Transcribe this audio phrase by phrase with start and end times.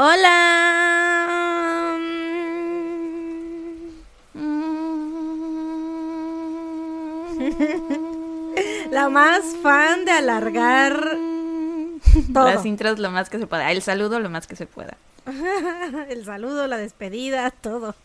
[0.00, 1.98] Hola.
[8.92, 11.18] La más fan de alargar
[12.32, 12.44] todo.
[12.44, 13.72] Las intros lo más que se pueda.
[13.72, 14.96] El saludo lo más que se pueda.
[16.08, 17.96] El saludo, la despedida, todo.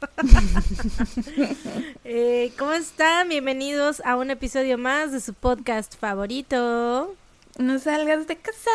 [2.05, 3.29] Eh, ¿Cómo están?
[3.29, 7.15] Bienvenidos a un episodio más de su podcast favorito.
[7.59, 8.71] No salgas de casa.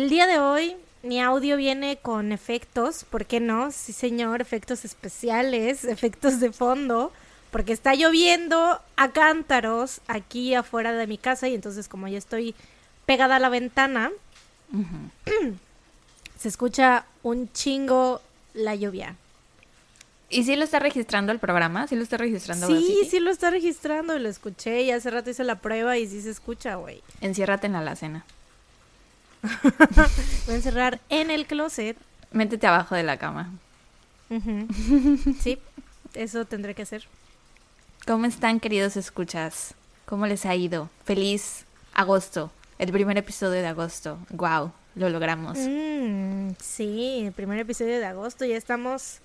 [0.00, 3.70] El día de hoy mi audio viene con efectos, ¿por qué no?
[3.70, 7.12] Sí, señor, efectos especiales, efectos de fondo,
[7.50, 12.54] porque está lloviendo a cántaros aquí afuera de mi casa y entonces como ya estoy
[13.04, 14.10] pegada a la ventana,
[16.38, 18.22] se escucha un chingo
[18.54, 19.16] la lluvia.
[20.30, 21.86] ¿Y si lo está registrando el programa?
[21.88, 22.68] ¿Sí lo está registrando?
[22.68, 26.06] Sí, sí lo está registrando y lo escuché y hace rato hice la prueba y
[26.06, 27.02] sí se escucha, güey.
[27.20, 28.24] Enciérrate en la alacena.
[29.42, 31.96] Voy a encerrar en el closet.
[32.32, 33.50] Métete abajo de la cama.
[35.40, 35.58] Sí,
[36.14, 37.04] eso tendré que hacer.
[38.06, 39.74] ¿Cómo están, queridos escuchas?
[40.06, 40.88] ¿Cómo les ha ido?
[41.04, 42.50] Feliz agosto.
[42.78, 44.18] El primer episodio de agosto.
[44.30, 45.58] Wow, lo logramos.
[45.58, 48.44] Mm, sí, el primer episodio de agosto.
[48.44, 49.18] Ya estamos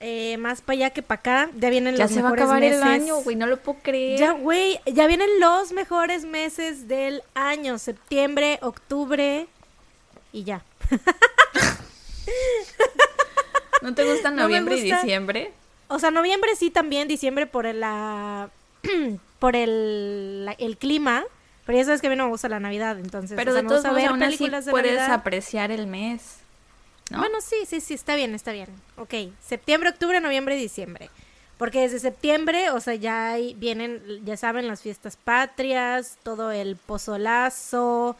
[0.00, 1.50] eh, más para allá que para acá.
[1.56, 3.02] Ya vienen ya los se va a mejores acabar el meses.
[3.02, 3.36] año, güey.
[3.36, 4.18] No lo puedo creer.
[4.18, 7.78] Ya, güey, ya vienen los mejores meses del año.
[7.78, 9.46] Septiembre, octubre
[10.36, 10.62] y ya.
[13.82, 15.52] ¿No te gustan No noviembre y diciembre?
[15.88, 18.50] O sea, noviembre sí también, diciembre por el, la,
[19.38, 21.24] por el, la- el clima.
[21.64, 23.36] Pero ya sabes que a mí no me gusta la Navidad, entonces.
[23.36, 25.12] Pero o sea, de todos modos, ver aún así puedes Navidad.
[25.12, 26.36] apreciar el mes.
[27.10, 27.18] ¿no?
[27.18, 28.68] Bueno, sí, sí, sí, está bien, está bien.
[28.96, 31.10] Ok, septiembre, octubre, noviembre y diciembre.
[31.58, 36.76] Porque desde septiembre, o sea, ya hay- vienen, ya saben, las fiestas patrias, todo el
[36.76, 38.16] pozolazo,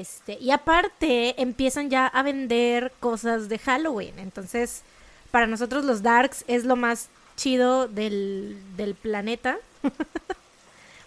[0.00, 4.18] este, y aparte empiezan ya a vender cosas de Halloween.
[4.18, 4.82] Entonces,
[5.30, 9.58] para nosotros los Darks es lo más chido del, del planeta.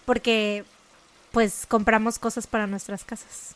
[0.06, 0.66] Porque,
[1.32, 3.56] pues, compramos cosas para nuestras casas.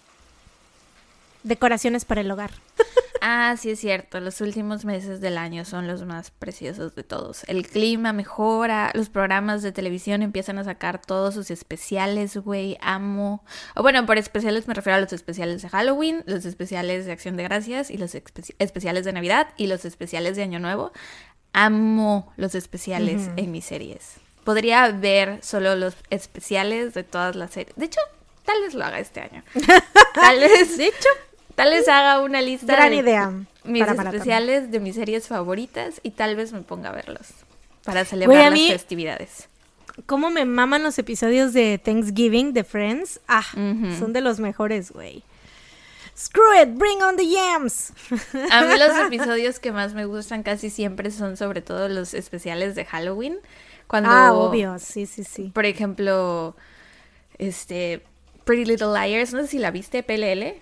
[1.42, 2.52] Decoraciones para el hogar.
[3.26, 7.46] Ah, sí es cierto, los últimos meses del año son los más preciosos de todos.
[7.48, 13.46] El clima mejora, los programas de televisión empiezan a sacar todos sus especiales, güey, amo.
[13.76, 17.38] O bueno, por especiales me refiero a los especiales de Halloween, los especiales de Acción
[17.38, 20.92] de Gracias y los espe- especiales de Navidad y los especiales de Año Nuevo.
[21.54, 23.34] Amo los especiales Ujú.
[23.38, 24.16] en mis series.
[24.44, 27.76] Podría ver solo los especiales de todas las series.
[27.78, 28.02] De hecho,
[28.44, 29.44] tal vez lo haga este año.
[30.14, 31.10] Tal vez, De hecho,
[31.56, 33.32] tal vez haga una lista gran de idea.
[33.64, 34.08] mis maratón.
[34.08, 37.30] especiales de mis series favoritas y tal vez me ponga a verlos
[37.84, 39.50] para celebrar a las festividades.
[40.08, 43.20] ¿Cómo me maman los episodios de Thanksgiving de Friends?
[43.28, 43.46] Ah,
[44.00, 45.24] son de los mejores, güey.
[46.18, 47.92] Screw it, bring on the yams.
[48.52, 52.76] A mí los episodios que más me gustan casi siempre son sobre todo los especiales
[52.76, 53.38] de Halloween.
[53.88, 55.52] Cuando, Ah, obvio, sí, sí, sí.
[55.54, 56.56] Por ejemplo,
[57.38, 58.04] este
[58.46, 60.56] Pretty Little Liars, no sé si la viste, PLL.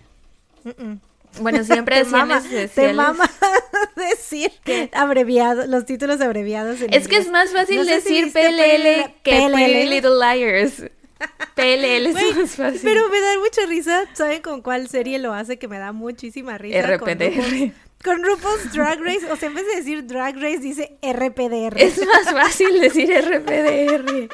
[1.39, 2.95] Bueno, siempre te mama, te especiales.
[2.95, 3.29] mama
[3.95, 4.51] decir
[4.93, 6.81] abreviados, los títulos abreviados.
[6.81, 9.53] en Es que es más fácil No si decir viste PLL que PLL.
[9.53, 10.83] Pretty Little Liars.
[11.55, 12.81] PLL es más fácil.
[12.83, 15.57] Pero me da mucha risa, ¿saben con cuál serie lo hace?
[15.59, 16.97] Que me da muchísima risa.
[16.97, 17.31] Con RPDR.
[17.31, 17.73] RuPaul's-
[18.03, 21.79] Con RuPaul's Drag Race, o sea, en vez de decir Drag Race, dice RPDR.
[21.79, 24.27] Es más fácil decir RPDR.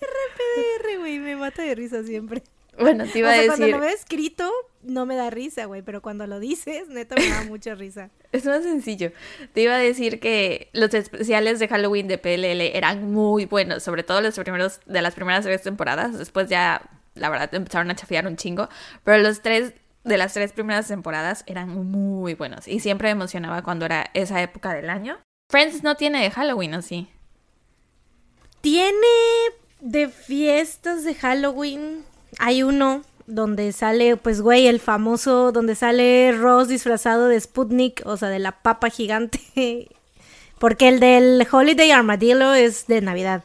[0.00, 2.42] RPDR, güey, me mata de risa siempre.
[2.78, 3.74] Bueno, te iba o sea, a cuando decir.
[3.76, 4.50] lo veo escrito,
[4.82, 8.10] no me da risa, güey, pero cuando lo dices, neta me da mucha risa.
[8.32, 9.12] Es más sencillo.
[9.52, 14.04] Te iba a decir que los especiales de Halloween de PLL eran muy buenos, sobre
[14.04, 16.18] todo los primeros de las primeras tres temporadas.
[16.18, 16.82] Después ya,
[17.14, 18.70] la verdad, empezaron a chafear un chingo.
[19.04, 23.62] Pero los tres de las tres primeras temporadas eran muy buenos y siempre me emocionaba
[23.62, 25.18] cuando era esa época del año.
[25.50, 27.08] Friends no tiene de Halloween, ¿o sí?
[28.60, 28.96] Tiene
[29.80, 32.04] de fiestas de Halloween,
[32.38, 38.16] hay uno donde sale, pues, güey, el famoso, donde sale Ross disfrazado de Sputnik, o
[38.16, 39.40] sea, de la papa gigante.
[40.58, 43.42] Porque el del Holiday Armadillo es de Navidad.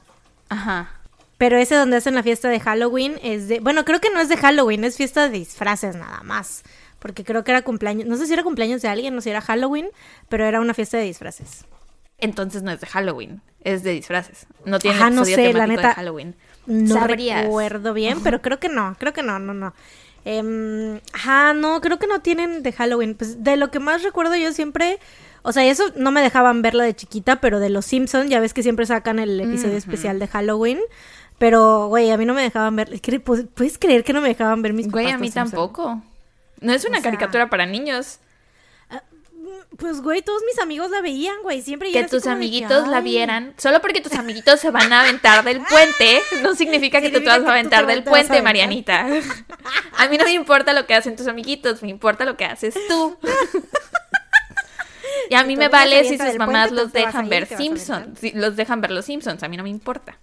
[0.50, 0.92] Ajá.
[1.38, 3.60] Pero ese donde hacen la fiesta de Halloween es de...
[3.60, 6.64] Bueno, creo que no es de Halloween, es fiesta de disfraces nada más.
[7.00, 8.08] Porque creo que era cumpleaños...
[8.08, 9.88] No sé si era cumpleaños de alguien, no sé si era Halloween,
[10.30, 11.66] pero era una fiesta de disfraces.
[12.18, 14.48] Entonces no es de Halloween, es de disfraces.
[14.66, 16.36] No tiene Ajá, no sé, la neta, de Halloween.
[16.68, 17.44] No ¿Sabrías?
[17.46, 19.74] recuerdo bien, pero creo que no, creo que no, no, no.
[20.26, 23.16] Em, ajá, no, creo que no tienen de Halloween.
[23.16, 25.00] Pues de lo que más recuerdo yo siempre,
[25.42, 28.54] o sea, eso no me dejaban verla de chiquita, pero de los Simpsons, ya ves
[28.54, 30.80] que siempre sacan el episodio especial de Halloween.
[31.38, 32.90] Pero, güey, a mí no me dejaban ver.
[33.00, 36.02] ¿Cre- pu- ¿Puedes creer que no me dejaban ver mis Güey, a mí tampoco.
[36.60, 38.20] No es una O sea- caricatura para niños.
[39.78, 41.62] Pues, güey, todos mis amigos la veían, güey.
[41.62, 43.54] Siempre Que tus amiguitos la vieran.
[43.58, 47.28] Solo porque tus amiguitos se van a aventar del puente, no significa que tú te
[47.28, 48.44] vas a aventar del a puente, aventar.
[48.44, 49.08] Marianita.
[49.98, 52.76] A mí no me importa lo que hacen tus amiguitos, me importa lo que haces
[52.88, 53.18] tú.
[55.30, 58.20] Y a mí me vale si sus mamás puente, los dejan ir, ver Simpsons.
[58.20, 60.18] Si los dejan ver los Simpsons, a mí no me importa.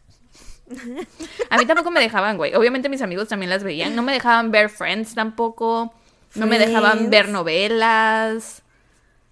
[1.50, 2.54] A mí tampoco me dejaban, güey.
[2.54, 3.94] Obviamente mis amigos también las veían.
[3.94, 5.94] No me dejaban ver Friends tampoco.
[6.34, 8.63] No me dejaban ver novelas.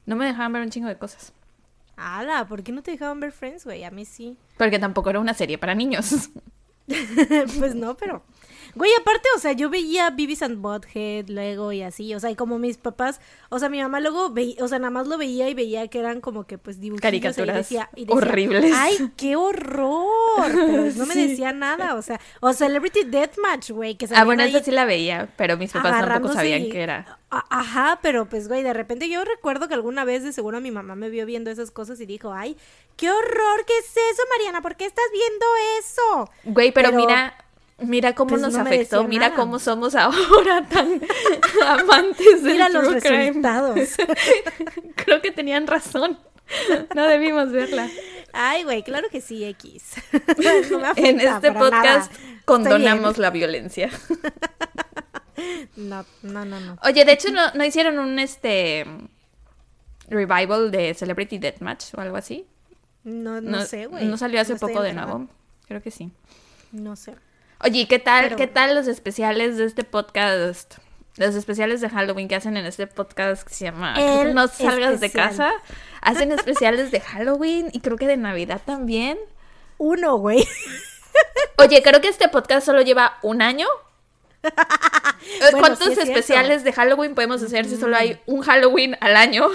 [0.06, 1.32] No me dejaban ver un chingo de cosas.
[1.96, 3.84] Ala, ¿por qué no te dejaban ver Friends, güey?
[3.84, 4.36] A mí sí.
[4.58, 6.30] Porque tampoco era una serie para niños.
[7.58, 8.22] pues no, pero.
[8.74, 12.36] Güey, aparte, o sea, yo veía Beavis and Butthead luego y así, o sea, y
[12.36, 13.20] como mis papás,
[13.50, 15.98] o sea, mi mamá luego veía, o sea, nada más lo veía y veía que
[15.98, 18.72] eran como que pues dibujos Caricaturas y decía, y decía, horribles.
[18.74, 20.06] Ay, qué horror.
[20.52, 21.28] Pero no me Sí.
[21.28, 24.84] decía nada, o sea, o Celebrity Deathmatch, güey, que Ah, bueno, ahí esa sí la
[24.84, 27.18] veía, pero mis papás tampoco sabían y- qué era.
[27.30, 30.94] Ajá, pero pues, güey, de repente yo recuerdo que alguna vez de seguro mi mamá
[30.96, 32.56] me vio viendo esas cosas y dijo, ay,
[32.96, 34.60] qué horror, ¿qué es eso, Mariana?
[34.62, 35.46] ¿Por qué estás viendo
[35.78, 36.30] eso?
[36.44, 37.34] Güey, pero, Pero, mira,
[37.84, 39.36] mira cómo pues, nos no afectó, mira nada.
[39.40, 41.00] cómo somos ahora tan
[41.66, 43.26] amantes del Mira los crime.
[43.28, 43.88] resultados.
[44.96, 46.18] Creo que tenían razón.
[46.94, 47.88] No debimos verla.
[48.32, 49.94] Ay, güey, claro que sí, X.
[50.70, 52.42] No me En este podcast nada.
[52.44, 53.90] condonamos la violencia.
[55.76, 56.78] No, no, no, no.
[56.84, 58.86] Oye, de hecho, ¿no, no hicieron un este
[60.08, 62.46] revival de Celebrity Deathmatch o algo así?
[63.04, 64.04] No, no, sé, güey.
[64.04, 65.28] ¿No salió hace No poco de nuevo?
[65.66, 66.12] Creo que sí.
[66.70, 67.14] No sé.
[67.62, 70.74] Oye, ¿qué tal, Pero- qué tal los especiales de este podcast?
[71.16, 74.98] Los especiales de Halloween que hacen en este podcast que se llama El No salgas
[75.00, 75.52] de casa.
[76.00, 79.18] Hacen especiales de Halloween y creo que de Navidad también.
[79.78, 80.46] Uno, güey.
[81.58, 83.66] Oye, creo que este podcast solo lleva un año.
[85.24, 86.10] Eh, Bueno, ¿Cuántos sí es cierto.
[86.18, 89.46] especiales de Halloween podemos hacer si solo hay un Halloween al año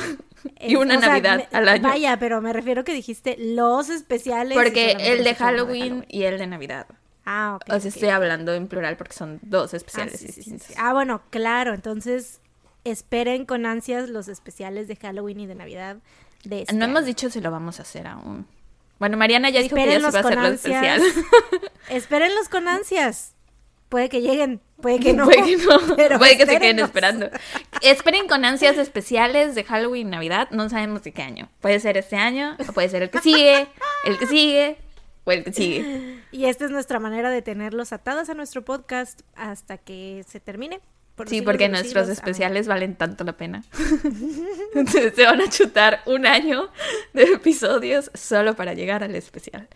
[0.62, 1.84] y una o sea, Navidad me- al año?
[1.90, 4.58] Vaya, pero me refiero que dijiste los especiales.
[4.58, 6.88] Porque el de Halloween y el de Navidad.
[7.30, 7.74] Ah, ok.
[7.74, 10.68] O sea, estoy hablando en plural porque son dos Ah, especiales sí, sí, distintos.
[10.68, 10.74] sí.
[10.78, 11.74] Ah, bueno, claro.
[11.74, 12.40] Entonces,
[12.86, 15.98] esperen con ansias los especiales de Halloween y de Navidad
[16.46, 18.48] de este No hemos dicho si lo vamos a hacer aún.
[19.00, 21.02] Bueno, Mariana ya dijo que ya se va a hacer con lo ansias.
[21.02, 21.26] especial.
[21.90, 23.34] Espérenlos con ansias.
[23.90, 25.26] Puede que lleguen, puede que no.
[25.26, 25.80] Puede que no.
[25.98, 27.30] pero Puede que se queden esperando.
[27.82, 30.50] Esperen con ansias especiales de Halloween y Navidad.
[30.52, 31.50] No sabemos de qué año.
[31.62, 33.68] Puede ser este año, o puede ser el que sigue,
[34.06, 34.78] el que sigue,
[35.28, 36.18] o el que sigue.
[36.32, 40.82] Y esta es nuestra manera de tenerlos atados a nuestro podcast hasta que se termine.
[41.16, 42.10] por Sí, porque nuestros siglos.
[42.18, 43.64] especiales valen tanto la pena.
[44.74, 46.70] Entonces, se van a chutar un año
[47.14, 49.68] de episodios solo para llegar al especial.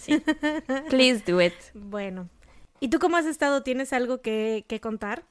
[0.00, 0.22] Sí.
[0.88, 1.54] Please do it.
[1.74, 2.28] Bueno.
[2.80, 3.62] ¿Y tú cómo has estado?
[3.62, 5.24] ¿Tienes algo que, que contar?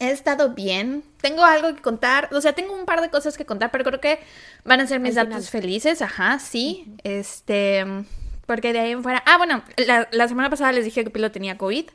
[0.00, 1.02] He estado bien.
[1.20, 2.28] Tengo algo que contar.
[2.32, 4.20] O sea, tengo un par de cosas que contar, pero creo que
[4.64, 6.02] van a ser mis datos felices.
[6.02, 6.94] Ajá, sí.
[7.02, 7.84] Este.
[8.46, 9.22] Porque de ahí en fuera.
[9.26, 11.86] Ah, bueno, la, la semana pasada les dije que Pilo tenía COVID.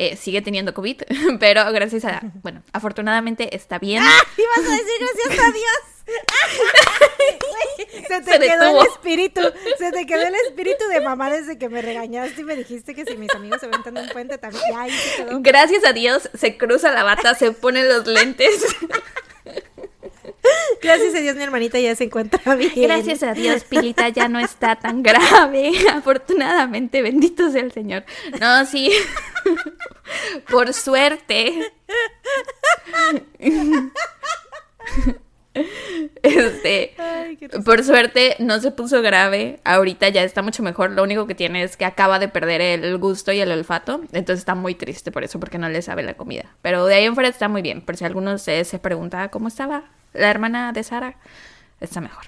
[0.00, 1.02] Eh, sigue teniendo COVID,
[1.40, 2.20] pero gracias a.
[2.42, 4.00] Bueno, afortunadamente está bien.
[4.02, 6.08] Ibas a decir gracias a Dios.
[8.08, 8.80] Se te Se quedó detuvo.
[8.82, 9.40] el espíritu,
[9.78, 13.04] se te quedó el espíritu de mamá desde que me regañaste y me dijiste que
[13.04, 15.38] si mis amigos se aventan de un puente también, ya ahí se quedó.
[15.42, 18.64] Gracias a Dios se cruza la bata, se pone los lentes.
[20.82, 22.72] Gracias a Dios mi hermanita ya se encuentra bien.
[22.76, 25.72] Gracias a Dios, Pilita ya no está tan grave.
[25.92, 28.04] Afortunadamente, bendito sea el Señor.
[28.40, 28.92] No, sí.
[30.50, 31.72] Por suerte.
[36.22, 39.60] Este, Ay, por suerte no se puso grave.
[39.64, 40.90] Ahorita ya está mucho mejor.
[40.90, 44.00] Lo único que tiene es que acaba de perder el gusto y el olfato.
[44.12, 46.56] Entonces está muy triste por eso, porque no le sabe la comida.
[46.62, 47.82] Pero de ahí en fuera está muy bien.
[47.82, 51.16] Por si alguno de ustedes se pregunta cómo estaba la hermana de Sara,
[51.80, 52.26] está mejor.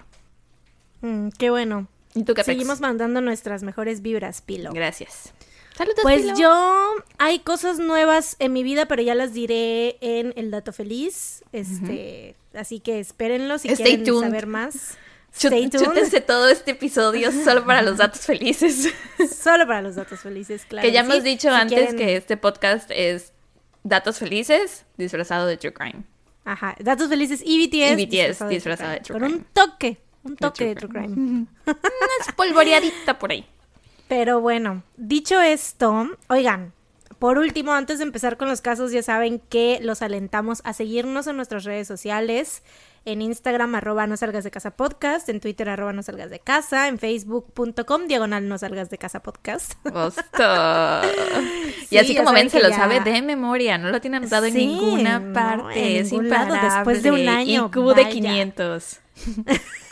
[1.01, 1.89] Mm, qué bueno.
[2.15, 2.45] ¿Y tú qué?
[2.45, 4.73] Seguimos mandando nuestras mejores vibras, Pilo.
[4.73, 5.33] Gracias.
[5.81, 6.37] Saludos, Pues Pilo.
[6.39, 11.43] yo hay cosas nuevas en mi vida, pero ya las diré en el dato feliz.
[11.53, 14.27] Este, así que espérenlo si Stay quieren tuned.
[14.29, 14.99] saber más.
[15.35, 15.85] Stay tuned.
[15.87, 18.93] chútense todo este episodio solo para los datos felices.
[19.43, 20.87] Solo para los datos felices, claro.
[20.87, 21.11] que ya sí.
[21.11, 23.33] hemos dicho Si antes quieren- que este podcast es
[23.83, 26.03] datos felices disfrazado de true crime.
[26.45, 27.99] Ajá, datos felices y BTS.
[27.99, 29.39] Y BTS disfrazado de true Con crime.
[29.39, 31.15] un toque, un De toque de true true crime.
[31.67, 31.77] Una
[32.27, 33.47] espolvoreadita por ahí.
[34.11, 36.73] Pero bueno, dicho esto, oigan,
[37.21, 41.29] por último, antes de empezar con los casos, ya saben que los alentamos a seguirnos
[41.29, 42.65] en nuestras redes sociales.
[43.05, 45.29] En Instagram, arroba no salgas de casa podcast.
[45.29, 46.89] En Twitter, arroba no salgas de casa.
[46.89, 49.75] En facebook.com, diagonal no salgas de casa podcast.
[51.91, 53.79] y así como ven, se lo sabe de memoria.
[53.79, 56.01] No lo tiene anotado en ninguna parte.
[56.01, 56.59] es imparable.
[56.61, 57.71] Después de un año.
[57.73, 58.99] IQ de 500.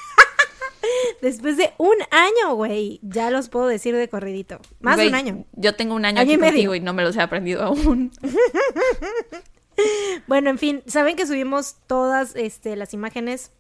[1.23, 3.01] Después de un año, güey.
[3.03, 4.61] Ya los puedo decir de corridito.
[4.81, 5.45] Más de un año.
[5.53, 8.13] Yo tengo un año, aquí contigo y no me los he aprendido aún.
[10.27, 13.53] bueno, en fin, saben que subimos todas este, las imágenes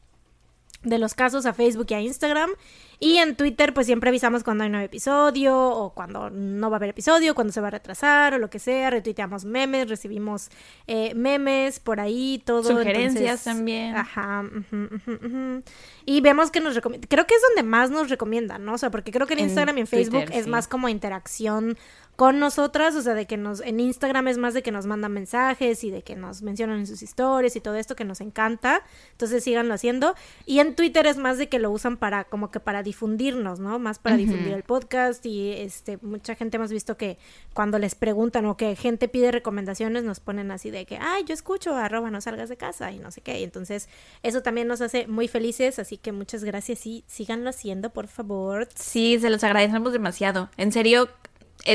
[0.83, 2.51] de los casos a Facebook y a Instagram.
[3.01, 6.77] Y en Twitter, pues siempre avisamos cuando hay un nuevo episodio, o cuando no va
[6.77, 8.91] a haber episodio, cuando se va a retrasar, o lo que sea.
[8.91, 10.49] Retuiteamos memes, recibimos
[10.89, 12.65] eh, memes por ahí, todo.
[12.65, 13.95] Sugerencias también.
[13.95, 14.45] Ajá.
[16.05, 17.07] Y vemos que nos recomienda.
[17.09, 18.75] Creo que es donde más nos recomiendan, ¿no?
[18.75, 21.79] O sea, porque creo que en, Instagram y en Facebook es más como interacción
[22.19, 25.13] con nosotras, o sea, de que nos, en Instagram es más de que nos mandan
[25.13, 28.83] mensajes y de que nos mencionan en sus historias y todo esto que nos encanta,
[29.13, 30.17] entonces síganlo haciendo.
[30.45, 33.79] Y en Twitter es más de que lo usan para, como que para difundirnos, ¿no?
[33.79, 37.19] Más para difundir el podcast y este, mucha gente hemos visto que
[37.55, 41.35] cuando les preguntan o que gente pide recomendaciones nos ponen así de que, ay, yo
[41.35, 43.39] escucho, arroba, no salgas de casa y no sé qué.
[43.39, 43.89] Y entonces
[44.25, 48.69] eso también nos hace muy felices, así que muchas gracias y síganlo haciendo, por favor.
[48.75, 50.51] Sí, se los agradecemos demasiado.
[50.57, 51.09] En serio,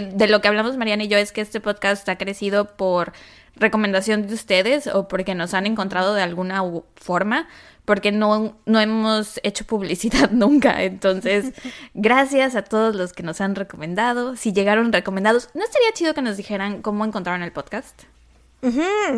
[0.01, 3.13] de lo que hablamos Mariana y yo es que este podcast ha crecido por
[3.55, 6.63] recomendación de ustedes o porque nos han encontrado de alguna
[6.95, 7.47] forma,
[7.85, 10.83] porque no, no hemos hecho publicidad nunca.
[10.83, 11.53] Entonces,
[11.93, 14.35] gracias a todos los que nos han recomendado.
[14.35, 18.03] Si llegaron recomendados, ¿no estaría chido que nos dijeran cómo encontraron el podcast?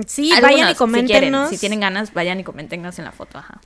[0.08, 1.52] Sí, vayan y coméntenos.
[1.52, 3.38] Si, tienen ganas, vayan y coméntenos en la foto.
[3.38, 3.62] Ajá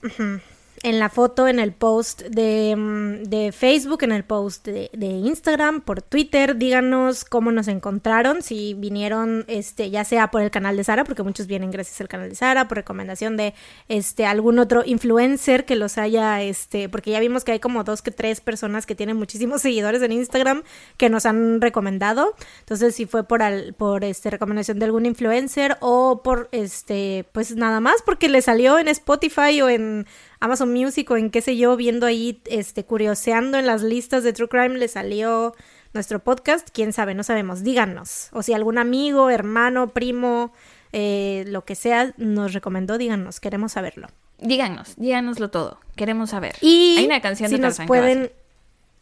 [0.83, 5.07] en la foto, en el post de, mm, de Facebook, en el post de, de,
[5.07, 6.57] Instagram, por Twitter.
[6.57, 11.24] Díganos cómo nos encontraron, si vinieron, este, ya sea por el canal de Sara, porque
[11.24, 13.53] muchos vienen gracias al canal de Sara, por recomendación de
[13.88, 18.01] este algún otro influencer que los haya, este, porque ya vimos que hay como dos
[18.01, 20.63] que tres personas que tienen muchísimos seguidores en Instagram
[20.98, 22.36] que nos han recomendado.
[22.59, 27.55] Entonces, si fue por al, por este recomendación de algún influencer o por este, pues
[27.55, 30.07] nada más porque le salió en Spotify o en
[30.39, 34.34] Amazon Music o en qué sé yo, viendo ahí, este, curioseando en las listas de
[34.34, 35.53] True Crime, le salió
[35.93, 38.29] nuestro podcast, quién sabe, no sabemos, díganos.
[38.31, 40.53] O si algún amigo, hermano, primo,
[40.93, 44.08] eh, lo que sea, nos recomendó, díganos, queremos saberlo.
[44.39, 46.55] Díganos, díganoslo todo, queremos saber.
[46.62, 48.31] Y Hay una canción si de nos pueden...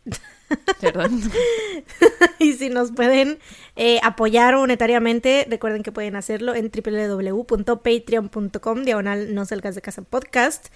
[0.82, 1.22] Perdón.
[2.40, 3.38] y si nos pueden
[3.76, 10.68] eh, apoyar monetariamente, recuerden que pueden hacerlo en www.patreon.com, diagonal no salgas de casa podcast.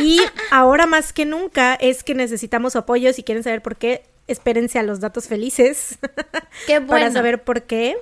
[0.00, 0.18] Y
[0.50, 3.12] ahora más que nunca es que necesitamos apoyo.
[3.12, 5.98] Si quieren saber por qué, espérense a los datos felices.
[6.66, 6.88] Qué bueno.
[6.88, 7.96] Para saber por qué.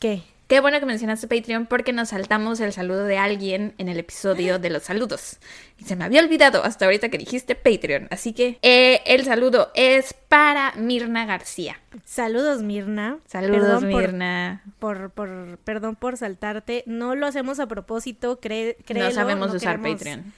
[0.00, 0.22] ¿Qué?
[0.46, 4.58] Qué bueno que mencionaste Patreon porque nos saltamos el saludo de alguien en el episodio
[4.58, 5.38] de los saludos.
[5.78, 8.08] Y se me había olvidado hasta ahorita que dijiste Patreon.
[8.10, 11.80] Así que eh, el saludo es para Mirna García.
[12.04, 13.20] Saludos, Mirna.
[13.26, 14.62] Saludos, Mirna.
[14.78, 16.84] Por, por, perdón por saltarte.
[16.86, 20.34] No lo hacemos a propósito, cree, No sabemos usar Patreon.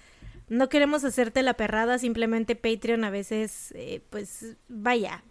[0.49, 5.25] No queremos hacerte la perrada, simplemente Patreon a veces, eh, pues vaya,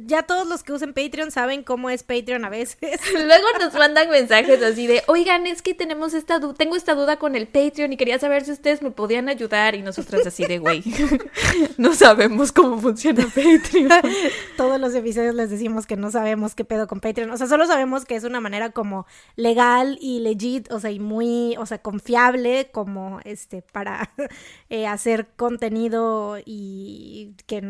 [0.00, 2.78] ya todos los que usen Patreon saben cómo es Patreon a veces.
[3.12, 7.18] Luego nos mandan mensajes así de, oigan, es que tenemos esta duda, tengo esta duda
[7.18, 9.74] con el Patreon y quería saber si ustedes me podían ayudar.
[9.74, 10.82] Y nosotras así de, güey,
[11.76, 13.90] no sabemos cómo funciona Patreon.
[14.56, 17.30] todos los episodios les decimos que no sabemos qué pedo con Patreon.
[17.30, 19.06] O sea, solo sabemos que es una manera como
[19.36, 24.10] legal y legit, o sea, y muy, o sea, confiable como este para
[24.70, 27.60] eh, hacer contenido y que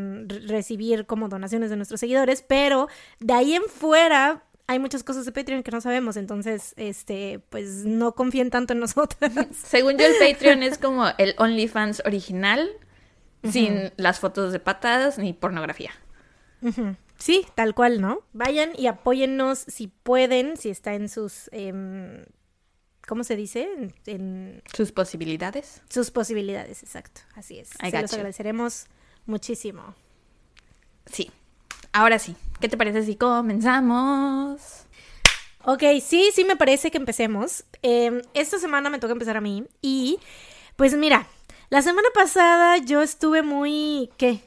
[0.47, 2.89] recibir como donaciones de nuestros seguidores, pero
[3.21, 7.85] de ahí en fuera hay muchas cosas de Patreon que no sabemos, entonces, este, pues
[7.85, 9.33] no confíen tanto en nosotras.
[9.53, 12.69] Según yo, el Patreon es como el OnlyFans original,
[13.45, 15.93] sin las fotos de patas ni pornografía.
[17.19, 18.23] Sí, tal cual, ¿no?
[18.33, 22.25] Vayan y apóyennos si pueden, si está en sus, em,
[23.07, 23.93] ¿cómo se dice?
[24.07, 25.83] En, sus posibilidades.
[25.89, 27.69] Sus posibilidades, exacto, así es.
[27.69, 28.87] Se los agradeceremos
[29.27, 29.95] muchísimo.
[31.07, 31.31] Sí.
[31.97, 34.61] Ahora sí, ¿qué te parece si comenzamos?
[35.65, 37.65] Ok, sí, sí me parece que empecemos.
[37.81, 40.19] Em, esta semana me toca empezar a mí y
[40.77, 41.27] pues mira,
[41.71, 44.11] la semana pasada yo estuve muy...
[44.19, 44.43] ¿Qué?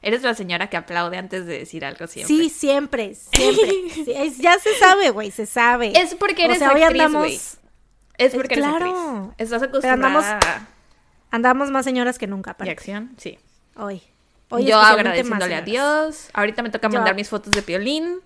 [0.00, 2.34] Eres la señora que aplaude antes de decir algo siempre.
[2.34, 4.30] Sí, siempre, siempre.
[4.38, 5.92] ya se sabe, güey, se sabe.
[5.94, 7.58] Es porque eres o sea, hoy andamos...
[8.16, 9.34] Es porque eres claro.
[9.36, 9.92] Estás acostumbrada.
[9.92, 10.24] andamos,
[11.30, 12.56] andamos más señoras que nunca.
[12.64, 13.12] ¿Y acción?
[13.18, 13.38] Sí.
[13.76, 14.02] Hoy
[14.58, 16.28] yo agradeciéndole a Dios.
[16.32, 18.20] Ahorita me toca mandar mis fotos de piolín.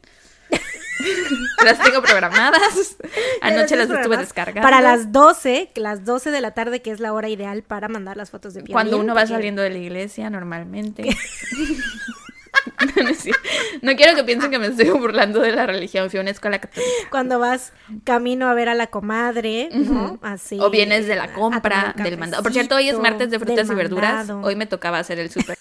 [1.65, 2.97] las tengo programadas.
[3.41, 4.63] Anoche las estuve descargando.
[4.63, 8.17] Para las 12, las 12 de la tarde, que es la hora ideal para mandar
[8.17, 8.73] las fotos de piel.
[8.73, 11.05] Cuando uno va saliendo de la iglesia, normalmente.
[13.83, 16.11] no, quiero que piensen que me estoy burlando de la religión.
[16.11, 16.91] Fui a una escuela católica.
[17.11, 17.73] Cuando vas
[18.05, 20.19] camino a ver a la comadre, ¿no?
[20.23, 20.59] Así.
[20.61, 22.43] O vienes de la compra, del mandado.
[22.43, 24.31] Por cierto, hoy es martes de frutas y verduras.
[24.31, 25.59] Hoy me tocaba hacer el super.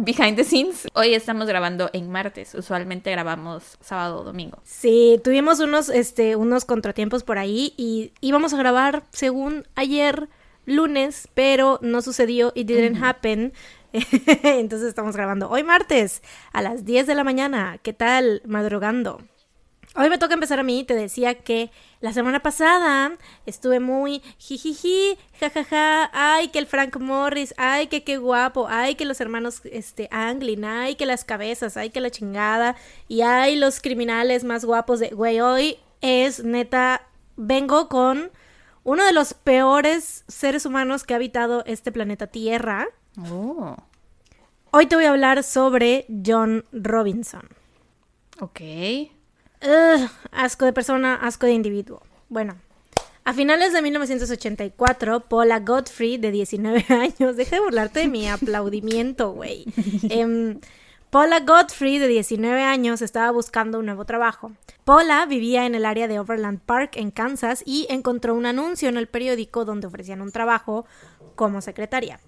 [0.00, 0.86] Behind the scenes.
[0.94, 2.54] Hoy estamos grabando en martes.
[2.54, 4.58] Usualmente grabamos sábado o domingo.
[4.62, 10.28] Sí, tuvimos unos, este, unos contratiempos por ahí y íbamos a grabar según ayer
[10.66, 13.52] lunes, pero no sucedió, it didn't happen.
[13.92, 17.78] Entonces estamos grabando hoy martes a las 10 de la mañana.
[17.82, 18.42] ¿Qué tal?
[18.46, 19.20] Madrugando.
[20.00, 25.18] Hoy me toca empezar a mí, te decía que la semana pasada estuve muy jijiji,
[25.40, 30.06] jajaja, ay que el Frank Morris, ay que qué guapo, ay que los hermanos este
[30.12, 32.76] Anglin, ay que las cabezas, ay que la chingada
[33.08, 37.02] y ay los criminales más guapos de güey, hoy es neta
[37.36, 38.30] vengo con
[38.84, 42.86] uno de los peores seres humanos que ha habitado este planeta Tierra.
[43.32, 43.74] Oh,
[44.70, 47.48] Hoy te voy a hablar sobre John Robinson.
[48.38, 48.60] ok.
[49.62, 52.02] Ugh, asco de persona, asco de individuo.
[52.28, 52.56] Bueno,
[53.28, 59.32] a finales de 1984, Paula Godfrey, de 19 años, deja de burlarte de mi aplaudimiento,
[59.32, 59.66] güey.
[60.08, 60.60] Em,
[61.10, 64.52] Paula Godfrey, de 19 años, estaba buscando un nuevo trabajo.
[64.84, 68.96] Paula vivía en el área de Overland Park, en Kansas, y encontró un anuncio en
[68.96, 70.86] el periódico donde ofrecían un trabajo
[71.34, 72.20] como secretaria.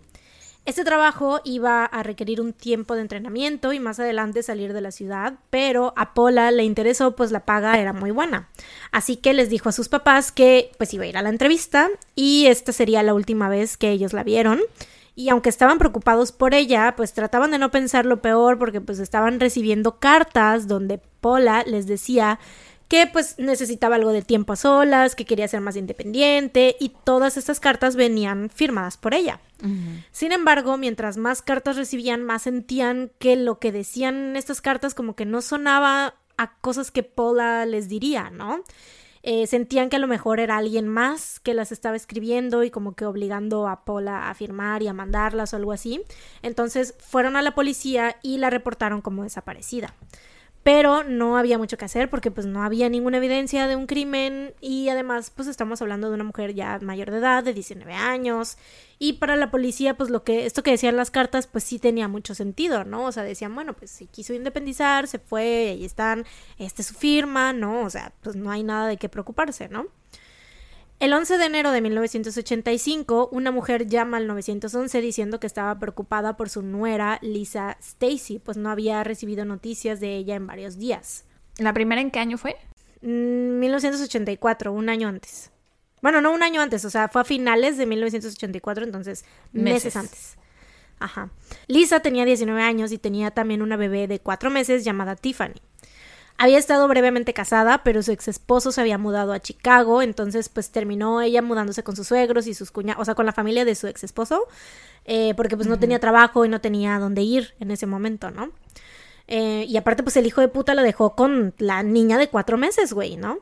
[0.67, 4.93] Este trabajo iba a requerir un tiempo de entrenamiento y más adelante salir de la
[4.93, 8.49] ciudad, pero a Paula le interesó pues la paga era muy buena.
[8.93, 11.89] Así que les dijo a sus papás que pues iba a ir a la entrevista
[12.15, 14.61] y esta sería la última vez que ellos la vieron.
[15.17, 19.01] Y aunque estaban preocupados por ella, pues trataban de no pensar lo peor porque pues
[19.01, 22.39] estaban recibiendo cartas donde Paula les decía
[22.91, 27.37] que pues necesitaba algo de tiempo a solas, que quería ser más independiente y todas
[27.37, 29.39] estas cartas venían firmadas por ella.
[30.11, 34.95] Sin embargo, mientras más cartas recibían, más sentían que lo que decían en estas cartas
[34.95, 38.65] como que no sonaba a cosas que Paula les diría, ¿no?
[39.23, 42.97] Eh, sentían que a lo mejor era alguien más que las estaba escribiendo y como
[42.97, 46.03] que obligando a Paula a firmar y a mandarlas o algo así.
[46.43, 49.95] Entonces fueron a la policía y la reportaron como desaparecida
[50.63, 54.55] pero no había mucho que hacer porque pues no había ninguna evidencia de un crimen
[54.61, 58.59] y además pues estamos hablando de una mujer ya mayor de edad, de 19 años
[58.99, 62.09] y para la policía pues lo que esto que decían las cartas pues sí tenía
[62.09, 63.05] mucho sentido, ¿no?
[63.05, 66.27] O sea, decían, bueno, pues si quiso independizar, se fue, ahí están,
[66.59, 67.83] esta es su firma, ¿no?
[67.85, 69.87] O sea, pues no hay nada de qué preocuparse, ¿no?
[71.01, 76.37] El 11 de enero de 1985, una mujer llama al 911 diciendo que estaba preocupada
[76.37, 81.25] por su nuera Lisa Stacy, pues no había recibido noticias de ella en varios días.
[81.57, 82.55] ¿La primera en qué año fue?
[83.01, 85.51] Mm, 1984, un año antes.
[86.03, 89.97] Bueno, no un año antes, o sea, fue a finales de 1984, entonces meses, Meses.
[89.97, 90.37] antes.
[90.99, 91.31] Ajá.
[91.67, 95.63] Lisa tenía 19 años y tenía también una bebé de 4 meses llamada Tiffany.
[96.43, 100.71] Había estado brevemente casada, pero su ex esposo se había mudado a Chicago, entonces pues
[100.71, 103.75] terminó ella mudándose con sus suegros y sus cuñados, o sea, con la familia de
[103.75, 104.49] su ex esposo,
[105.05, 108.53] eh, porque pues no tenía trabajo y no tenía dónde ir en ese momento, ¿no?
[109.29, 112.57] Eh, y aparte pues el hijo de puta la dejó con la niña de cuatro
[112.57, 113.41] meses, güey, ¿no?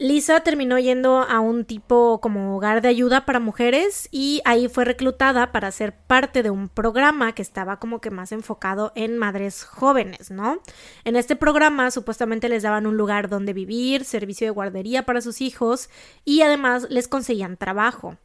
[0.00, 4.86] Lisa terminó yendo a un tipo como hogar de ayuda para mujeres y ahí fue
[4.86, 9.62] reclutada para ser parte de un programa que estaba como que más enfocado en madres
[9.62, 10.62] jóvenes, ¿no?
[11.04, 15.42] En este programa supuestamente les daban un lugar donde vivir, servicio de guardería para sus
[15.42, 15.90] hijos
[16.24, 18.16] y además les conseguían trabajo.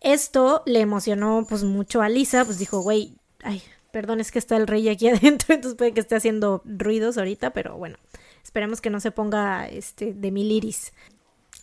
[0.00, 4.56] Esto le emocionó pues mucho a Lisa, pues dijo, güey, ay, perdón, es que está
[4.56, 7.98] el rey aquí adentro, entonces puede que esté haciendo ruidos ahorita, pero bueno,
[8.42, 10.92] esperemos que no se ponga este de mil iris.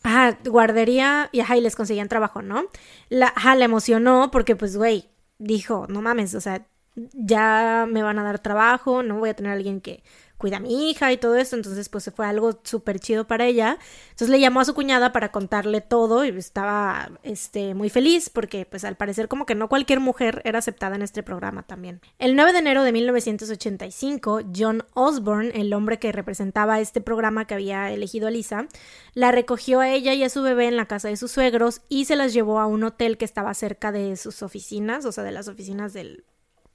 [0.04, 2.66] Ajá, guardería y ajá, y les conseguían trabajo, ¿no?
[3.10, 6.66] La, ajá, le emocionó porque pues, güey, dijo, no mames, o sea,
[7.14, 10.04] ya me van a dar trabajo, no voy a tener a alguien que
[10.40, 13.78] cuida a mi hija y todo esto, entonces pues fue algo súper chido para ella.
[14.12, 18.66] Entonces le llamó a su cuñada para contarle todo y estaba este, muy feliz porque
[18.66, 22.00] pues al parecer como que no cualquier mujer era aceptada en este programa también.
[22.20, 27.56] El 9 de enero de 1985, John Osborne, el hombre que representaba este programa que
[27.56, 28.68] había elegido a Lisa,
[29.14, 32.06] la recogió a ella y a su bebé en la casa de sus suegros y
[32.06, 35.32] se las llevó a un hotel que estaba cerca de sus oficinas, o sea, de
[35.32, 36.24] las oficinas del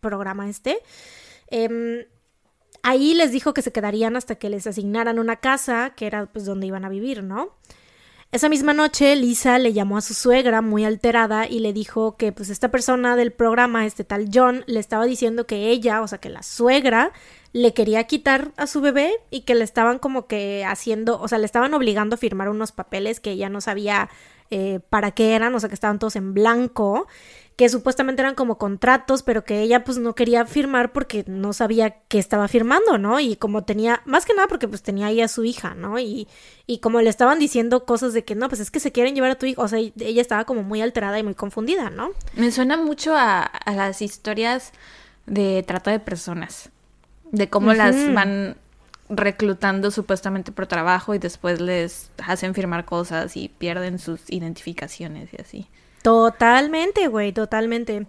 [0.01, 0.81] programa este.
[1.49, 2.05] Em,
[2.85, 6.45] ahí les dijo que se quedarían hasta que les asignaran una casa, que era pues
[6.45, 7.55] donde iban a vivir, ¿no?
[8.31, 12.33] Esa misma noche, Lisa le llamó a su suegra muy alterada y le dijo que
[12.33, 16.19] pues esta persona del programa, este tal John, le estaba diciendo que ella, o sea,
[16.19, 17.13] que la suegra
[17.53, 21.39] le quería quitar a su bebé y que le estaban como que haciendo, o sea,
[21.39, 24.11] le estaban obligando a firmar unos papeles que ella no sabía
[24.51, 27.07] eh, para qué eran, o sea, que estaban todos en blanco
[27.57, 31.91] que supuestamente eran como contratos, pero que ella pues no quería firmar porque no sabía
[32.09, 33.21] que estaba firmando, ¿no?
[33.21, 35.99] Y como tenía, más que nada porque pues tenía ahí a su hija, ¿no?
[36.01, 36.27] Y,
[36.67, 39.31] y como le estaban diciendo cosas de que no, pues es que se quieren llevar
[39.31, 42.11] a tu hijo, o sea, ella estaba como muy alterada y muy confundida, ¿no?
[42.35, 44.73] Me suena mucho a, a las historias
[45.27, 46.71] de trata de personas,
[47.31, 48.57] de cómo las van
[49.09, 55.41] reclutando supuestamente por trabajo y después les hacen firmar cosas y pierden sus identificaciones y
[55.41, 55.69] así.
[56.05, 58.07] Totalmente, güey, totalmente.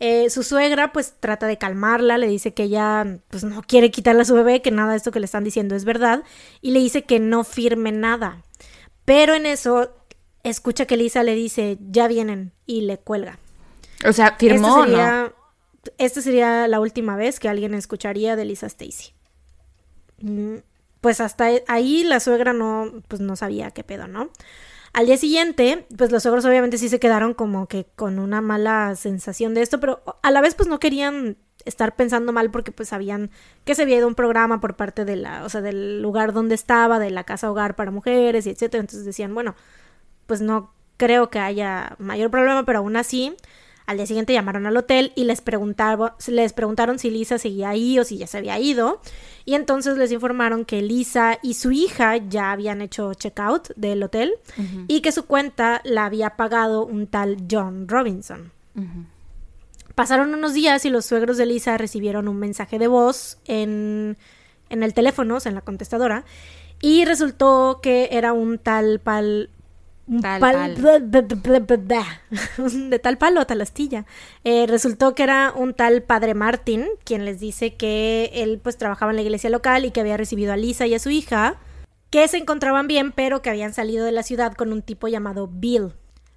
[0.00, 4.22] Eh, su suegra pues trata de calmarla, le dice que ella pues no quiere quitarle
[4.22, 6.22] a su bebé, que nada de esto que le están diciendo es verdad,
[6.62, 8.42] y le dice que no firme nada.
[9.04, 9.94] Pero en eso
[10.42, 13.38] escucha que Lisa le dice, ya vienen, y le cuelga.
[14.08, 15.30] O sea, firmó, ¿no?
[15.98, 19.12] Esta sería la última vez que alguien escucharía de Lisa Stacy.
[20.22, 20.56] Mm,
[21.02, 24.30] pues hasta ahí la suegra no, pues no sabía qué pedo, ¿no?
[24.94, 28.94] Al día siguiente, pues los suegros obviamente sí se quedaron como que con una mala
[28.94, 32.90] sensación de esto, pero a la vez pues no querían estar pensando mal porque pues
[32.90, 33.30] sabían
[33.64, 36.54] que se había ido un programa por parte de la, o sea, del lugar donde
[36.54, 38.82] estaba, de la casa hogar para mujeres y etcétera.
[38.82, 39.56] Entonces decían, bueno,
[40.26, 43.34] pues no creo que haya mayor problema, pero aún así
[43.86, 45.42] al día siguiente llamaron al hotel y les,
[46.28, 49.00] les preguntaron si Lisa seguía ahí o si ya se había ido.
[49.44, 54.34] Y entonces les informaron que Lisa y su hija ya habían hecho checkout del hotel
[54.88, 58.52] y que su cuenta la había pagado un tal John Robinson.
[59.94, 64.16] Pasaron unos días y los suegros de Lisa recibieron un mensaje de voz en,
[64.70, 66.24] en el teléfono, o sea, en la contestadora,
[66.80, 69.50] y resultó que era un tal pal
[70.20, 70.40] Tal
[72.56, 74.04] de tal palo a tal astilla.
[74.44, 79.12] Eh, resultó que era un tal padre Martin, quien les dice que él pues trabajaba
[79.12, 81.56] en la iglesia local y que había recibido a Lisa y a su hija,
[82.10, 85.48] que se encontraban bien, pero que habían salido de la ciudad con un tipo llamado
[85.50, 85.92] Bill.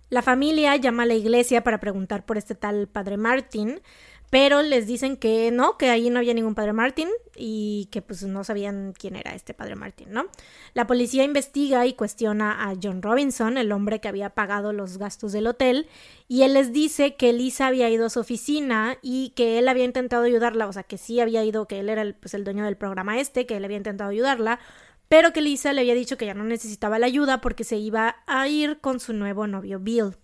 [0.10, 3.82] La familia llama a la iglesia para preguntar por este tal padre Martin,
[4.30, 8.24] pero les dicen que no, que ahí no había ningún padre Martin y que pues
[8.24, 10.26] no sabían quién era este padre Martin, ¿no?
[10.74, 15.32] La policía investiga y cuestiona a John Robinson, el hombre que había pagado los gastos
[15.32, 15.88] del hotel,
[16.28, 19.86] y él les dice que Lisa había ido a su oficina y que él había
[19.86, 22.66] intentado ayudarla, o sea, que sí había ido, que él era el, pues, el dueño
[22.66, 24.60] del programa este, que él había intentado ayudarla,
[25.08, 28.18] pero que Lisa le había dicho que ya no necesitaba la ayuda porque se iba
[28.28, 30.18] a ir con su nuevo novio Bill.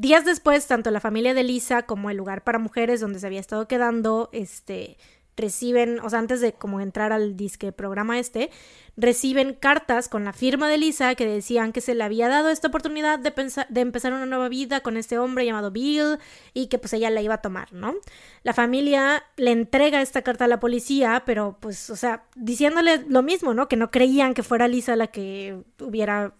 [0.00, 3.38] Días después, tanto la familia de Lisa como el lugar para mujeres donde se había
[3.38, 4.96] estado quedando, este,
[5.36, 8.48] reciben, o sea, antes de como entrar al disque programa este,
[8.96, 12.68] reciben cartas con la firma de Lisa que decían que se le había dado esta
[12.68, 13.34] oportunidad de,
[13.68, 16.16] de empezar una nueva vida con este hombre llamado Bill
[16.54, 17.94] y que pues ella la iba a tomar, ¿no?
[18.42, 23.20] La familia le entrega esta carta a la policía, pero pues, o sea, diciéndole lo
[23.20, 23.68] mismo, ¿no?
[23.68, 26.32] Que no creían que fuera Lisa la que hubiera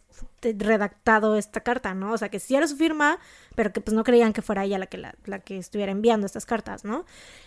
[0.42, 2.12] redactado esta carta, ¿no?
[2.12, 3.18] O sea, que sí era su firma,
[3.54, 6.46] pero que pues no creían que fuera ella la que, la, que estuviera enviando estas
[6.46, 7.04] cartas, ¿no?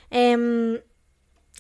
[0.10, 0.80] Em,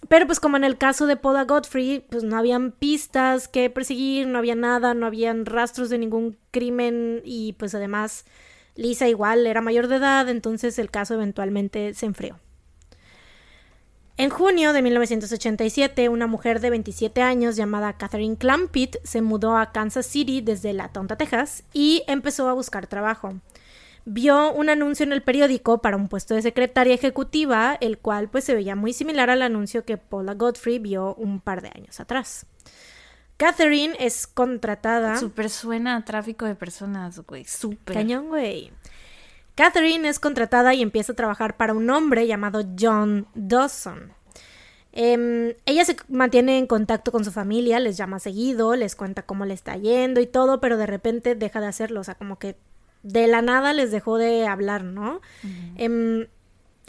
[0.09, 4.27] pero pues como en el caso de Paula Godfrey, pues no habían pistas que perseguir,
[4.27, 8.25] no había nada, no habían rastros de ningún crimen y pues además
[8.75, 12.39] Lisa igual era mayor de edad, entonces el caso eventualmente se enfrió.
[14.15, 19.71] En junio de 1987, una mujer de 27 años llamada Catherine Clampett se mudó a
[19.71, 23.33] Kansas City desde La Tonta, Texas, y empezó a buscar trabajo.
[24.05, 28.43] Vio un anuncio en el periódico para un puesto de secretaria ejecutiva, el cual pues
[28.43, 32.45] se veía muy similar al anuncio que Paula Godfrey vio un par de años atrás.
[33.37, 35.17] Catherine es contratada.
[35.17, 37.45] Súper suena a tráfico de personas, güey.
[37.45, 37.95] Súper.
[37.95, 38.71] Cañón, güey.
[39.55, 44.13] Catherine es contratada y empieza a trabajar para un hombre llamado John Dawson.
[44.91, 49.45] Em, ella se mantiene en contacto con su familia, les llama seguido, les cuenta cómo
[49.45, 52.55] le está yendo y todo, pero de repente deja de hacerlo, o sea, como que
[53.01, 55.19] de la nada les dejó de hablar, ¿no?
[55.77, 56.27] Em,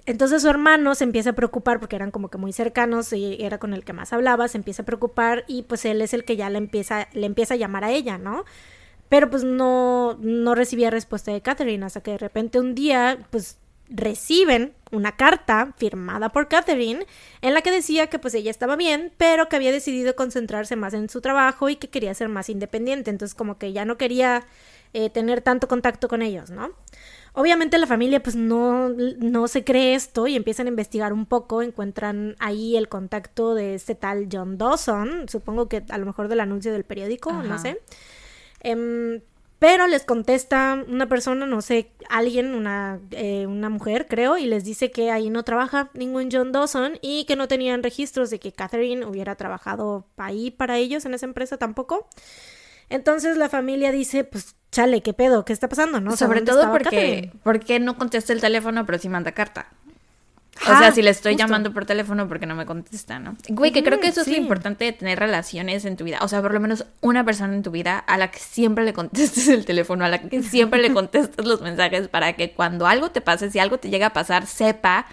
[0.06, 3.58] entonces su hermano se empieza a preocupar porque eran como que muy cercanos y era
[3.58, 6.36] con el que más hablaba, se empieza a preocupar y pues él es el que
[6.36, 8.44] ya le empieza, le empieza a llamar a ella, ¿no?
[9.14, 13.58] Pero pues no, no recibía respuesta de Catherine hasta que de repente un día pues
[13.88, 17.06] reciben una carta firmada por Catherine
[17.40, 20.94] en la que decía que pues ella estaba bien, pero que había decidido concentrarse más
[20.94, 24.46] en su trabajo y que quería ser más independiente, entonces como que ya no quería
[24.94, 26.72] eh, tener tanto contacto con ellos, ¿no?
[27.34, 31.62] Obviamente la familia pues no, no se cree esto y empiezan a investigar un poco,
[31.62, 36.40] encuentran ahí el contacto de este tal John Dawson, supongo que a lo mejor del
[36.40, 37.80] anuncio del periódico, no sé.
[38.64, 39.20] Em,
[39.60, 44.62] Pero les contesta una persona, no sé, alguien, una, eh, una mujer, creo, y les
[44.64, 48.52] dice que ahí no trabaja ningún John Dawson y que no tenían registros de que
[48.52, 52.06] Catherine hubiera trabajado ahí para ellos en esa empresa tampoco.
[52.90, 55.46] Entonces la familia dice, pues chale, ¿qué pedo?
[55.46, 55.98] ¿Qué está pasando?
[56.00, 56.14] ¿No?
[56.16, 59.68] Sobre todo porque, porque no contesta el teléfono, pero sí manda carta.
[60.62, 63.36] O sea, si le estoy llamando por teléfono porque no me contesta, ¿no?
[63.48, 66.18] Güey, que creo que eso es lo importante de tener relaciones en tu vida.
[66.22, 68.92] O sea, por lo menos una persona en tu vida a la que siempre le
[68.92, 73.10] contestes el teléfono, a la que siempre le contestes los mensajes para que cuando algo
[73.10, 75.06] te pase, si algo te llega a pasar, sepa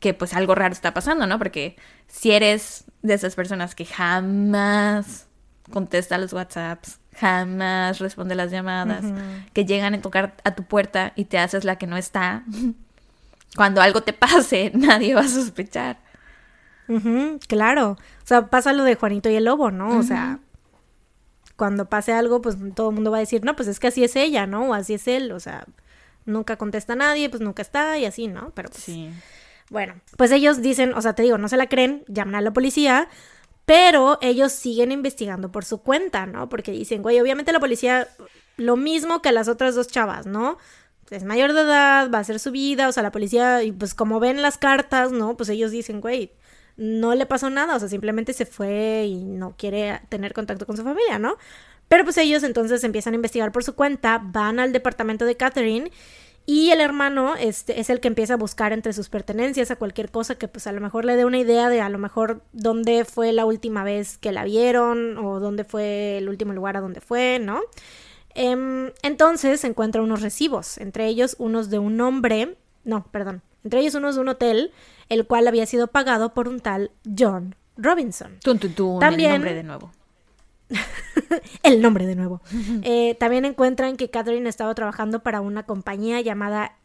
[0.00, 1.38] que pues algo raro está pasando, ¿no?
[1.38, 5.26] Porque si eres de esas personas que jamás
[5.70, 9.04] contesta los WhatsApps, jamás responde las llamadas,
[9.52, 12.44] que llegan a tocar a tu puerta y te haces la que no está
[13.56, 15.98] cuando algo te pase, nadie va a sospechar.
[17.48, 17.92] claro.
[17.92, 19.98] O sea, pasa lo de Juanito y el Lobo, ¿no?
[19.98, 20.38] O sea,
[21.56, 24.04] cuando pase algo, pues todo el mundo va a decir, no, pues es que así
[24.04, 24.68] es ella, ¿no?
[24.68, 25.32] O así es él.
[25.32, 25.66] O sea,
[26.24, 28.50] nunca contesta a nadie, pues nunca está y así, ¿no?
[28.54, 29.10] Pero pues, sí.
[29.70, 32.52] Bueno, pues ellos dicen, o sea, te digo, no se la creen, llaman a la
[32.52, 33.08] policía,
[33.64, 36.48] pero ellos siguen investigando por su cuenta, ¿no?
[36.48, 38.06] Porque dicen, güey, obviamente la policía,
[38.56, 40.58] lo mismo que las otras dos chavas, ¿no?
[41.10, 43.94] Es mayor de edad, va a hacer su vida, o sea, la policía, y pues
[43.94, 45.36] como ven las cartas, ¿no?
[45.36, 46.32] Pues ellos dicen, güey,
[46.76, 50.76] no le pasó nada, o sea, simplemente se fue y no quiere tener contacto con
[50.76, 51.36] su familia, ¿no?
[51.88, 55.90] Pero pues ellos entonces empiezan a investigar por su cuenta, van al departamento de Catherine
[56.44, 60.10] y el hermano este, es el que empieza a buscar entre sus pertenencias a cualquier
[60.10, 63.04] cosa que pues a lo mejor le dé una idea de a lo mejor dónde
[63.04, 67.00] fue la última vez que la vieron o dónde fue el último lugar a donde
[67.00, 67.60] fue, ¿no?
[68.38, 73.94] Em, entonces encuentra unos recibos, entre ellos unos de un hombre, no, perdón, entre ellos
[73.94, 74.72] unos de un hotel,
[75.08, 78.36] el cual había sido pagado por un tal John Robinson.
[79.00, 79.90] también, el nombre de nuevo.
[81.62, 82.42] el nombre de nuevo.
[82.82, 86.76] Eh, también encuentran que Catherine estaba trabajando para una compañía llamada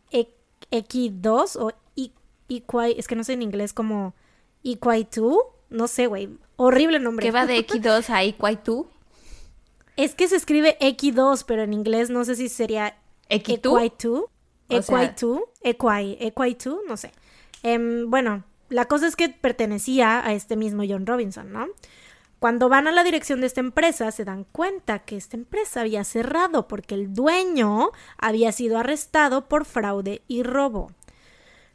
[0.71, 2.63] X2 o Equi,
[2.97, 4.13] es que no sé en inglés como
[4.63, 5.37] Equi2,
[5.69, 7.25] no sé, güey, horrible nombre.
[7.25, 8.85] ¿Qué va de X2 a Equi2?
[9.97, 12.97] Es que se escribe X2, pero en inglés no sé si sería
[13.29, 14.25] X2.
[14.69, 15.41] Equi2.
[15.61, 17.11] Equi, Equi2, no sé.
[17.63, 21.67] Em, bueno, la cosa es que pertenecía a este mismo John Robinson, ¿no?
[22.39, 26.03] Cuando van a la dirección de esta empresa, se dan cuenta que esta empresa había
[26.03, 30.91] cerrado porque el dueño había sido arrestado por fraude y robo.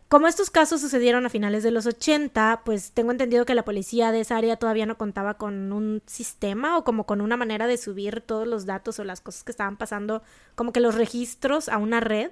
[0.09, 4.13] Como estos casos sucedieron a finales de los 80, pues tengo entendido que la policía
[4.13, 7.77] de esa área todavía no contaba con un sistema o como con una manera de
[7.77, 10.23] subir todos los datos o las cosas que estaban pasando,
[10.55, 12.31] como que los registros a una red.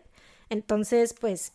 [0.50, 1.52] Entonces, pues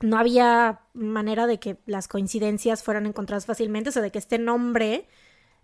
[0.00, 4.38] no había manera de que las coincidencias fueran encontradas fácilmente, o sea, de que este
[4.38, 5.08] nombre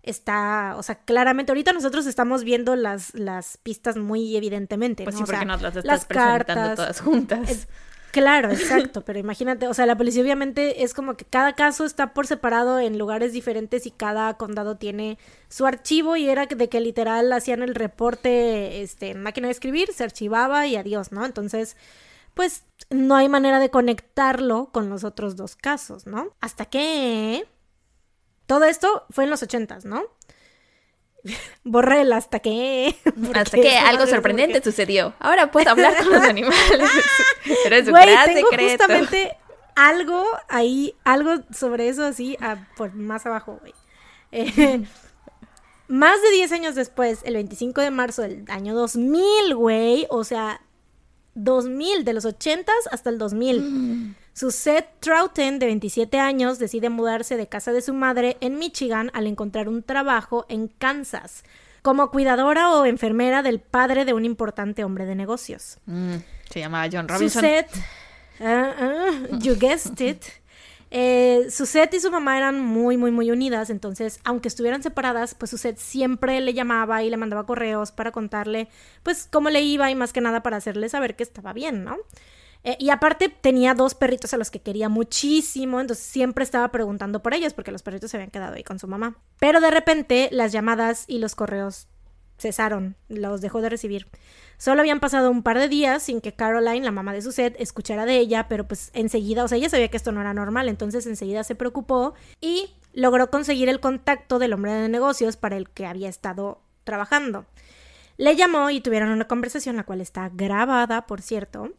[0.03, 5.05] está, o sea, claramente ahorita nosotros estamos viendo las, las pistas muy evidentemente.
[5.05, 7.67] Pues sí, porque no las estás presentando todas juntas.
[8.17, 12.15] Claro, exacto, pero imagínate, o sea, la policía obviamente es como que cada caso está
[12.15, 16.81] por separado en lugares diferentes y cada condado tiene su archivo y era de que
[16.81, 21.27] literal hacían el reporte este, en máquina de escribir, se archivaba y adiós, ¿no?
[21.27, 21.77] Entonces,
[22.33, 26.33] pues no hay manera de conectarlo con los otros dos casos, ¿no?
[26.41, 27.47] Hasta que...
[28.47, 30.05] Todo esto fue en los ochentas, ¿no?
[31.63, 32.95] Borré el hasta que.
[33.33, 35.13] Hasta que algo sorprendente sucedió.
[35.19, 36.91] Ahora puedo hablar con los animales.
[37.63, 39.37] Pero es un tengo justamente
[39.75, 42.37] algo ahí, algo sobre eso así,
[42.75, 43.73] por más abajo, güey.
[44.31, 44.83] Eh,
[45.87, 50.61] más de 10 años después, el 25 de marzo del año 2000, güey, o sea,
[51.35, 53.61] 2000, de los 80s hasta el 2000.
[53.61, 54.15] Mm.
[54.37, 59.25] Seth Troughton, de 27 años, decide mudarse de casa de su madre en Michigan al
[59.25, 61.43] encontrar un trabajo en Kansas,
[61.81, 65.79] como cuidadora o enfermera del padre de un importante hombre de negocios.
[65.87, 66.17] Mm,
[66.51, 67.41] se llamaba John Robinson.
[67.41, 67.71] Suzette,
[68.39, 70.23] ah, ah, you guessed it.
[70.91, 75.49] Eh, Suzette y su mamá eran muy, muy, muy unidas, entonces, aunque estuvieran separadas, pues
[75.49, 78.69] Suzette siempre le llamaba y le mandaba correos para contarle,
[79.01, 81.97] pues, cómo le iba y más que nada para hacerle saber que estaba bien, ¿no?
[82.67, 87.23] Eh, y aparte tenía dos perritos a los que quería muchísimo, entonces siempre estaba preguntando
[87.23, 89.15] por ellos porque los perritos se habían quedado ahí con su mamá.
[89.39, 91.87] Pero de repente las llamadas y los correos
[92.37, 94.07] cesaron, los dejó de recibir.
[94.57, 98.05] Solo habían pasado un par de días sin que Caroline, la mamá de Suzette, escuchara
[98.05, 101.07] de ella, pero pues enseguida, o sea, ella sabía que esto no era normal, entonces
[101.07, 105.85] enseguida se preocupó y logró conseguir el contacto del hombre de negocios para el que
[105.85, 107.45] había estado trabajando.
[108.17, 111.69] Le llamó y tuvieron una conversación, la cual está grabada, por cierto,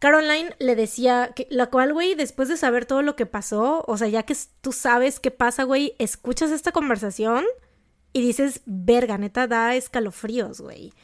[0.00, 3.98] Caroline le decía que, la cual, güey, después de saber todo lo que pasó, o
[3.98, 7.44] sea, ya que tú sabes qué pasa, güey, escuchas esta conversación
[8.14, 10.94] y dices, verga, neta, da escalofríos, güey.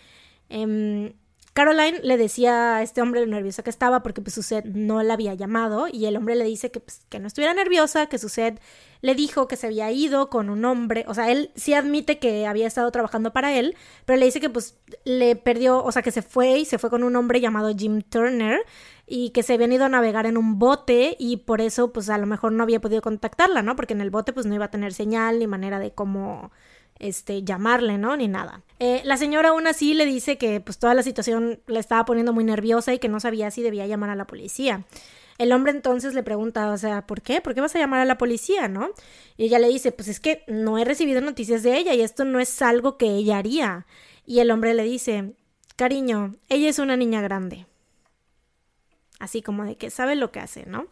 [0.48, 1.12] Em,
[1.57, 5.14] Caroline le decía a este hombre lo nerviosa que estaba porque pues Suzette no la
[5.14, 8.61] había llamado y el hombre le dice que, pues, que no estuviera nerviosa, que Suzette
[9.01, 12.47] le dijo que se había ido con un hombre, o sea, él sí admite que
[12.47, 16.11] había estado trabajando para él, pero le dice que pues le perdió, o sea, que
[16.11, 18.61] se fue y se fue con un hombre llamado Jim Turner
[19.07, 22.19] y que se habían ido a navegar en un bote y por eso pues a
[22.19, 23.77] lo mejor no había podido contactarla, ¿no?
[23.77, 26.51] Porque en el bote pues no iba a tener señal ni manera de cómo
[26.98, 28.16] este, llamarle, ¿no?
[28.16, 28.62] Ni nada.
[28.78, 32.32] Eh, la señora aún así le dice que pues toda la situación la estaba poniendo
[32.32, 34.85] muy nerviosa y que no sabía si debía llamar a la policía.
[35.38, 37.40] El hombre entonces le pregunta, o sea, ¿por qué?
[37.40, 38.90] ¿Por qué vas a llamar a la policía, no?
[39.37, 42.24] Y ella le dice, pues es que no he recibido noticias de ella y esto
[42.24, 43.87] no es algo que ella haría.
[44.24, 45.35] Y el hombre le dice,
[45.76, 47.66] cariño, ella es una niña grande.
[49.18, 50.87] Así como de que sabe lo que hace, ¿no?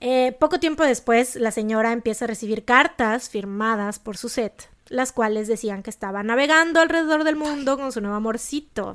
[0.00, 5.46] Eh, poco tiempo después, la señora empieza a recibir cartas firmadas por Suzette, las cuales
[5.46, 8.94] decían que estaba navegando alrededor del mundo con su nuevo amorcito.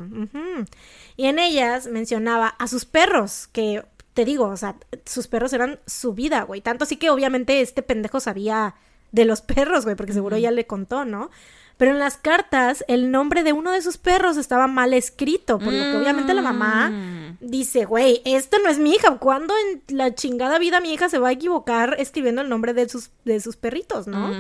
[1.15, 5.79] Y en ellas mencionaba a sus perros, que te digo, o sea, sus perros eran
[5.85, 6.61] su vida, güey.
[6.61, 8.75] Tanto así que obviamente este pendejo sabía
[9.11, 11.29] de los perros, güey, porque seguro ya le contó, ¿no?
[11.77, 15.73] Pero en las cartas, el nombre de uno de sus perros estaba mal escrito, por
[15.73, 17.38] lo que obviamente la mamá mm.
[17.41, 19.17] dice, güey, esto no es mi hija.
[19.17, 22.88] ¿Cuándo en la chingada vida mi hija se va a equivocar escribiendo el nombre de
[22.88, 24.31] sus, de sus perritos, no?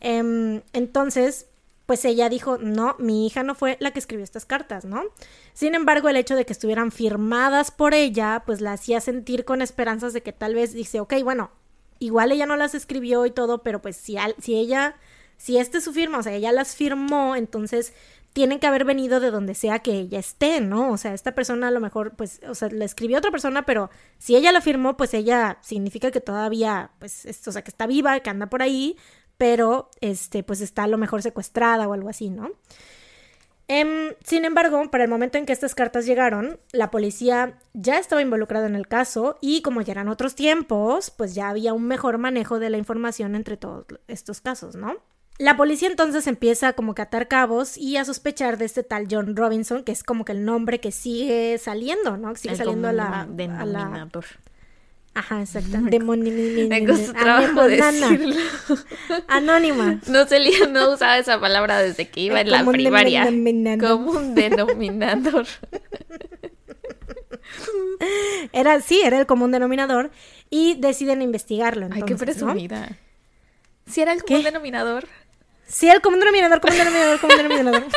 [0.00, 1.46] Em, entonces,
[1.86, 5.04] pues ella dijo, no, mi hija no fue la que escribió estas cartas, ¿no?
[5.54, 9.62] Sin embargo, el hecho de que estuvieran firmadas por ella, pues la hacía sentir con
[9.62, 11.50] esperanzas de que tal vez dice, ok, bueno,
[11.98, 14.96] igual ella no las escribió y todo, pero pues si, si ella
[15.38, 17.94] si esta es su firma, o sea, ella las firmó, entonces
[18.32, 20.92] tienen que haber venido de donde sea que ella esté, ¿no?
[20.92, 23.90] O sea, esta persona a lo mejor, pues, o sea, la escribió otra persona, pero
[24.18, 28.20] si ella la firmó, pues ella significa que todavía, pues, o sea, que está viva,
[28.20, 28.96] que anda por ahí,
[29.38, 32.50] pero, este, pues está a lo mejor secuestrada o algo así, ¿no?
[33.68, 38.22] Em, sin embargo, para el momento en que estas cartas llegaron, la policía ya estaba
[38.22, 42.18] involucrada en el caso y como ya eran otros tiempos, pues ya había un mejor
[42.18, 44.96] manejo de la información entre todos estos casos, ¿no?
[45.38, 49.06] La policía entonces empieza como que a atar cabos y a sospechar de este tal
[49.08, 52.34] John Robinson, que es como que el nombre que sigue saliendo, ¿no?
[52.34, 54.08] Sigue saliendo a la, a la...
[55.14, 55.78] Ajá, exacto.
[57.12, 58.36] Trabajo decirlo.
[59.26, 60.00] Anónima.
[60.06, 63.24] No se no usaba esa palabra desde que iba en la primaria.
[63.78, 65.46] Como un denominador.
[68.52, 70.10] Era, sí, era el común denominador.
[70.50, 71.86] Y deciden investigarlo.
[71.86, 72.96] Entonces, Ay, qué presumida.
[73.86, 75.06] Si era el común denominador.
[75.68, 77.84] Sí, el común denominador, común denominador, común denominador.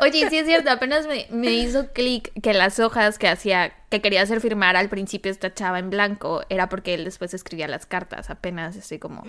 [0.00, 4.22] Oye, sí es cierto, apenas me, hizo clic que las hojas que hacía, que quería
[4.22, 8.30] hacer firmar al principio esta chava en blanco, era porque él después escribía las cartas,
[8.30, 9.24] apenas estoy como...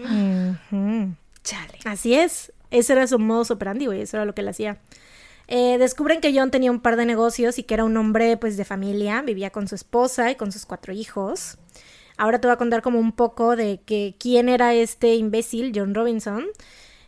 [1.43, 1.79] Chale.
[1.85, 4.77] Así es, ese era su modo operandi, güey, eso era lo que él hacía.
[5.47, 8.55] Eh, descubren que John tenía un par de negocios y que era un hombre pues
[8.55, 11.57] de familia, vivía con su esposa y con sus cuatro hijos.
[12.19, 15.95] Ahora te voy a contar como un poco de que quién era este imbécil, John
[15.95, 16.47] Robinson.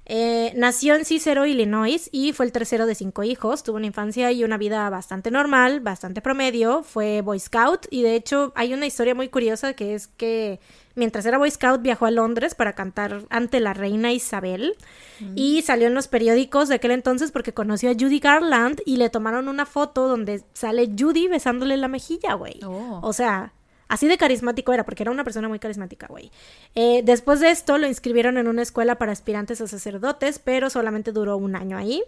[0.06, 3.64] Eh, nació en Cicero, Illinois, y fue el tercero de cinco hijos.
[3.64, 6.84] Tuvo una infancia y una vida bastante normal, bastante promedio.
[6.84, 10.62] Fue Boy Scout, y de hecho hay una historia muy curiosa que es que
[10.96, 14.78] mientras era Boy Scout viajó a Londres para cantar ante la reina Isabel.
[15.20, 15.34] Mm.
[15.36, 19.10] Y salió en los periódicos de aquel entonces porque conoció a Judy Garland y le
[19.10, 22.62] tomaron una foto donde sale Judy besándole la mejilla, güey.
[22.64, 23.02] Oh.
[23.04, 23.52] O sea,
[23.92, 26.32] Así de carismático era, porque era una persona muy carismática, güey.
[26.76, 31.12] Eh, después de esto lo inscribieron en una escuela para aspirantes a sacerdotes, pero solamente
[31.12, 32.02] duró un año ahí.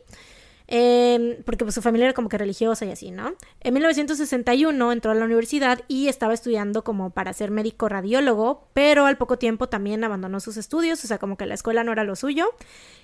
[0.68, 3.34] Em, porque pues, su familia era como que religiosa y así, ¿no?
[3.60, 9.06] En 1961 entró a la universidad y estaba estudiando como para ser médico radiólogo, pero
[9.06, 12.04] al poco tiempo también abandonó sus estudios, o sea, como que la escuela no era
[12.04, 12.48] lo suyo.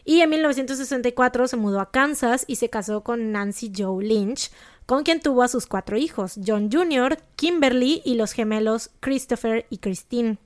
[0.05, 4.51] Y en 1964 se mudó a Kansas y se casó con Nancy Joe Lynch,
[4.85, 9.77] con quien tuvo a sus cuatro hijos, John Jr., Kimberly y los gemelos Christopher y
[9.79, 10.37] Christine.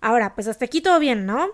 [0.00, 1.48] Ahora, pues hasta aquí todo bien, ¿no?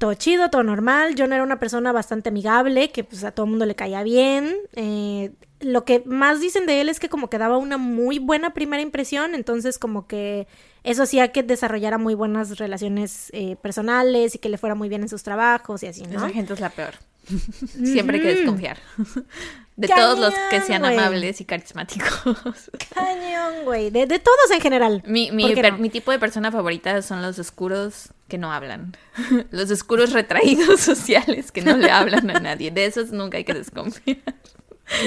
[0.00, 1.14] Todo chido, todo normal.
[1.18, 4.56] John era una persona bastante amigable, que pues a todo el mundo le caía bien.
[4.74, 8.54] Eh, lo que más dicen de él es que como que daba una muy buena
[8.54, 10.46] primera impresión, entonces como que
[10.84, 15.02] eso hacía que desarrollara muy buenas relaciones eh, personales y que le fuera muy bien
[15.02, 16.16] en sus trabajos y así, ¿no?
[16.16, 16.94] Esa gente es la peor.
[17.84, 18.78] Siempre hay que desconfiar.
[19.80, 22.22] De todos los que sean amables y carismáticos.
[22.94, 23.88] Cañón, güey.
[23.88, 25.02] De, todos en general.
[25.06, 28.94] Mi, mi, tipo de persona favorita son los oscuros que no hablan.
[29.50, 32.70] Los oscuros retraídos sociales que no le hablan a nadie.
[32.70, 34.18] De esos nunca hay que desconfiar.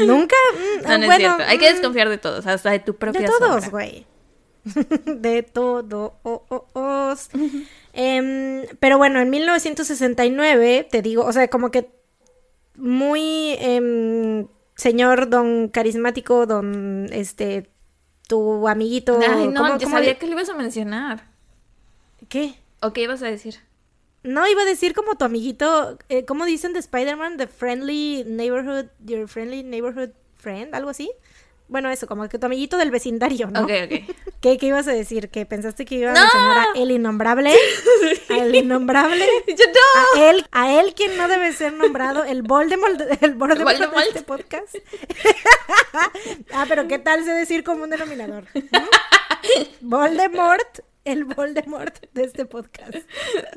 [0.05, 0.35] ¿Nunca?
[0.53, 1.43] Mm, no, no es cierto.
[1.45, 1.73] Hay que mm.
[1.73, 4.07] desconfiar de todos, hasta de tu propia De todos, güey.
[5.05, 6.19] de todo.
[7.93, 11.89] Em, pero bueno, en 1969, te digo, o sea, como que
[12.75, 17.69] muy em, señor don carismático, don este
[18.27, 19.19] tu amiguito.
[19.21, 21.23] Ay, no, ¿cómo- yo cómo sabía le- que lo ibas a mencionar.
[22.29, 22.55] ¿Qué?
[22.81, 23.55] ¿O qué ibas a decir?
[24.23, 27.35] No, iba a decir como tu amiguito, eh, ¿cómo dicen de Spider-Man?
[27.37, 31.11] The friendly neighborhood, your friendly neighborhood friend, algo así.
[31.69, 33.61] Bueno, eso, como que tu amiguito del vecindario, ¿no?
[33.61, 34.15] Ok, ok.
[34.41, 35.29] ¿Qué, qué ibas a decir?
[35.29, 36.21] ¿Que pensaste que iba a ¡No!
[36.21, 37.55] mencionar a el innombrable?
[38.29, 39.25] ¿A el innombrable?
[39.47, 40.21] Yo no.
[40.21, 44.07] A él, a él quien no debe ser nombrado, el Voldemort, el Voldemort, de Voldemort.
[44.07, 44.75] este podcast.
[46.53, 48.45] ah, pero ¿qué tal sé decir como un denominador?
[48.53, 49.63] ¿Mm?
[49.81, 52.95] Voldemort, el Voldemort de este podcast.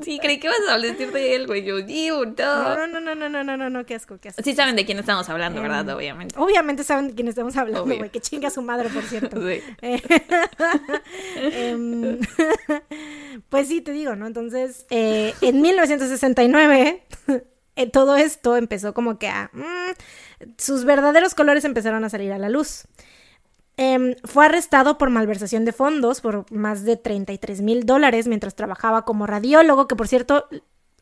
[0.03, 1.63] Sí, creí que ibas a decir de él, güey.
[1.63, 2.75] Yo, "Ew, no.
[2.75, 4.41] No, no, no, no, no, no, no, no, qué asco, qué asco.
[4.43, 5.87] Sí saben de quién estamos hablando, ¿verdad?
[5.89, 6.35] Em, Obviamente.
[6.37, 7.97] Obviamente saben de quién estamos hablando, Obvio.
[7.97, 8.09] güey.
[8.09, 9.37] Que chinga su madre, por cierto.
[9.47, 9.61] Sí.
[9.81, 10.01] Eh,
[11.71, 12.19] em,
[13.49, 14.27] pues sí, te digo, ¿no?
[14.27, 17.03] Entonces, eh, en 1969,
[17.75, 19.49] eh, todo esto empezó como que a...
[19.53, 22.85] mm, sus verdaderos colores empezaron a salir a la luz.
[23.79, 29.05] Em, fue arrestado por malversación de fondos por más de 33 mil dólares mientras trabajaba
[29.05, 30.47] como radiólogo, que por cierto,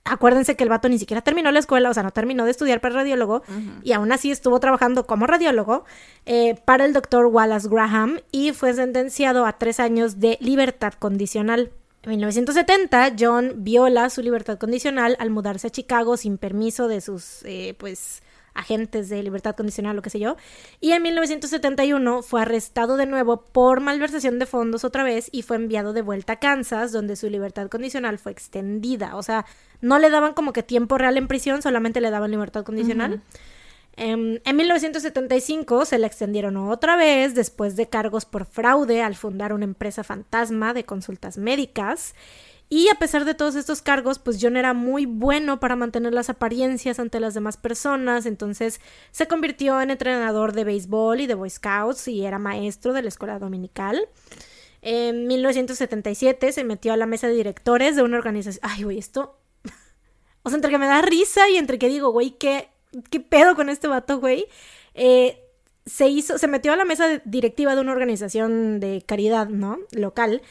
[0.04, 2.82] acuérdense que el vato ni siquiera terminó la escuela, o sea, no terminó de estudiar
[2.82, 3.44] para radiólogo,
[3.82, 5.86] y aún así estuvo trabajando como radiólogo
[6.26, 11.72] eh, para el doctor Wallace Graham y fue sentenciado a tres años de libertad condicional.
[12.04, 17.42] En 1970, John viola su libertad condicional al mudarse a Chicago sin permiso de sus,
[17.46, 18.22] eh, pues,
[18.56, 20.38] agentes de libertad condicional, lo que sé yo.
[20.80, 25.58] Y en 1971 fue arrestado de nuevo por malversación de fondos otra vez y fue
[25.58, 29.16] enviado de vuelta a Kansas, donde su libertad condicional fue extendida.
[29.16, 29.46] O sea,
[29.82, 33.22] no le daban como que tiempo real en prisión, solamente le daban libertad condicional.
[33.98, 39.54] Em, en 1975 se le extendieron otra vez después de cargos por fraude al fundar
[39.54, 42.14] una empresa fantasma de consultas médicas.
[42.68, 46.30] Y a pesar de todos estos cargos, pues John era muy bueno para mantener las
[46.30, 51.50] apariencias ante las demás personas, entonces se convirtió en entrenador de béisbol y de Boy
[51.50, 54.10] Scouts y era maestro de la escuela dominical.
[54.82, 58.70] En 1977 se metió a la mesa de directores de una organización...
[58.70, 59.38] Ay, güey, esto...
[60.44, 62.70] O sea, entre que me da risa y entre que digo, güey, ¿qué,
[63.10, 64.46] qué pedo con este vato, güey?
[64.94, 65.42] Eh,
[65.86, 69.80] se hizo, se metió a la mesa directiva de una organización de caridad, ¿no?
[69.92, 70.42] Local.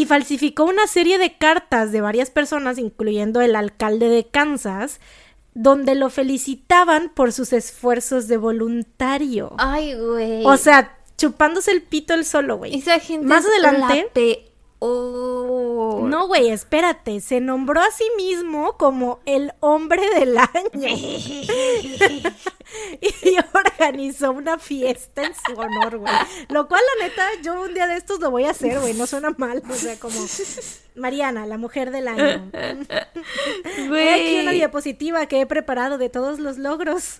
[0.00, 4.98] Y falsificó una serie de cartas de varias personas, incluyendo el alcalde de Kansas,
[5.52, 9.52] donde lo felicitaban por sus esfuerzos de voluntario.
[9.58, 10.44] Ay, güey.
[10.46, 12.74] O sea, chupándose el pito el solo, güey.
[12.78, 14.49] esa gente más es adelante- la
[14.80, 16.02] peor.
[16.02, 17.20] No, güey, espérate.
[17.20, 20.48] Se nombró a sí mismo como el hombre del año.
[23.00, 26.12] y organizó una fiesta en su honor, güey.
[26.48, 28.94] Lo cual, la neta, yo un día de estos lo voy a hacer, güey.
[28.94, 29.62] No suena mal.
[29.68, 30.18] O sea, como
[30.96, 32.50] Mariana, la mujer del año.
[32.52, 37.18] Aquí una diapositiva que he preparado de todos los logros.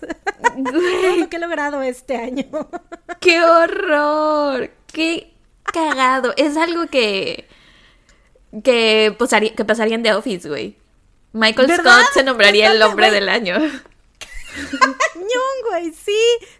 [0.63, 2.45] Todo lo que he logrado este año.
[3.19, 4.69] ¡Qué horror!
[4.91, 5.33] ¡Qué
[5.63, 6.33] cagado!
[6.37, 7.47] Es algo que.
[8.63, 10.75] Que, pasaría, que pasaría en The Office, güey.
[11.33, 12.01] Michael ¿Verdad?
[12.01, 13.55] Scott se nombraría el hombre del año.
[14.51, 16.17] Cañón, güey, sí,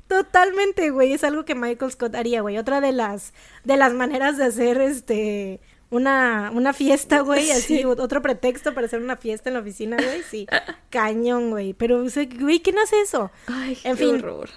[0.08, 2.58] totalmente, güey, es algo que Michael Scott haría, güey.
[2.58, 3.34] Otra de las
[3.66, 8.88] de las maneras de hacer este una, una fiesta, güey, así, o- otro pretexto para
[8.88, 10.48] hacer una fiesta en la oficina, güey, sí.
[10.90, 11.74] Cañón, güey.
[11.74, 12.06] Pero,
[12.40, 13.30] güey, ¿quién hace eso?
[13.48, 14.16] Ay, En qué fin.
[14.16, 14.50] horror.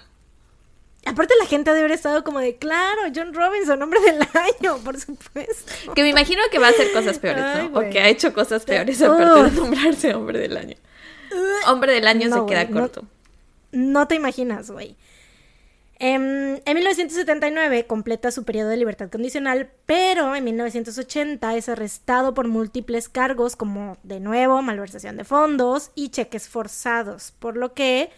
[1.05, 4.99] Aparte la gente debe haber estado como de, claro, John Robinson, hombre del año, por
[4.99, 5.93] supuesto.
[5.93, 7.79] Que me imagino que va a hacer cosas peores, Ay, ¿no?
[7.79, 10.75] O que ha hecho cosas peores aparte de nombrarse hombre del año.
[11.67, 13.03] Hombre del año No, se queda corto.
[13.71, 14.95] No te imaginas, güey.
[15.97, 22.47] Em, en 1979 completa su periodo de libertad condicional, pero en 1980 es arrestado por
[22.47, 28.09] múltiples cargos como, de nuevo, malversación de fondos y cheques forzados, por lo que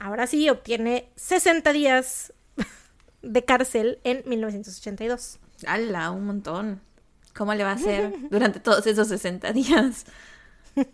[0.00, 2.32] ahora sí obtiene 60 días
[3.22, 5.38] de cárcel en 1982.
[5.66, 6.10] ¡Hala!
[6.10, 6.80] Un montón.
[7.34, 10.06] ¿Cómo le va a hacer durante todos esos 60 días?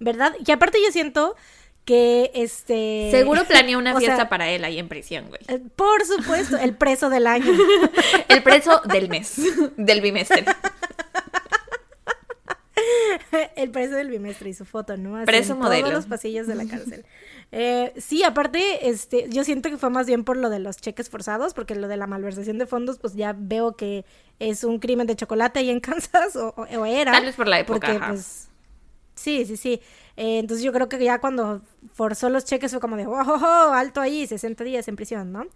[0.00, 0.34] ¿Verdad?
[0.44, 1.36] Y aparte yo siento
[1.84, 3.08] que este...
[3.10, 5.40] Seguro planeó una sea, fiesta para él ahí en prisión, güey.
[5.48, 7.52] eh, Por supuesto, el preso del año.
[8.28, 9.40] El preso del mes,
[9.76, 10.44] del bimestre.
[13.56, 15.16] el preso del bimestre y su foto, ¿no?
[15.16, 15.82] Así Preso en modelo.
[15.82, 17.04] Todos los pasillos de la cárcel.
[17.52, 21.10] Eh, sí, aparte, este, yo siento que fue más bien por lo de los cheques
[21.10, 24.04] forzados, porque lo de la malversación de fondos, pues ya veo que
[24.38, 27.10] es un crimen de chocolate ahí en Kansas, o, era.
[27.10, 28.08] Tal vez por la época, Porque, ajá.
[28.10, 28.48] pues,
[29.16, 29.80] sí, sí, sí.
[30.16, 31.62] Eh, entonces yo creo que ya cuando
[31.92, 35.32] forzó los cheques fue como de, oh, oh, oh, alto ahí, 60 días en prisión,
[35.32, 35.46] ¿no?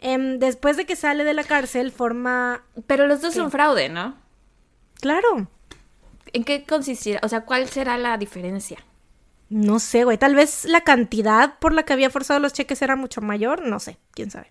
[0.00, 2.64] Em, después de que sale de la cárcel, forma...
[2.86, 3.40] Pero los dos ¿Qué?
[3.40, 4.16] son fraude, ¿no?
[5.00, 5.48] Claro,
[6.32, 7.20] ¿En qué consistirá?
[7.22, 8.78] O sea, ¿cuál será la diferencia?
[9.52, 12.96] no sé, güey, tal vez la cantidad por la que había forzado los cheques era
[12.96, 14.50] mucho mayor, no sé, quién sabe.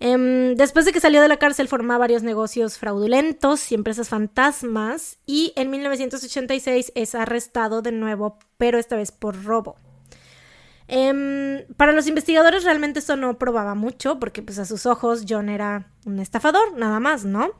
[0.00, 5.18] Em, después de que salió de la cárcel formaba varios negocios fraudulentos y empresas fantasmas
[5.24, 9.76] y en 1986 es arrestado de nuevo, pero esta vez por robo.
[10.88, 15.48] Em, para los investigadores realmente esto no probaba mucho porque pues a sus ojos John
[15.48, 17.50] era un estafador, nada más, ¿no?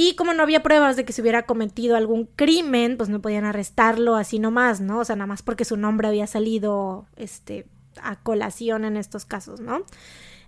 [0.00, 3.44] Y como no había pruebas de que se hubiera cometido algún crimen, pues no podían
[3.44, 5.00] arrestarlo así nomás, ¿no?
[5.00, 7.66] O sea, nada más porque su nombre había salido este,
[8.00, 9.82] a colación en estos casos, ¿no?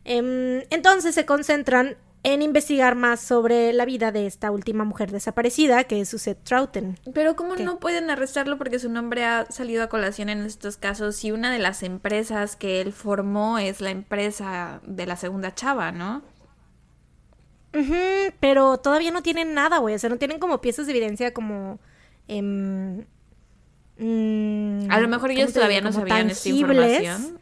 [0.05, 5.83] Em, entonces se concentran en investigar más sobre la vida de esta última mujer desaparecida,
[5.83, 7.01] que es Suzette Trouten.
[7.13, 11.25] Pero ¿cómo no pueden arrestarlo porque su nombre ha salido a colación en estos casos
[11.25, 15.91] y una de las empresas que él formó es la empresa de la segunda chava,
[15.91, 16.23] ¿no?
[18.41, 19.95] Pero todavía no tienen nada, güey.
[19.95, 21.79] O sea, no tienen como piezas de evidencia como...
[22.29, 23.05] Em,
[23.99, 27.39] mm, a lo mejor ellos todavía no sabían esta información.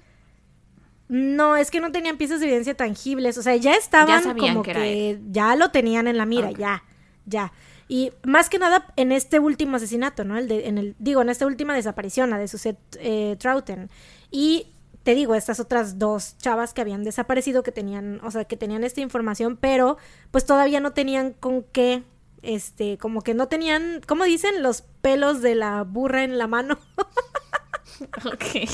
[1.08, 3.38] No, es que no tenían piezas de evidencia tangibles.
[3.38, 6.84] O sea, ya estaban como que, ya lo tenían en la mira, ya,
[7.24, 7.52] ya.
[7.88, 10.36] Y más que nada en este último asesinato, ¿no?
[10.36, 13.88] El de, en el, digo, en esta última desaparición, la de Suzette eh, Trouten.
[14.30, 14.66] Y
[15.02, 18.84] te digo, estas otras dos chavas que habían desaparecido, que tenían, o sea, que tenían
[18.84, 19.96] esta información, pero
[20.30, 22.02] pues todavía no tenían con qué,
[22.42, 24.62] este, como que no tenían, ¿cómo dicen?
[24.62, 26.78] Los pelos de la burra en la mano.
[28.24, 28.44] ok.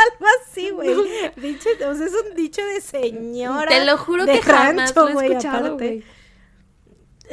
[0.00, 0.94] Algo así, güey.
[1.36, 3.68] Dicho, o sea, es un dicho de señora.
[3.68, 6.02] Te lo juro que jamás lo he escuchado, güey.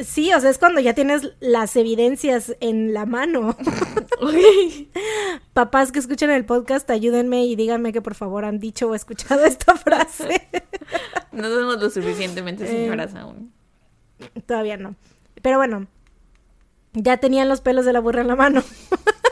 [0.03, 3.55] Sí, o sea, es cuando ya tienes las evidencias en la mano.
[5.53, 9.43] Papás que escuchan el podcast, ayúdenme y díganme que por favor han dicho o escuchado
[9.45, 10.47] esta frase.
[11.31, 13.51] no somos lo suficientemente eh, señoras aún.
[14.45, 14.95] Todavía no.
[15.41, 15.87] Pero bueno,
[16.93, 18.63] ya tenían los pelos de la burra en la mano.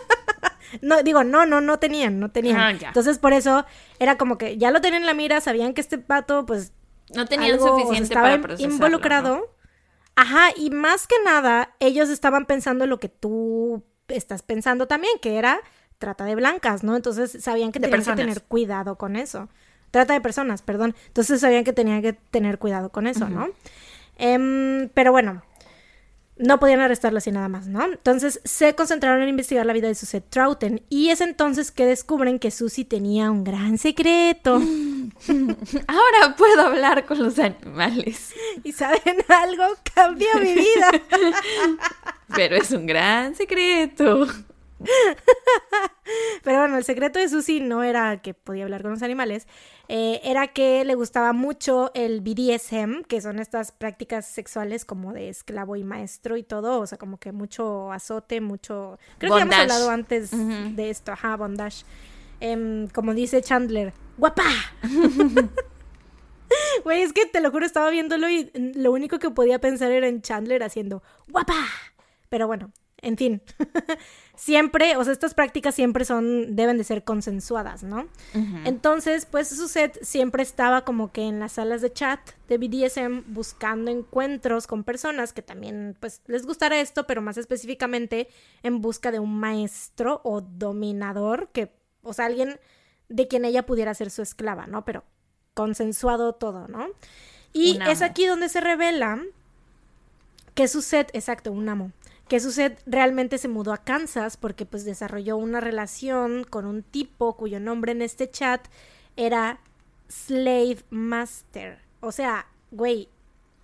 [0.81, 2.59] no, digo, no, no, no tenían, no tenían.
[2.59, 3.65] Ah, Entonces por eso
[3.99, 6.73] era como que ya lo tenían en la mira, sabían que este pato, pues...
[7.13, 9.54] No tenían suficiente para procesarlo, involucrado.
[10.15, 15.37] Ajá, y más que nada, ellos estaban pensando lo que tú estás pensando también, que
[15.37, 15.59] era
[15.97, 16.95] trata de blancas, ¿no?
[16.95, 19.49] Entonces sabían que tenían que tener cuidado con eso.
[19.91, 20.95] Trata de personas, perdón.
[21.07, 23.47] Entonces sabían que tenían que tener cuidado con eso, ¿no?
[24.17, 25.43] Em, pero bueno,
[26.37, 27.85] no podían arrestarlo así nada más, ¿no?
[27.85, 32.39] Entonces se concentraron en investigar la vida de Susie Trouten y es entonces que descubren
[32.39, 34.55] que Susie tenía un gran secreto.
[35.87, 38.33] Ahora puedo hablar con los animales.
[38.63, 39.63] ¿Y saben algo?
[39.93, 40.91] Cambió mi vida.
[42.35, 44.27] Pero es un gran secreto.
[46.43, 49.47] Pero bueno, el secreto de Susie no era que podía hablar con los animales,
[49.87, 55.29] eh, era que le gustaba mucho el BDSM, que son estas prácticas sexuales como de
[55.29, 58.97] esclavo y maestro y todo, o sea, como que mucho azote, mucho...
[59.17, 61.85] Creo que ya hemos hablado antes de esto, ajá, bondage.
[62.39, 64.43] Em, como dice Chandler, ¡guapa!
[66.83, 70.07] Güey, es que te lo juro, estaba viéndolo y lo único que podía pensar era
[70.07, 71.55] en Chandler haciendo ¡guapa!
[72.29, 72.71] Pero bueno,
[73.05, 73.41] en fin,
[74.35, 78.07] siempre, o sea, estas prácticas siempre son, deben de ser consensuadas, ¿no?
[78.65, 83.91] Entonces, pues Suset siempre estaba como que en las salas de chat de BDSM buscando
[83.91, 88.27] encuentros con personas que también, pues, les gustara esto, pero más específicamente
[88.63, 92.59] en busca de un maestro o dominador que, o sea, alguien
[93.07, 94.83] de quien ella pudiera ser su esclava, ¿no?
[94.83, 95.03] Pero
[95.53, 96.87] consensuado todo, ¿no?
[97.53, 99.21] Y es aquí donde se revela
[100.55, 101.91] que Suset, exacto, un amo
[102.27, 107.35] que Suset realmente se mudó a Kansas porque pues desarrolló una relación con un tipo
[107.35, 108.65] cuyo nombre en este chat
[109.15, 109.59] era
[110.09, 111.79] Slave Master.
[112.01, 113.09] O sea, güey,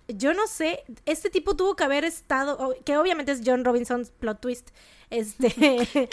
[0.08, 4.40] yo no sé, este tipo tuvo que haber estado, que obviamente es John Robinson's plot
[4.40, 4.70] twist,
[5.10, 5.48] este,
[5.92, 6.08] ¿Qué?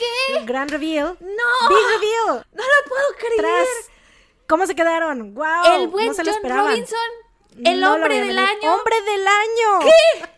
[0.46, 1.18] gran reveal.
[1.20, 2.46] No, big reveal.
[2.54, 3.68] No lo puedo creer.
[4.48, 5.36] ¿Cómo se quedaron?
[5.36, 5.76] Wow.
[5.76, 6.98] El buen John Robinson,
[7.64, 8.74] el hombre del año.
[8.76, 9.80] Hombre del año.
[9.82, 10.30] ¿Qué?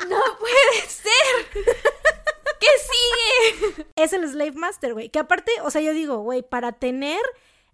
[0.08, 1.64] No puede ser.
[2.60, 3.86] ¿Qué sigue?
[3.96, 5.08] Es el Slave Master, güey.
[5.10, 7.20] Que aparte, o sea, yo digo, güey, para tener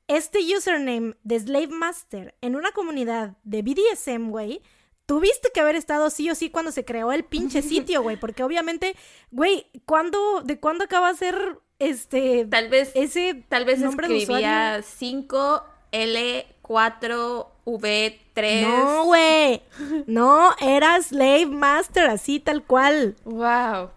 [0.08, 4.62] este username de Slave Master en una comunidad de BDSM, güey,
[5.06, 8.18] tuviste que haber estado sí o sí cuando se creó el pinche sitio, güey.
[8.18, 8.96] Porque obviamente,
[9.30, 12.46] güey, ¿cuándo, ¿de cuándo acaba de ser este.
[12.46, 12.90] Tal vez.
[12.94, 18.62] Ese tal vez nombre escribía 5L4 V3.
[18.62, 19.62] No, güey.
[20.06, 23.16] No, era Slave Master, así tal cual.
[23.24, 23.90] Wow.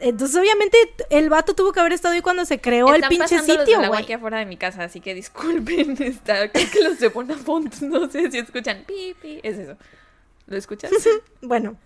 [0.00, 0.78] Entonces, obviamente,
[1.10, 4.02] el vato tuvo que haber estado ahí cuando se creó el pinche sitio, güey.
[4.02, 5.96] aquí afuera de mi casa, así que disculpen.
[6.02, 9.40] Está, creo que los de Bonafont, no sé si escuchan pipi.
[9.42, 9.76] Es eso.
[10.46, 10.92] ¿Lo escuchas?
[11.42, 11.76] bueno,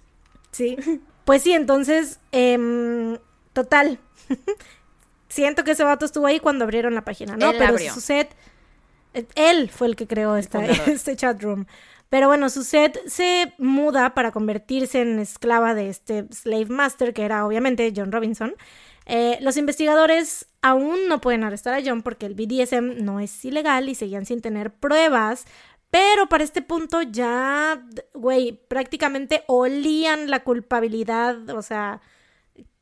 [0.50, 0.76] sí.
[1.24, 3.18] Pues sí, entonces, eh,
[3.52, 3.98] total.
[5.28, 7.50] siento que ese vato estuvo ahí cuando abrieron la página, ¿no?
[7.50, 8.34] Él Pero su set,
[9.34, 11.66] él fue el que creó esta, este chat room.
[12.08, 17.24] Pero bueno, su set se muda para convertirse en esclava de este slave master, que
[17.24, 18.54] era obviamente John Robinson.
[19.06, 23.88] Eh, los investigadores aún no pueden arrestar a John porque el BDSM no es ilegal
[23.88, 25.46] y seguían sin tener pruebas.
[25.90, 27.82] Pero para este punto ya,
[28.14, 32.00] güey, prácticamente olían la culpabilidad, o sea,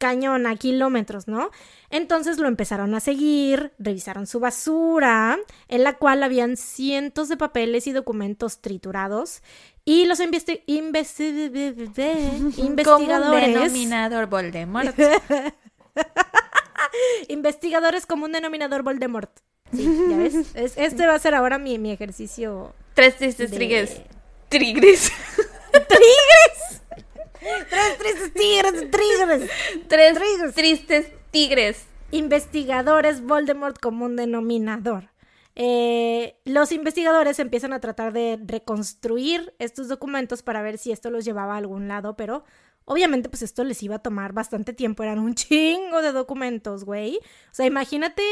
[0.00, 1.50] cañón a kilómetros, ¿no?
[1.90, 5.38] Entonces lo empezaron a seguir, revisaron su basura,
[5.68, 9.42] en la cual habían cientos de papeles y documentos triturados,
[9.84, 11.50] y los investi- investi-
[12.54, 13.54] Como un investigadores...
[13.54, 14.98] denominador Voldemort.
[17.28, 19.30] Investigadores como un denominador Voldemort.
[19.72, 20.34] Sí, ya ves.
[20.54, 22.74] Es- este va a ser ahora mi, mi ejercicio.
[22.94, 24.00] Tres tristes De- tigres.
[24.48, 25.12] Tigres.
[27.40, 29.50] Tres tristes tigres, tigres.
[29.88, 30.54] Tres Tigres.
[30.54, 31.86] tristes tigres.
[32.10, 35.10] Investigadores Voldemort como un denominador.
[35.56, 41.24] Eh, los investigadores empiezan a tratar de reconstruir estos documentos para ver si esto los
[41.24, 42.44] llevaba a algún lado, pero
[42.84, 47.16] obviamente pues esto les iba a tomar bastante tiempo, eran un chingo de documentos, güey.
[47.16, 48.22] O sea, imagínate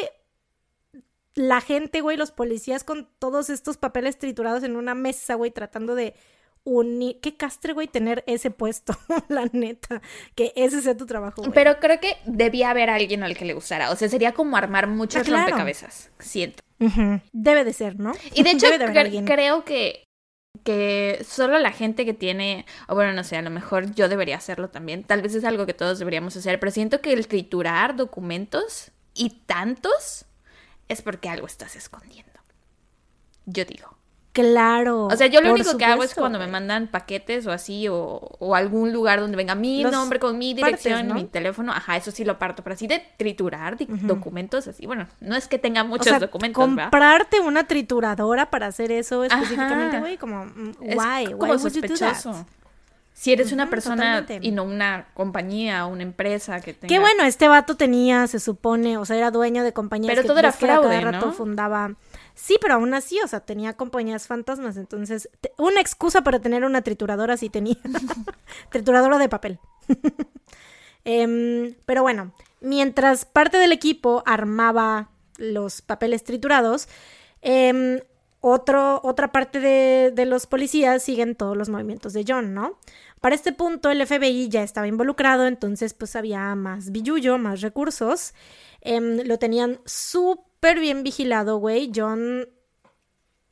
[1.34, 5.94] la gente, güey, los policías con todos estos papeles triturados en una mesa, güey, tratando
[5.94, 6.14] de
[7.22, 8.94] Qué castre, güey, tener ese puesto,
[9.28, 10.02] la neta,
[10.34, 11.52] que ese sea tu trabajo, güey.
[11.54, 13.90] Pero creo que debía haber alguien al que le gustara.
[13.90, 15.42] O sea, sería como armar muchos Ah, claro.
[15.46, 16.10] rompecabezas.
[16.18, 16.62] Siento.
[17.32, 18.12] Debe de ser, ¿no?
[18.34, 20.04] Y de hecho, de cre- creo que,
[20.62, 24.36] que solo la gente que tiene, o bueno, no sé, a lo mejor yo debería
[24.36, 25.04] hacerlo también.
[25.04, 29.30] Tal vez es algo que todos deberíamos hacer, pero siento que el triturar documentos y
[29.46, 30.26] tantos
[30.88, 32.32] es porque algo estás escondiendo.
[33.46, 33.97] Yo digo.
[34.42, 35.06] Claro.
[35.06, 37.96] O sea, yo lo único que hago es cuando me mandan paquetes o así, o,
[38.38, 41.14] o algún lugar donde venga mi Los nombre con mi partes, dirección, ¿no?
[41.14, 45.36] mi teléfono, ajá, eso sí lo parto, pero así de triturar documentos así, bueno, no
[45.36, 46.84] es que tenga O muchos sea, documentos, ¿verdad?
[46.84, 51.80] comprarte una trituradora para hacer eso específicamente, güey, como, mm, Es como why would you
[51.82, 52.14] do that?
[52.14, 52.46] sospechoso.
[53.12, 54.46] Si eres una persona totalmente.
[54.46, 56.86] y no una compañía o una empresa que tenga...
[56.86, 60.28] Qué bueno, este vato tenía, se supone, o sea, era dueño de compañías Pero que
[60.28, 61.32] todo era a cada fraude, rato ¿no?
[61.32, 61.94] fundaba.
[62.40, 66.82] Sí, pero aún así, o sea, tenía compañías fantasmas, entonces una excusa para tener una
[66.82, 67.76] trituradora sí tenía.
[68.70, 69.58] trituradora de papel.
[71.04, 76.86] Em, pero bueno, mientras parte del equipo armaba los papeles triturados,
[77.40, 78.00] em,
[78.40, 82.78] otro, otra parte de, de los policías siguen todos los movimientos de John, ¿no?
[83.20, 88.34] Para este punto el FBI ya estaba involucrado, entonces pues había más billullo, más recursos.
[88.82, 91.90] Em, lo tenían súper bien vigilado, güey.
[91.94, 92.48] John,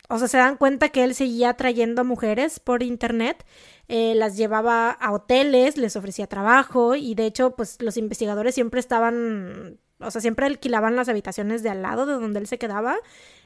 [0.09, 3.45] o sea, se dan cuenta que él seguía trayendo a mujeres por internet,
[3.89, 8.81] eh, las llevaba a hoteles, les ofrecía trabajo y de hecho pues los investigadores siempre
[8.81, 12.99] estaban, o sea, siempre alquilaban las habitaciones de al lado de donde él se quedaba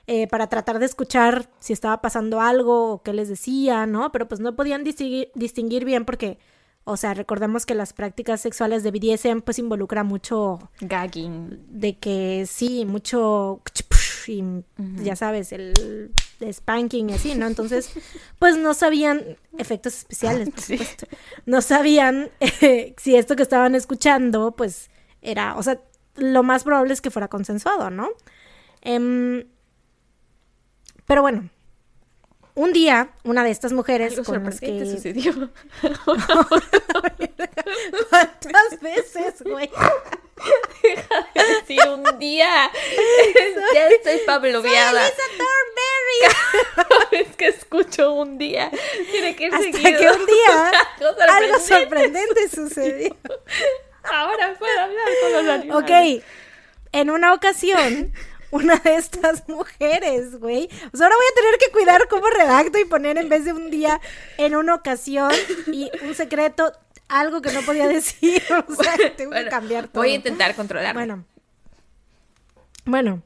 [0.06, 4.12] eh, para tratar de escuchar si estaba pasando algo o qué les decía, ¿no?
[4.12, 6.38] Pero pues no podían distinguir bien porque,
[6.84, 11.60] o sea, recordemos que las prácticas sexuales de BDSM pues involucra mucho Gagging.
[11.68, 13.60] de que sí, mucho
[14.26, 14.44] y
[15.02, 16.12] ya sabes, el
[16.52, 17.46] spanking y así, ¿no?
[17.48, 17.90] Entonces,
[18.38, 19.24] pues no sabían
[19.58, 20.78] efectos especiales, por Sí.
[20.78, 21.06] supuesto.
[21.46, 24.88] No sabían eh, si esto que estaban escuchando, pues
[25.20, 25.80] era, o sea,
[26.16, 28.08] lo más probable es que fuera consensuado, ¿no?
[28.82, 29.44] Em,
[31.06, 31.48] pero bueno,
[32.55, 34.84] un día, una de estas mujeres Algo con las que...
[34.86, 35.51] sucedió.
[38.11, 39.70] ¿Cuántas veces, güey?
[41.66, 42.70] Sí, un día.
[43.74, 45.03] ya estoy pabloviada.
[45.38, 47.20] Thornberry.
[47.28, 48.70] es que escucho un día.
[49.11, 49.98] Tiene que ir Hasta seguido.
[50.01, 50.70] que un día
[51.01, 52.48] Algo algo sorprendente.
[52.48, 53.16] sorprendente sucedió.
[54.05, 56.20] Ahora puedo hablar con los animales.
[56.20, 56.24] Ok,
[56.92, 58.12] en una ocasión,
[58.53, 60.68] una de estas mujeres, güey.
[60.92, 63.53] O sea, ahora voy a tener que cuidar cómo redacto y poner en vez de
[63.53, 64.01] un día,
[64.38, 65.32] en una ocasión
[65.66, 66.72] y un secreto,
[67.09, 68.42] algo que no podía decir.
[68.68, 70.03] O sea, tengo Bueno, que cambiar todo.
[70.03, 70.94] Voy a intentar controlar.
[70.94, 71.24] Bueno.
[72.84, 73.22] Bueno.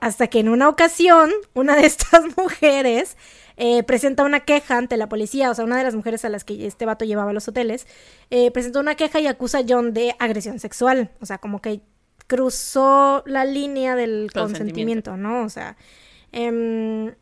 [0.00, 3.16] Hasta que en una ocasión, una de estas mujeres
[3.56, 6.44] eh, presenta una queja ante la policía, o sea, una de las mujeres a las
[6.44, 7.86] que este vato llevaba a los hoteles,
[8.30, 11.10] eh, presentó una queja y acusa a John de agresión sexual.
[11.20, 11.80] O sea, como que
[12.26, 15.12] cruzó la línea del Consentimiento.
[15.12, 15.44] consentimiento, ¿no?
[15.44, 15.76] O sea.
[16.32, 17.14] em.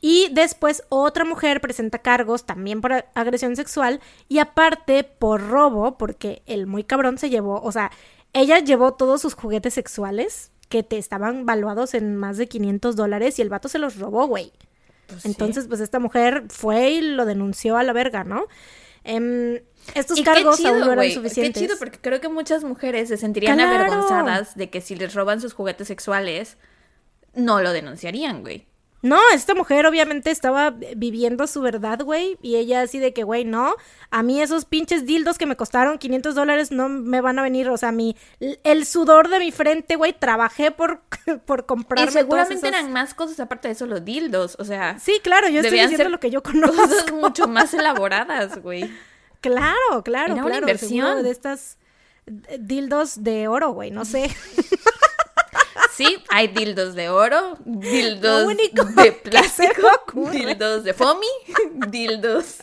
[0.00, 6.42] Y después otra mujer presenta cargos también por agresión sexual y aparte por robo, porque
[6.46, 7.90] el muy cabrón se llevó, o sea,
[8.34, 13.38] ella llevó todos sus juguetes sexuales que te estaban valuados en más de 500 dólares
[13.38, 14.52] y el vato se los robó, güey.
[15.06, 15.28] Pues sí.
[15.28, 18.46] Entonces, pues esta mujer fue y lo denunció a la verga, ¿no?
[19.04, 19.60] Em,
[19.94, 21.08] estos Y cargos qué aún chido, no eran güey.
[21.10, 21.62] Qué suficientes.
[21.62, 23.74] chido, porque creo que muchas mujeres se sentirían Claro.
[23.76, 26.56] avergonzadas de que si les roban sus juguetes sexuales,
[27.34, 28.66] no lo denunciarían, güey.
[29.04, 33.44] No, esta mujer obviamente estaba viviendo su verdad, güey, y ella así de que, güey,
[33.44, 33.74] no,
[34.12, 37.68] a mí esos pinches dildos que me costaron 500 dólares no me van a venir,
[37.68, 38.16] o sea, mi,
[38.62, 41.00] el sudor de mi frente, güey, trabajé por,
[41.46, 45.18] por comprarme Y seguramente eran más cosas aparte de eso, los dildos, o sea, Sí,
[45.20, 47.16] claro, yo estoy diciendo ser lo que yo cosas conozco.
[47.16, 48.88] mucho más elaboradas, güey.
[49.42, 50.60] Claro, claro, Era una claro.
[50.60, 51.06] inversión.
[51.06, 51.76] seguro de estas
[52.26, 54.34] eh, dildos de oro, güey, no sé.
[55.94, 59.86] Sí, hay dildos de oro, dildos único de plástico,
[60.32, 61.26] dildos de foamy,
[61.88, 62.56] dildos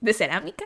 [0.00, 0.64] de cerámica.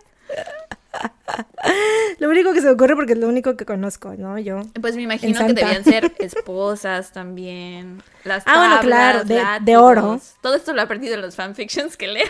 [2.18, 4.38] Lo único que se me ocurre porque es lo único que conozco, ¿no?
[4.38, 4.60] Yo.
[4.78, 8.02] Pues me imagino que debían ser esposas también.
[8.24, 10.20] Las Ah, bueno, claro, de- oro.
[10.42, 12.26] Todo esto lo he aprendido en los fanfictions que leo.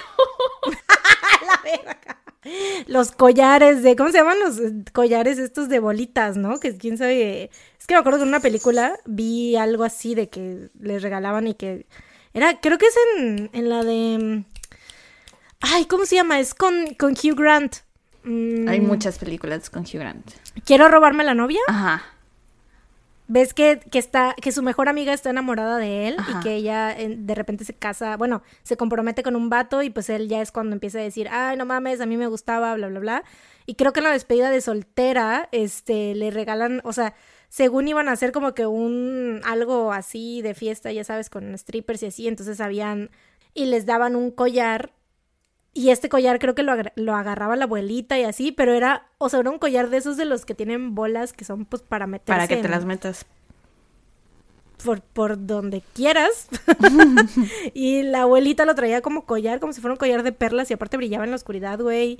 [2.86, 6.59] Los collares de, ¿cómo se llaman los eh, collares estos de bolitas, no?
[6.59, 7.51] Que quién sabe.
[7.78, 11.47] Es que me acuerdo que en una película vi algo así de que les regalaban
[11.47, 11.86] y que
[12.34, 14.45] era, creo que es en, en la de, mm,
[15.61, 16.40] ay, ¿cómo se llama?
[16.40, 17.76] Es con, con Hugh Grant.
[18.24, 20.30] Mm, Hay muchas películas con Hugh Grant.
[20.64, 21.61] Quiero robarme la novia.
[21.68, 22.03] Ajá.
[23.33, 26.39] Ves que, que está que su mejor amiga está enamorada de él Ajá.
[26.39, 29.89] y que ella eh, de repente se casa, bueno, se compromete con un vato y
[29.89, 32.74] pues él ya es cuando empieza a decir, ay, no mames, a mí me gustaba,
[32.74, 33.24] bla, bla, bla.
[33.64, 37.14] Y creo que en la despedida de soltera, este, le regalan, o sea,
[37.49, 42.03] según iban a hacer como que un, algo así de fiesta, ya sabes, con strippers
[42.03, 43.11] y así, entonces habían,
[43.55, 44.93] y les daban un collar.
[45.74, 49.28] Y este collar creo que lo, lo agarraba la abuelita y así, pero era, o
[49.30, 52.06] sea, era un collar de esos de los que tienen bolas que son pues para
[52.06, 53.24] meterse Para que te las metas.
[54.84, 56.48] por, por donde quieras.
[57.74, 60.74] y la abuelita lo traía como collar, como si fuera un collar de perlas y
[60.74, 62.18] aparte brillaba en la oscuridad, güey.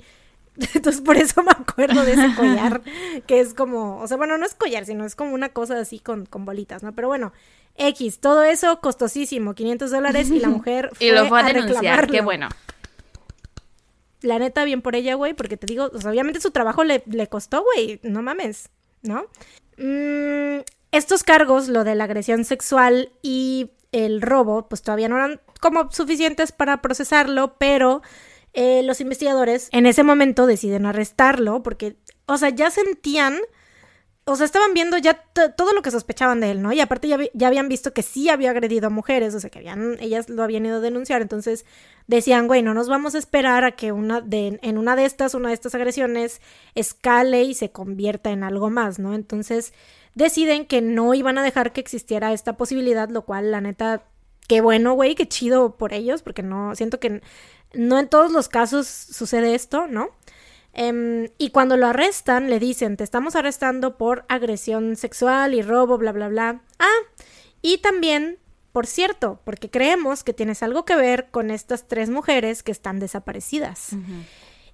[0.75, 2.81] Entonces por eso me acuerdo de ese collar,
[3.27, 5.99] que es como, o sea, bueno, no es collar, sino es como una cosa así
[5.99, 6.93] con, con bolitas, ¿no?
[6.93, 7.33] Pero bueno,
[7.75, 12.01] X, todo eso costosísimo, 500 dólares y la mujer fue Y lo fue a denunciar.
[12.01, 12.11] reclamarlo.
[12.11, 12.49] Qué bueno.
[14.23, 17.63] La neta, bien por ella, güey, porque te digo, obviamente su trabajo le, le costó,
[17.63, 18.69] güey, no mames,
[19.01, 19.25] ¿no?
[19.77, 25.41] Mm, estos cargos, lo de la agresión sexual y el robo, pues todavía no eran
[25.59, 28.01] como suficientes para procesarlo, pero
[28.53, 31.95] eh, los investigadores en ese momento deciden arrestarlo porque,
[32.25, 33.37] o sea, ya sentían,
[34.25, 35.15] o sea, estaban viendo ya
[35.57, 36.71] todo lo que sospechaban de él, ¿no?
[36.71, 39.59] Y aparte ya, ya habían visto que sí había agredido a mujeres, o sea, que
[39.59, 41.65] habían, ellas lo habían ido a denunciar, entonces
[42.07, 45.33] decían, güey, no nos vamos a esperar a que una de, en una de estas,
[45.33, 46.41] una de estas agresiones
[46.73, 49.13] escale y se convierta en algo más, ¿no?
[49.13, 49.73] Entonces
[50.15, 54.03] deciden que no iban a dejar que existiera esta posibilidad, lo cual, la neta,
[54.47, 57.21] qué bueno, güey, qué chido por ellos, porque no, siento que
[57.73, 60.11] no en todos los casos sucede esto, ¿no?
[60.73, 65.97] Em, y cuando lo arrestan, le dicen, te estamos arrestando por agresión sexual y robo,
[65.97, 66.61] bla, bla, bla.
[66.79, 66.99] Ah,
[67.61, 68.39] y también,
[68.71, 72.99] por cierto, porque creemos que tienes algo que ver con estas tres mujeres que están
[72.99, 73.95] desaparecidas.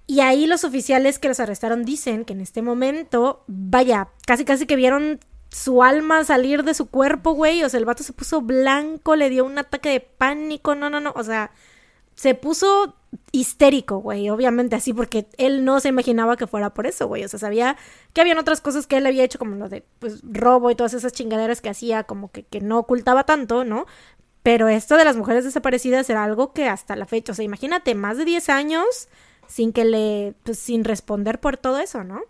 [0.06, 4.66] Y ahí los oficiales que los arrestaron dicen que en este momento, vaya, casi casi
[4.66, 5.20] que vieron
[5.50, 7.62] su alma salir de su cuerpo, güey.
[7.62, 10.74] O sea, el vato se puso blanco, le dio un ataque de pánico.
[10.74, 11.12] No, no, no.
[11.14, 11.52] O sea,
[12.14, 12.96] se puso
[13.32, 17.24] histérico, güey, obviamente así, porque él no se imaginaba que fuera por eso, güey.
[17.24, 17.76] O sea, sabía
[18.12, 20.94] que habían otras cosas que él había hecho, como lo de pues, robo y todas
[20.94, 23.86] esas chingaderas que hacía, como que, que no ocultaba tanto, ¿no?
[24.42, 27.94] Pero esto de las mujeres desaparecidas era algo que hasta la fecha, o sea, imagínate,
[27.94, 29.08] más de 10 años
[29.46, 32.22] sin que le, pues sin responder por todo eso, ¿no?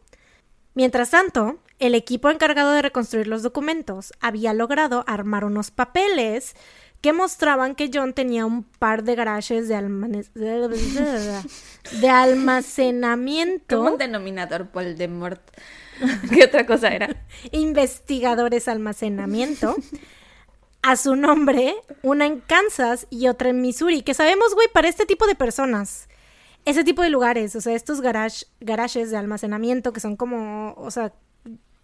[0.74, 6.55] Mientras tanto, el equipo encargado de reconstruir los documentos había logrado armar unos papeles
[7.01, 10.28] que mostraban que John tenía un par de garajes de, almane-
[12.01, 15.40] de almacenamiento, Como un denominador Voldemort.
[16.32, 17.24] ¿Qué otra cosa era?
[17.53, 19.76] investigadores almacenamiento,
[20.82, 25.05] a su nombre, una en Kansas y otra en Missouri, que sabemos, güey, para este
[25.07, 26.09] tipo de personas.
[26.64, 30.90] Ese tipo de lugares, o sea, estos garage, garajes de almacenamiento que son como, o
[30.90, 31.12] sea,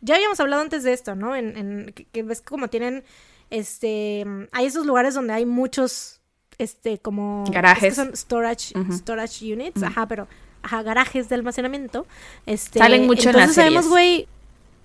[0.02, 1.34] ya habíamos hablado antes de esto, ¿no?
[1.34, 3.02] En, en- que, que ves como tienen,
[3.50, 6.20] este, hay esos lugares donde hay muchos,
[6.58, 7.44] este, como...
[7.44, 7.94] es que Garajes.
[7.94, 10.28] son storage, storage units, ajá, pero,
[10.62, 12.06] ajá, garajes de almacenamiento.
[12.46, 14.28] Este, Salen mucho en las entonces sabemos, güey,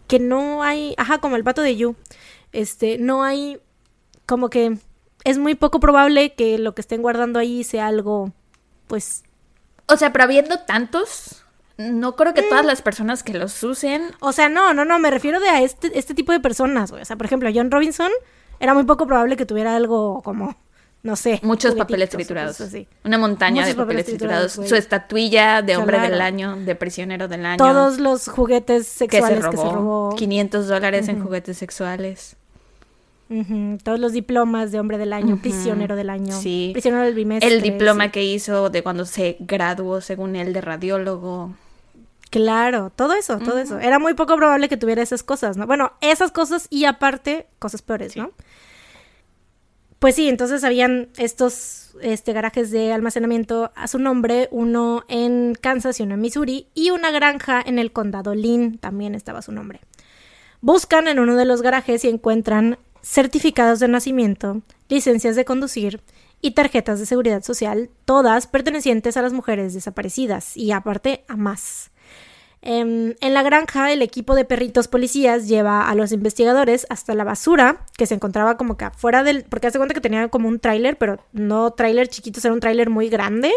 [0.08, 1.96] que no hay, ajá, como el pato de You,
[2.52, 3.60] este, no hay,
[4.26, 4.78] como que
[5.24, 8.32] es muy poco probable que lo que estén guardando ahí sea algo,
[8.88, 9.24] pues,
[9.88, 11.44] O sea, pero habiendo tantos,
[11.78, 14.12] no creo que todas las personas que los usen.
[14.20, 17.02] O sea, no, no, no, me refiero de a este, este tipo de personas, güey.
[17.02, 18.12] O sea, por ejemplo, John Robinson
[18.62, 20.56] era muy poco probable que tuviera algo como
[21.04, 21.40] no sé.
[21.44, 22.62] Muchos papeles triturados.
[22.62, 22.88] así.
[23.04, 24.52] Una montaña Muchos de papeles papeles triturados.
[24.54, 26.12] triturados, Su estatuilla de hombre Claro.
[26.12, 27.58] del año, de prisionero del año.
[27.58, 29.52] Todos los juguetes que se sexuales robó.
[29.52, 30.16] que se robó.
[30.16, 32.36] 500 dólares en juguetes sexuales.
[33.84, 36.70] Todos los diplomas de hombre del año, prisionero del año, Sí.
[36.74, 37.50] prisionero del bimestre.
[37.50, 38.10] El diploma sí.
[38.12, 41.54] que hizo de cuando se graduó, según él, de radiólogo.
[42.32, 43.78] Claro, todo eso, todo eso.
[43.80, 45.68] Era muy poco probable que tuviera esas cosas, ¿no?
[45.68, 48.32] Bueno, esas cosas y aparte, cosas peores, ¿no?
[50.00, 56.00] Pues sí, entonces habían estos este, garajes de almacenamiento a su nombre, uno en Kansas
[56.00, 59.52] y uno en Missouri, y una granja en el condado Lynn, también estaba a su
[59.52, 59.82] nombre.
[60.62, 66.02] Buscan en uno de los garajes y encuentran certificados de nacimiento, licencias de conducir
[66.40, 71.91] y tarjetas de seguridad social, todas pertenecientes a las mujeres desaparecidas y aparte a más.
[72.64, 77.24] Em, en la granja, el equipo de perritos policías lleva a los investigadores hasta la
[77.24, 79.44] basura, que se encontraba como que afuera del...
[79.46, 82.90] Porque hace cuenta que tenía como un tráiler, pero no tráiler chiquito, era un tráiler
[82.92, 83.52] muy grande.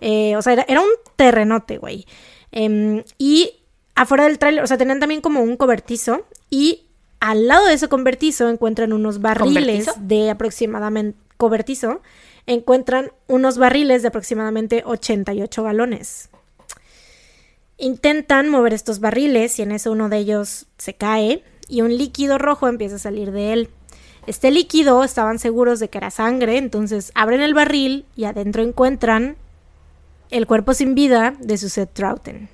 [0.00, 2.06] Eh, o sea, era, era un terrenote, güey.
[2.52, 3.64] Em, y
[3.96, 6.24] afuera del tráiler, o sea, tenían también como un cobertizo.
[6.48, 6.86] Y
[7.18, 9.94] al lado de ese cobertizo encuentran unos barriles ¿Convertizo?
[10.00, 11.18] de aproximadamente...
[11.36, 12.00] Cobertizo.
[12.46, 16.30] Encuentran unos barriles de aproximadamente 88 galones.
[17.78, 22.38] Intentan mover estos barriles y en eso uno de ellos se cae y un líquido
[22.38, 23.70] rojo empieza a salir de él.
[24.26, 29.36] Este líquido estaban seguros de que era sangre, entonces abren el barril y adentro encuentran
[30.30, 32.48] el cuerpo sin vida de Suzette Trouten.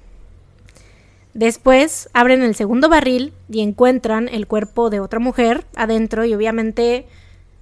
[1.34, 7.06] Después abren el segundo barril y encuentran el cuerpo de otra mujer adentro y obviamente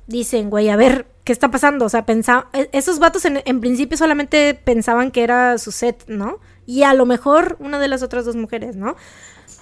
[0.09, 1.85] dicen, güey, a ver, ¿qué está pasando?
[1.85, 6.39] O sea, pensa e- esos vatos en, en principio solamente pensaban que era Suzette, ¿no?
[6.67, 8.97] Y a lo mejor una de las otras dos mujeres, ¿no?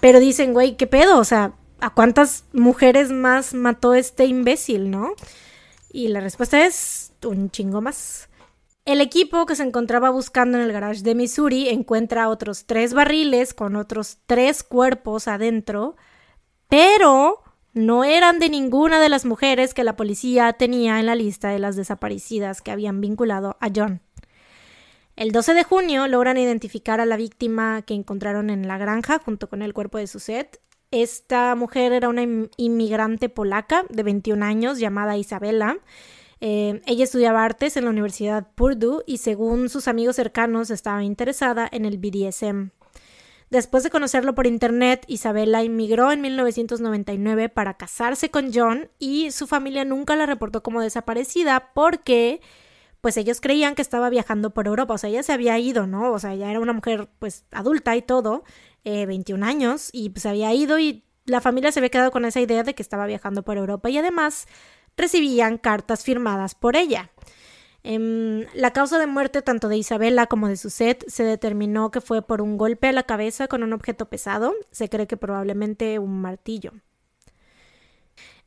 [0.01, 1.19] Pero dicen, güey, ¿qué pedo?
[1.19, 5.13] O sea, ¿a cuántas mujeres más mató este imbécil, no?
[5.91, 8.29] Y la respuesta es un chingo más.
[8.85, 13.53] El equipo que se encontraba buscando en el garage de Missouri encuentra otros tres barriles
[13.53, 15.97] con otros tres cuerpos adentro,
[16.69, 17.43] pero
[17.75, 21.59] no eran de ninguna de las mujeres que la policía tenía en la lista de
[21.59, 24.01] las desaparecidas que habían vinculado a John.
[25.19, 29.49] El 12 de junio logran identificar a la víctima que encontraron en la granja junto
[29.49, 30.61] con el cuerpo de Suzette.
[30.93, 35.79] Esta mujer era una in- inmigrante polaca de 21 años llamada Isabela.
[36.41, 41.69] Eh, ella estudiaba artes en la Universidad Purdue y según sus amigos cercanos estaba interesada
[41.73, 42.71] en el BDSM.
[43.51, 49.49] Después de conocerlo por internet, Isabela inmigró en 1999 para casarse con John y su
[49.49, 52.41] familia nunca la reportó como desaparecida porque
[53.01, 56.13] pues ellos creían que estaba viajando por Europa, o sea, ella se había ido, ¿no?
[56.13, 58.45] O sea, ya era una mujer pues adulta y todo,
[58.85, 62.41] eh, 21 años, y pues había ido y la familia se había quedado con esa
[62.41, 64.47] idea de que estaba viajando por Europa y además
[64.97, 67.11] recibían cartas firmadas por ella.
[67.85, 72.23] Em, la causa de muerte tanto de Isabela como de Suzette se determinó que fue
[72.23, 76.21] por un golpe a la cabeza con un objeto pesado, se cree que probablemente un
[76.21, 76.73] martillo.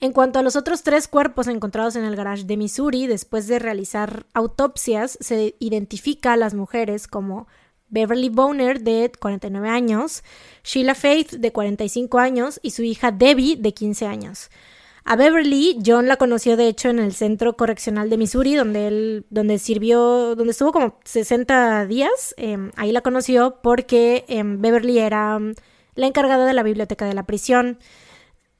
[0.01, 3.59] En cuanto a los otros tres cuerpos encontrados en el garage de Missouri, después de
[3.59, 7.47] realizar autopsias, se identifica a las mujeres como
[7.89, 10.23] Beverly Boner, de 49 años,
[10.63, 14.49] Sheila Faith, de 45 años, y su hija Debbie, de 15 años.
[15.03, 19.25] A Beverly, John la conoció de hecho en el centro correccional de Missouri, donde él,
[19.29, 22.33] donde sirvió, donde estuvo como 60 días.
[22.37, 25.53] Eh, ahí la conoció porque eh, Beverly era um,
[25.93, 27.77] la encargada de la biblioteca de la prisión.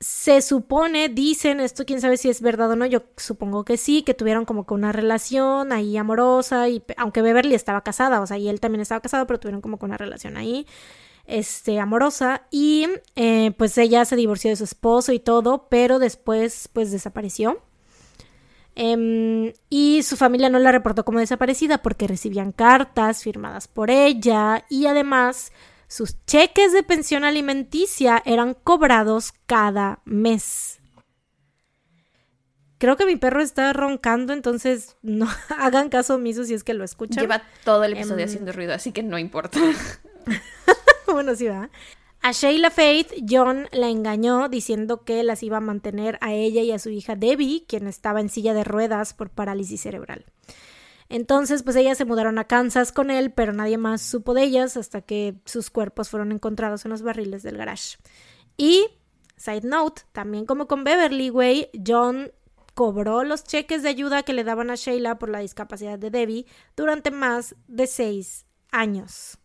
[0.01, 4.01] Se supone, dicen, esto quién sabe si es verdad o no, yo supongo que sí,
[4.01, 8.39] que tuvieron como que una relación ahí amorosa, y aunque Beverly estaba casada, o sea,
[8.39, 10.65] y él también estaba casado, pero tuvieron como que una relación ahí
[11.27, 16.67] este, amorosa y eh, pues ella se divorció de su esposo y todo, pero después
[16.73, 17.61] pues desapareció.
[18.75, 24.65] Em, y su familia no la reportó como desaparecida porque recibían cartas firmadas por ella
[24.69, 25.51] y además
[25.91, 30.79] sus cheques de pensión alimenticia eran cobrados cada mes.
[32.77, 36.85] Creo que mi perro está roncando, entonces no hagan caso omiso si es que lo
[36.85, 37.21] escuchan.
[37.21, 39.59] Lleva todo el episodio Em, haciendo ruido, así que no importa.
[41.07, 41.69] bueno, sí, va.
[42.21, 46.71] A Sheila Faith, John la engañó diciendo que las iba a mantener a ella y
[46.71, 50.23] a su hija Debbie, quien estaba en silla de ruedas por parálisis cerebral.
[51.11, 54.77] Entonces, pues ellas se mudaron a Kansas con él, pero nadie más supo de ellas
[54.77, 57.97] hasta que sus cuerpos fueron encontrados en los barriles del garage.
[58.55, 58.87] Y,
[59.35, 62.31] side note, también como con Beverly, güey, John
[62.75, 66.45] cobró los cheques de ayuda que le daban a Sheila por la discapacidad de Debbie
[66.77, 69.37] durante más de seis años.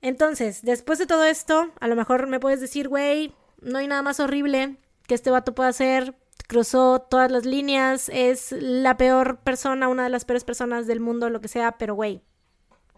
[0.00, 4.02] Entonces, después de todo esto, a lo mejor me puedes decir, güey, no hay nada
[4.02, 6.16] más horrible que este vato pueda hacer.
[6.52, 11.30] Cruzó todas las líneas, es la peor persona, una de las peores personas del mundo,
[11.30, 12.20] lo que sea, pero güey,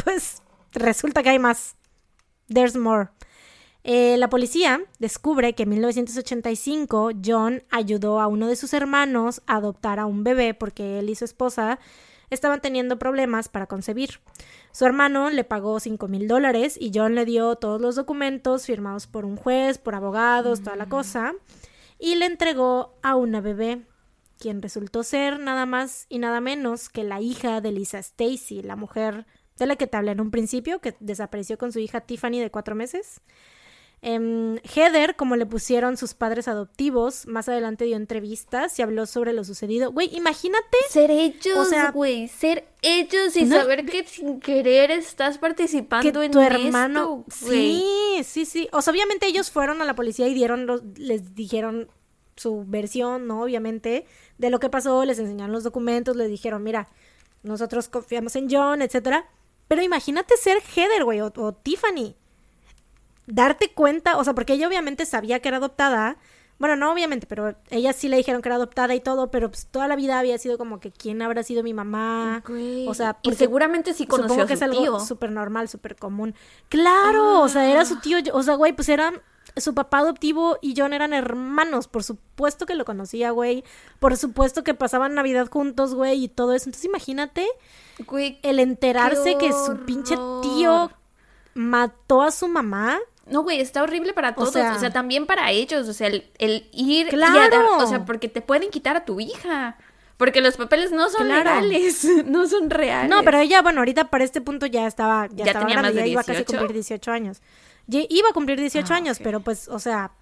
[0.04, 0.42] pues
[0.72, 1.76] resulta que hay más.
[2.52, 3.10] There's more.
[3.84, 9.58] Eh, la policía descubre que en 1985 John ayudó a uno de sus hermanos a
[9.58, 11.78] adoptar a un bebé porque él y su esposa
[12.30, 14.18] estaban teniendo problemas para concebir.
[14.72, 19.06] Su hermano le pagó 5 mil dólares y John le dio todos los documentos firmados
[19.06, 21.34] por un juez, por abogados, toda la cosa,
[21.98, 23.86] y le entregó a una bebé,
[24.38, 28.76] quien resultó ser nada más y nada menos que la hija de Lisa Stacy, la
[28.76, 29.26] mujer
[29.58, 32.50] de la que te hablé en un principio, que desapareció con su hija Tiffany de
[32.50, 33.20] cuatro meses.
[34.06, 39.32] Em, Heather, como le pusieron sus padres adoptivos, más adelante dio entrevistas y habló sobre
[39.32, 39.92] lo sucedido.
[39.92, 40.76] Güey, imagínate.
[40.90, 42.28] Ser ellos, güey.
[42.28, 47.24] ser ellos y saber que sin querer estás participando en tu hermano.
[47.30, 47.82] sí,
[48.24, 48.68] sí, sí.
[48.72, 51.88] O sea, obviamente ellos fueron a la policía y dieron los, les dijeron
[52.36, 53.40] su versión, ¿no?
[53.40, 54.04] Obviamente,
[54.36, 56.90] de lo que pasó, les enseñaron los documentos, les dijeron, mira,
[57.42, 59.30] nosotros confiamos en John, etcétera.
[59.66, 62.16] Pero imagínate ser Heather, güey, o Tiffany
[63.26, 66.16] darte cuenta, o sea, porque ella obviamente sabía que era adoptada.
[66.58, 69.66] Bueno, no obviamente, pero ella sí le dijeron que era adoptada y todo, pero pues
[69.66, 72.44] toda la vida había sido como que quién habrá sido mi mamá.
[72.86, 76.34] O sea, y seguramente sí conoció a su que es algo súper normal, súper común.
[76.68, 79.12] Claro, o sea, era su tío, o sea, güey, pues era
[79.56, 83.64] su papá adoptivo y John eran hermanos, por supuesto que lo conocía, güey.
[83.98, 86.68] Por supuesto que pasaban Navidad juntos, güey, y todo eso.
[86.68, 87.46] Entonces imagínate
[88.06, 90.90] güey, el enterarse que su pinche tío
[91.54, 92.98] mató a su mamá.
[93.26, 97.08] No, güey, está horrible para todos, o sea, también para ellos, o sea, el, ir
[97.08, 97.78] claro.
[97.78, 99.76] o sea, porque te pueden quitar a tu hija.
[100.16, 103.10] Porque los papeles no son legales, no son reales.
[103.10, 106.06] No, pero ella, bueno, ahorita para este punto ya estaba, ya, estaba tenía grande, ya
[106.06, 107.42] iba casi a cumplir 18 años.
[107.86, 110.12] Ya iba a cumplir 18 ah, años, pero pues, o sea,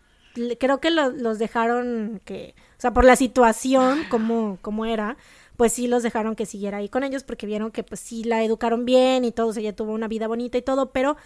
[0.59, 5.17] creo que los dejaron que, o sea, por la situación, como, como era,
[5.57, 8.43] pues sí los dejaron que siguiera ahí con ellos porque vieron que pues sí la
[8.43, 11.17] educaron bien y todo, o sea, ella tuvo una vida bonita y todo, pero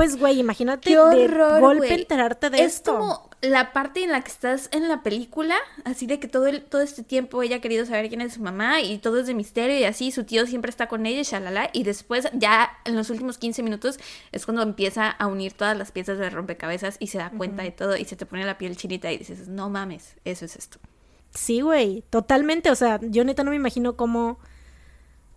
[0.00, 1.28] pues, güey, imagínate de
[1.60, 2.92] golpe enterarte de esto.
[2.92, 6.46] Es como la parte en la que estás en la película, así de que todo,
[6.46, 9.26] el, todo este tiempo ella ha querido saber quién es su mamá y todo es
[9.26, 12.70] de misterio y así, su tío siempre está con ella y shalala, y después ya
[12.86, 14.00] en los últimos 15 minutos
[14.32, 17.70] es cuando empieza a unir todas las piezas de rompecabezas y se da cuenta de
[17.70, 20.78] todo y se te pone la piel chinita y dices, no mames, eso es esto.
[21.34, 24.38] Sí, güey, totalmente, o sea, yo neta no me imagino cómo,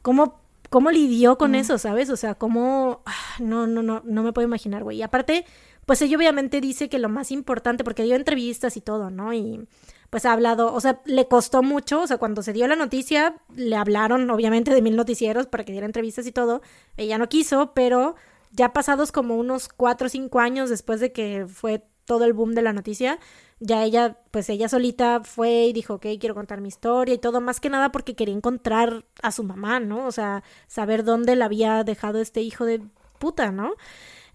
[0.02, 0.43] cómo
[0.74, 2.10] cómo lidió con eso, ¿sabes?
[2.10, 3.04] O sea, cómo...
[3.06, 4.98] Ah, no, no, no, no me puedo imaginar, güey.
[4.98, 5.46] Y aparte,
[5.86, 9.36] pues ella obviamente dice que lo más importante, porque dio entrevistas y todo, ¿no?
[9.36, 9.68] Y
[10.10, 13.36] pues ha hablado, o sea, le costó mucho, o sea, cuando se dio la noticia,
[13.56, 16.64] le hablaron obviamente de mil noticieros para que diera entrevistas y todo.
[16.98, 18.16] Ella no quiso, pero
[18.50, 22.54] ya pasados como unos cuatro o cinco años después de que fue todo el boom
[22.54, 23.20] de la noticia,
[23.60, 27.42] ya ella, pues ella solita fue y dijo, ok, quiero contar mi historia y todo,
[27.42, 30.06] más que nada porque quería encontrar a su mamá, ¿no?
[30.06, 32.82] O sea, saber dónde la había dejado este hijo de
[33.20, 33.76] puta, ¿no?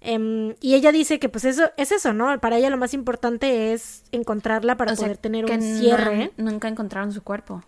[0.00, 2.40] Em, y ella dice que pues eso es eso, ¿no?
[2.40, 6.32] Para ella lo más importante es encontrarla para poder tener un cierre.
[6.36, 7.62] nunca encontraron su cuerpo.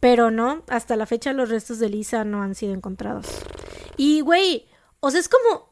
[0.00, 3.26] Pero no, hasta la fecha los restos de Lisa no han sido encontrados.
[3.96, 4.66] Y, güey,
[5.00, 5.70] o sea, es como,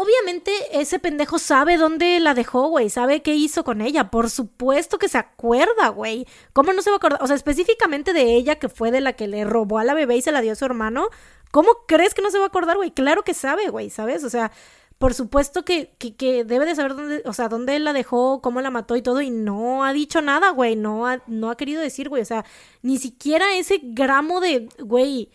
[0.00, 4.98] Obviamente ese pendejo sabe dónde la dejó, güey, sabe qué hizo con ella, por supuesto
[4.98, 6.26] que se acuerda, güey.
[6.54, 7.22] ¿Cómo no se va a acordar?
[7.22, 10.16] O sea, específicamente de ella, que fue de la que le robó a la bebé
[10.16, 11.08] y se la dio a su hermano.
[11.50, 12.92] ¿Cómo crees que no se va a acordar, güey?
[12.92, 14.24] Claro que sabe, güey, ¿sabes?
[14.24, 14.52] O sea,
[14.96, 18.70] por supuesto que, que, debe de saber dónde, o sea, dónde la dejó, cómo la
[18.70, 22.08] mató y todo, y no ha dicho nada, güey, no ha, no ha querido decir,
[22.08, 22.46] güey, o sea,
[22.80, 25.30] ni siquiera ese gramo de, güey,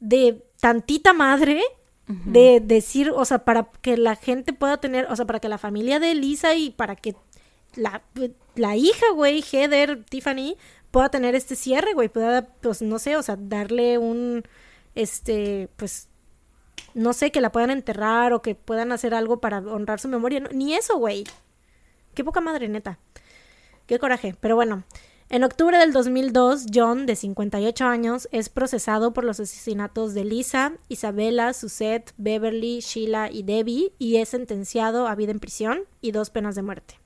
[0.00, 1.62] de tantita madre
[2.24, 5.58] de decir, o sea, para que la gente pueda tener, o sea, para que la
[5.58, 7.14] familia de Lisa y para que
[7.76, 8.02] la,
[8.56, 10.56] la hija, güey, Heather, Tiffany,
[10.90, 14.42] pueda tener este cierre, güey, pueda, pues, no sé, o sea, darle un,
[14.94, 16.08] este, pues,
[16.94, 20.40] no sé, que la puedan enterrar o que puedan hacer algo para honrar su memoria.
[20.52, 21.24] ni eso, güey.
[22.14, 22.98] Qué poca madre, neta.
[23.86, 24.34] Qué coraje.
[24.40, 24.84] Pero bueno,
[25.30, 30.72] en octubre del 2002, John, de 58 años, es procesado por los asesinatos de Lisa,
[30.88, 36.30] Isabella, Suzette, Beverly, Sheila y Debbie y es sentenciado a vida en prisión y dos
[36.30, 36.98] penas de muerte.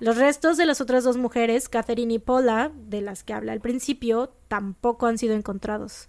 [0.00, 3.60] Los restos de las otras dos mujeres, Catherine y Paula, de las que habla al
[3.60, 6.08] principio, tampoco han sido encontrados.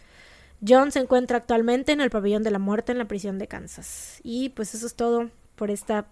[0.68, 4.20] John se encuentra actualmente en el pabellón de la muerte en la prisión de Kansas.
[4.24, 6.08] Y pues eso es todo por esta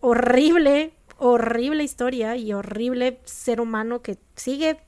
[0.00, 4.78] horrible horrible historia y horrible ser humano que sigue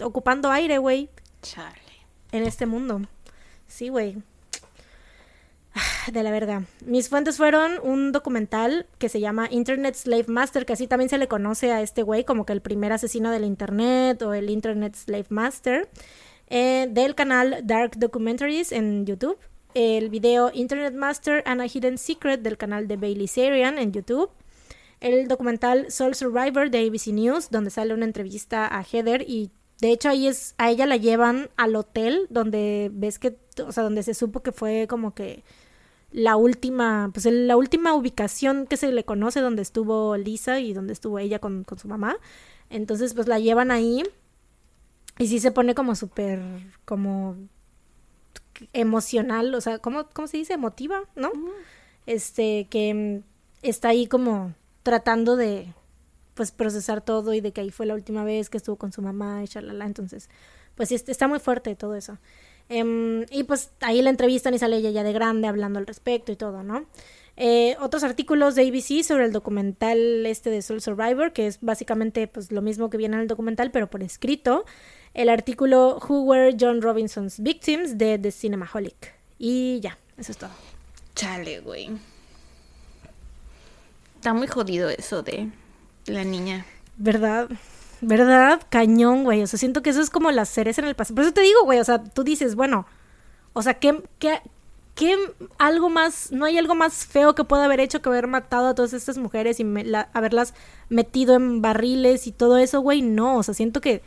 [0.00, 1.08] ocupando aire, güey.
[1.42, 1.80] Charlie.
[2.32, 3.02] En este mundo.
[3.66, 4.16] Sí, güey.
[6.12, 6.64] de la verga.
[6.84, 11.18] Mis fuentes fueron un documental que se llama Internet Slave Master, que así también se
[11.18, 14.94] le conoce a este güey como que el primer asesino del Internet o el Internet
[14.94, 15.88] Slave Master,
[16.48, 19.38] eh, del canal Dark Documentaries en YouTube.
[19.74, 24.30] El video Internet Master and a Hidden Secret del canal de Bailey Sarian en YouTube.
[25.04, 29.50] El documental Soul Survivor de ABC News, donde sale una entrevista a Heather y
[29.80, 33.82] de hecho, ahí es, a ella la llevan al hotel donde ves que, o sea,
[33.82, 35.42] donde se supo que fue como que
[36.10, 40.94] la última, pues la última ubicación que se le conoce donde estuvo Lisa y donde
[40.94, 42.16] estuvo ella con, con su mamá.
[42.70, 44.04] Entonces, pues la llevan ahí
[45.18, 46.40] y sí se pone como súper,
[46.86, 47.36] como
[48.72, 50.54] emocional, o sea, ¿cómo, ¿cómo se dice?
[50.54, 51.30] Emotiva, ¿no?
[52.06, 53.22] Este, que
[53.60, 55.74] está ahí como tratando de
[56.34, 59.02] pues procesar todo y de que ahí fue la última vez que estuvo con su
[59.02, 59.86] mamá y shalala.
[59.86, 60.28] Entonces,
[60.76, 62.18] pues está muy fuerte todo eso.
[62.68, 66.32] Em, y pues ahí la entrevistan y sale ella ya de grande hablando al respecto
[66.32, 66.86] y todo, ¿no?
[67.36, 72.28] Eh, otros artículos de ABC sobre el documental este de Soul Survivor, que es básicamente
[72.28, 74.64] pues lo mismo que viene en el documental, pero por escrito.
[75.14, 79.14] El artículo Who Were John Robinson's Victims de The Cinemaholic.
[79.38, 80.50] Y ya, eso es todo.
[81.14, 81.90] Chale, güey.
[84.24, 85.50] Está muy jodido eso de
[86.06, 86.64] la niña.
[86.96, 87.46] ¿Verdad?
[88.00, 88.62] ¿Verdad?
[88.70, 89.42] Cañón, güey.
[89.42, 91.16] O sea, siento que eso es como las cereza en el pasado.
[91.16, 92.86] Por eso te digo, güey, o sea, tú dices, bueno,
[93.52, 94.40] o sea, ¿qué, qué,
[94.94, 95.18] qué
[95.58, 98.74] algo más, no hay algo más feo que pueda haber hecho que haber matado a
[98.74, 99.66] todas estas mujeres y
[100.14, 100.54] haberlas
[100.88, 103.02] metido en barriles y todo eso, güey?
[103.02, 104.00] No, o sea, siento que,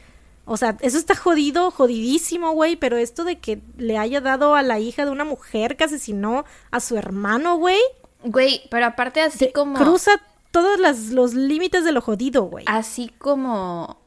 [0.45, 4.63] o sea, eso está jodido, jodidísimo, güey, pero esto de que le haya dado a
[4.63, 7.78] la hija de una mujer que asesinó a su hermano, güey.
[8.28, 9.78] Güey, pero aparte así como...
[9.78, 10.11] Cruza
[10.51, 10.80] todos
[11.11, 12.65] los límites de lo jodido, güey.
[12.67, 14.01] Así como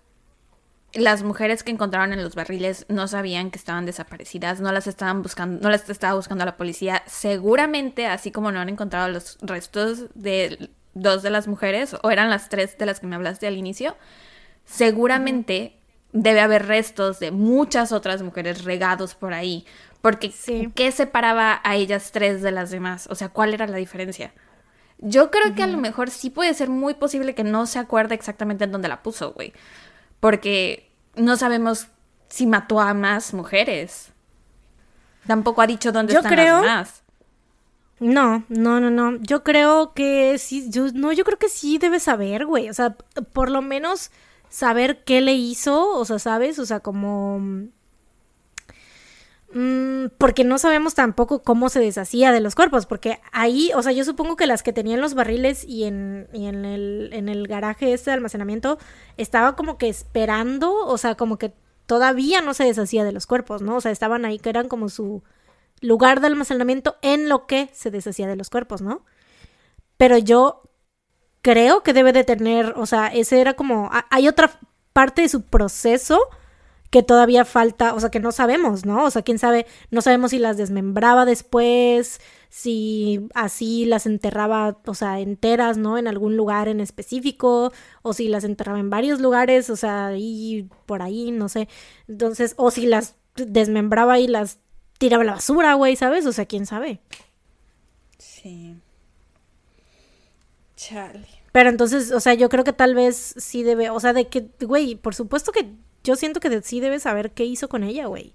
[0.92, 5.22] las mujeres que encontraron en los barriles no sabían que estaban desaparecidas, no las estaban
[5.22, 7.02] buscando, no las estaba buscando la policía.
[7.06, 12.28] Seguramente, así como no han encontrado los restos de dos de las mujeres, o eran
[12.28, 13.96] las tres de las que me hablaste al inicio,
[14.64, 15.76] seguramente
[16.12, 19.64] debe haber restos de muchas otras mujeres regados por ahí.
[20.01, 20.32] Porque,
[20.74, 23.07] ¿qué separaba a ellas tres de las demás?
[23.11, 24.32] O sea, ¿cuál era la diferencia?
[24.98, 28.14] Yo creo que a lo mejor sí puede ser muy posible que no se acuerde
[28.14, 29.53] exactamente en dónde la puso, güey.
[30.20, 31.88] Porque no sabemos
[32.28, 34.12] si mató a más mujeres.
[35.26, 36.55] Tampoco ha dicho dónde yo están creo...
[36.57, 37.03] las demás.
[38.01, 39.16] No, no, no, no.
[39.20, 42.70] Yo creo que sí, yo no, yo creo que sí debe saber, güey.
[42.70, 42.96] O sea,
[43.32, 44.11] por lo menos
[44.48, 46.59] saber qué le hizo, o sea, ¿sabes?
[46.59, 47.68] O sea, como
[50.18, 54.05] porque no sabemos tampoco cómo se deshacía de los cuerpos, porque ahí, o sea, yo
[54.05, 57.92] supongo que las que tenían los barriles y en, y en, el, en el garaje
[57.92, 58.78] este de almacenamiento
[59.16, 61.53] estaba como que esperando, o sea, como que
[61.86, 63.76] todavía no se deshacía de los cuerpos, ¿no?
[63.76, 65.24] O sea, estaban ahí que eran como su
[65.80, 69.05] lugar de almacenamiento en lo que se deshacía de los cuerpos, ¿no?
[69.96, 70.62] Pero yo
[71.42, 74.61] creo que debe de tener, o sea, ese era como, hay otra
[74.92, 76.20] parte de su proceso
[76.91, 79.05] que todavía falta, o sea, que no sabemos, ¿no?
[79.05, 84.95] O sea, quién sabe, no sabemos si las desmembraba después, si así las enterraba, o
[84.95, 85.99] sea, enteras, ¿no?
[85.99, 87.72] En algún lugar en específico,
[88.03, 91.68] o si las enterraba en varios lugares, o sea, y por ahí, no sé.
[92.09, 94.59] Entonces, o si las desmembraba y las
[94.99, 96.26] tiraba a la basura, güey, ¿sabes?
[96.26, 97.01] O sea, quién sabe.
[98.18, 98.76] Sí.
[100.74, 101.26] Chale.
[101.53, 104.51] Pero entonces, o sea, yo creo que tal vez sí debe, o sea, de que,
[104.61, 105.72] güey, por supuesto que
[106.05, 108.32] yo siento que sí debe saber qué hizo con ella, güey.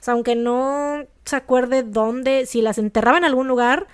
[0.00, 3.86] O sea, aunque no se acuerde dónde, si las enterraba en algún lugar,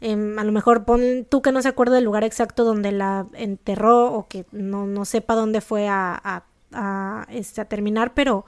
[0.00, 3.26] em, a lo mejor pon tú que no se acuerde del lugar exacto donde la
[3.34, 8.44] enterró o que no, no sepa dónde fue a, a, a, este, a terminar, pero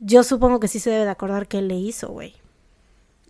[0.00, 2.34] yo supongo que sí se debe de acordar qué le hizo, güey.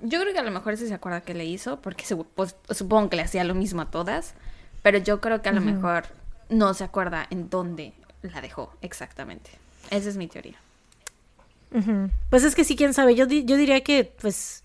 [0.01, 3.09] Yo creo que a lo mejor sí se acuerda qué le hizo, porque pues, supongo
[3.09, 4.35] que le hacía lo mismo a todas,
[4.83, 6.05] pero yo creo que a lo mejor
[6.49, 9.62] no se acuerda en dónde la dejó exactamente.
[9.91, 10.59] Esa es mi teoría.
[12.31, 13.15] Pues es que sí, quién sabe.
[13.15, 14.63] Yo, yo diría que, pues,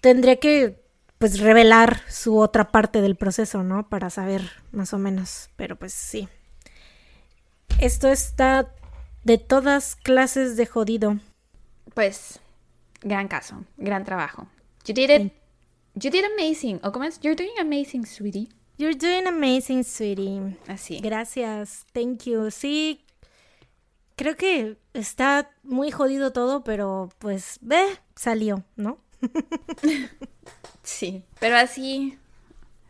[0.00, 0.80] tendría que,
[1.18, 3.88] pues, revelar su otra parte del proceso, ¿no?
[3.88, 5.50] Para saber más o menos.
[5.56, 6.28] Pero pues sí.
[7.80, 8.72] Esto está
[9.24, 11.18] de todas clases de jodido.
[11.94, 12.38] Pues,
[13.02, 14.46] gran caso, gran trabajo.
[14.84, 15.32] You did it.
[15.94, 16.80] You did amazing.
[16.82, 17.20] ¿O cómo es?
[17.20, 18.48] You're doing amazing, sweetie.
[18.76, 20.56] You're doing amazing, sweetie.
[20.66, 21.00] Así.
[21.00, 21.86] Gracias.
[21.92, 22.50] Thank you.
[22.50, 23.03] Sí,
[24.16, 27.84] creo que está muy jodido todo, pero pues, ve,
[28.14, 28.98] salió, ¿no?
[30.82, 32.18] sí, pero así,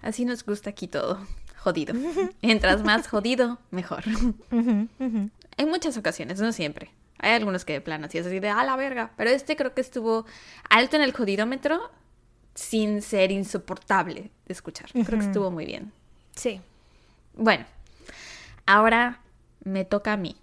[0.03, 1.27] así nos gusta aquí todo,
[1.57, 1.95] jodido.
[2.43, 4.05] Mientras más jodido, mejor.
[4.51, 6.91] En muchas ocasiones, no siempre.
[7.19, 9.13] Hay algunos que de plano así es así de a la verga.
[9.17, 10.27] Pero este creo que estuvo
[10.69, 11.91] alto en el jodidómetro,
[12.55, 14.91] sin ser insoportable de escuchar.
[14.93, 15.93] Creo que estuvo muy bien.
[16.35, 16.61] Sí.
[17.35, 17.65] Bueno,
[18.67, 19.21] ahora
[19.63, 20.37] me toca a mí.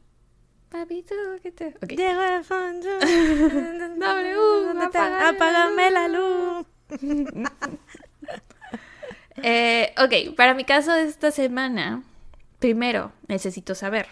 [0.71, 1.67] Papito, ¿qué te...?
[1.83, 1.89] Ok.
[1.89, 2.87] Llego al fondo.
[2.99, 6.65] W, apágame Apágame la luz.
[9.43, 12.03] Eh, ok, para mi caso de esta semana,
[12.59, 14.07] primero necesito saber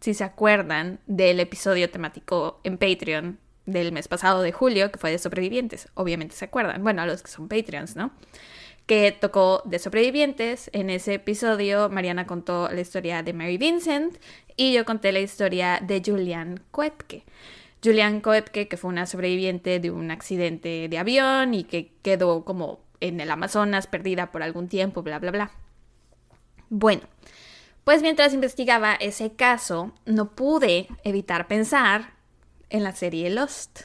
[0.00, 5.10] si se acuerdan del episodio temático en Patreon del mes pasado de julio, que fue
[5.10, 5.88] de sobrevivientes.
[5.94, 6.82] Obviamente se acuerdan.
[6.82, 8.12] Bueno, a los que son Patreons, ¿no?
[8.90, 10.68] Que tocó de sobrevivientes.
[10.72, 14.16] En ese episodio, Mariana contó la historia de Mary Vincent
[14.56, 17.22] y yo conté la historia de Julian Koepke.
[17.84, 22.80] Julian Koepke, que fue una sobreviviente de un accidente de avión y que quedó como
[22.98, 25.52] en el Amazonas perdida por algún tiempo, bla, bla, bla.
[26.68, 27.02] Bueno,
[27.84, 32.14] pues mientras investigaba ese caso, no pude evitar pensar
[32.70, 33.82] en la serie Lost,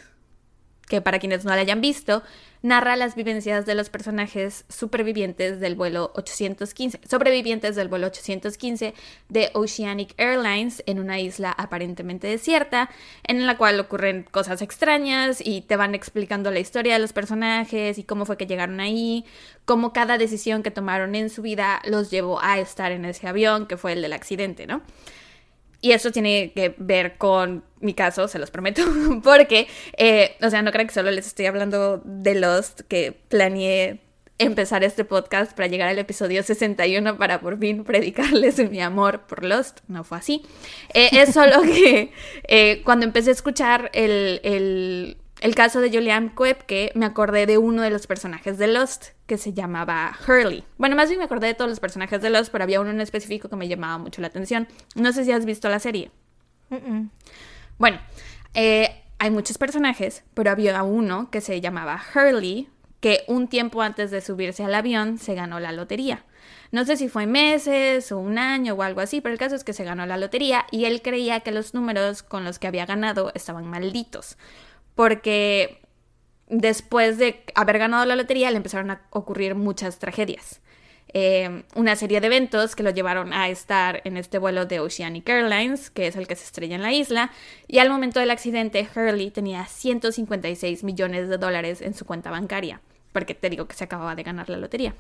[0.88, 2.24] que para quienes no la hayan visto,
[2.62, 8.94] narra las vivencias de los personajes supervivientes del vuelo 815, sobrevivientes del vuelo 815
[9.30, 12.90] de Oceanic Airlines en una isla aparentemente desierta,
[13.24, 18.00] en la cual ocurren cosas extrañas y te van explicando la historia de los personajes
[18.00, 19.26] y cómo fue que llegaron ahí,
[19.66, 23.68] cómo cada decisión que tomaron en su vida los llevó a estar en ese avión,
[23.68, 24.82] que fue el del accidente, ¿no?
[25.86, 28.82] Y eso tiene que ver con mi caso, se los prometo,
[29.24, 29.68] porque,
[29.98, 34.00] eh, o sea, no crean que solo les estoy hablando de Lost, que planeé
[34.40, 39.46] empezar este podcast para llegar al episodio 61 para por fin predicarles mi amor por
[39.46, 39.82] Lost.
[39.88, 40.42] No fue así.
[40.96, 42.12] Eh, es solo que
[42.48, 47.58] eh, cuando empecé a escuchar el, el, el caso de Julian Koepke, me acordé de
[47.58, 50.64] uno de los personajes de Lost, que se llamaba Hurley.
[50.78, 53.02] Bueno, más bien me acordé de todos los personajes de Lost, pero había uno en
[53.02, 54.68] específico que me llamaba mucho la atención.
[54.96, 56.12] No sé si has visto la serie.
[57.78, 58.00] Bueno,
[58.54, 64.12] eh, hay muchos personajes, pero había uno que se llamaba Hurley, que un tiempo antes
[64.12, 66.26] de subirse al avión se ganó la lotería.
[66.72, 69.64] No sé si fue meses o un año o algo así, pero el caso es
[69.64, 72.86] que se ganó la lotería y él creía que los números con los que había
[72.86, 74.38] ganado estaban malditos,
[74.96, 75.82] porque
[76.48, 80.62] después de haber ganado la lotería le empezaron a ocurrir muchas tragedias.
[81.18, 85.30] Eh, una serie de eventos que lo llevaron a estar en este vuelo de Oceanic
[85.30, 87.32] Airlines, que es el que se estrella en la isla,
[87.68, 92.82] y al momento del accidente Hurley tenía 156 millones de dólares en su cuenta bancaria,
[93.14, 94.94] porque te digo que se acababa de ganar la lotería.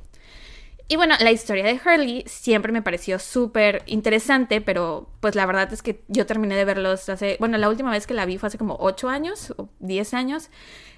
[0.88, 5.72] Y bueno, la historia de Hurley siempre me pareció súper interesante, pero pues la verdad
[5.74, 8.48] es que yo terminé de verlos hace, bueno, la última vez que la vi fue
[8.48, 10.52] hace como 8 años o 10 años,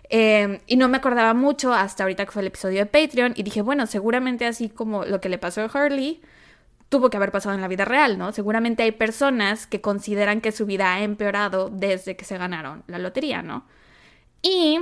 [0.09, 3.43] eh, y no me acordaba mucho hasta ahorita que fue el episodio de Patreon, y
[3.43, 6.21] dije, bueno, seguramente así como lo que le pasó a Hurley,
[6.89, 8.33] tuvo que haber pasado en la vida real, ¿no?
[8.33, 12.99] Seguramente hay personas que consideran que su vida ha empeorado desde que se ganaron la
[12.99, 13.65] lotería, ¿no?
[14.41, 14.79] Y...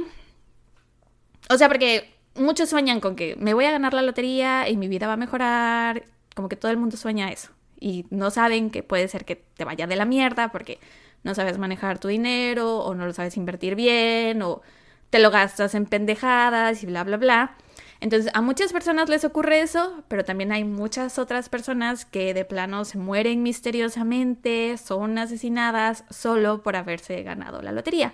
[1.47, 4.87] O sea, porque muchos sueñan con que me voy a ganar la lotería y mi
[4.87, 6.05] vida va a mejorar,
[6.35, 7.51] como que todo el mundo sueña eso.
[7.79, 10.79] Y no saben que puede ser que te vaya de la mierda porque
[11.23, 14.61] no sabes manejar tu dinero o no lo sabes invertir bien o
[15.09, 17.57] te lo gastas en pendejadas y bla, bla, bla.
[18.01, 22.45] Entonces, a muchas personas les ocurre eso, pero también hay muchas otras personas que de
[22.45, 28.13] plano se mueren misteriosamente, son asesinadas solo por haberse ganado la lotería.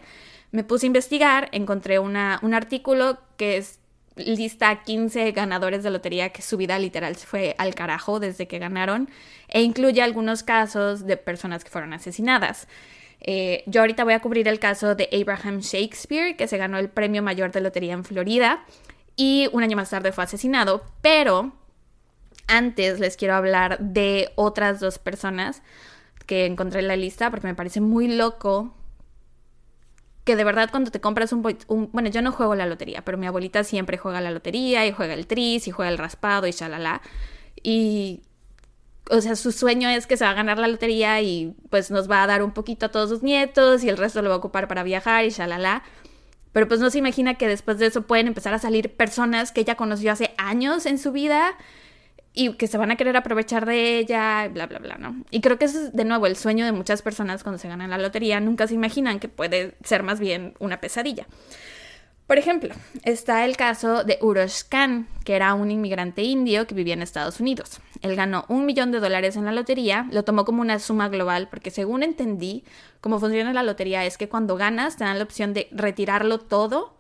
[0.52, 3.81] Me puse a investigar, encontré una, un artículo que es
[4.26, 9.10] lista 15 ganadores de lotería que su vida literal fue al carajo desde que ganaron
[9.48, 12.68] e incluye algunos casos de personas que fueron asesinadas.
[13.22, 16.90] Eh, yo ahorita voy a cubrir el caso de Abraham Shakespeare, que se ganó el
[16.90, 18.66] premio mayor de lotería en Florida
[19.16, 21.52] y un año más tarde fue asesinado, pero
[22.48, 25.62] antes les quiero hablar de otras dos personas
[26.26, 28.74] que encontré en la lista porque me parece muy loco
[30.24, 33.18] que de verdad cuando te compras un, un, Bueno, yo no juego la lotería, pero
[33.18, 36.52] mi abuelita siempre juega la lotería y juega el tris y juega el raspado y
[36.52, 37.02] shalala.
[37.64, 38.22] Y...
[39.10, 42.10] O sea, su sueño es que se va a ganar la lotería y pues nos
[42.10, 44.38] va a dar un poquito a todos sus nietos y el resto lo va a
[44.38, 45.84] ocupar para viajar y shalala.
[46.54, 49.62] Pero pues no se imagina que después de eso pueden empezar a salir personas que
[49.62, 51.58] ella conoció hace años en su vida
[52.34, 55.24] y que se van a querer aprovechar de ella, bla, bla, bla, ¿no?
[55.32, 57.98] Y creo que es de nuevo el sueño de muchas personas cuando se ganan la
[57.98, 61.28] lotería, nunca se imaginan que puede ser más bien una pesadilla.
[62.32, 66.94] Por ejemplo, está el caso de Urosh Khan, que era un inmigrante indio que vivía
[66.94, 67.82] en Estados Unidos.
[68.02, 71.50] Él ganó un millón de dólares en la lotería, lo tomó como una suma global,
[71.50, 72.64] porque según entendí,
[73.02, 76.96] cómo funciona la lotería es que cuando ganas te dan la opción de retirarlo todo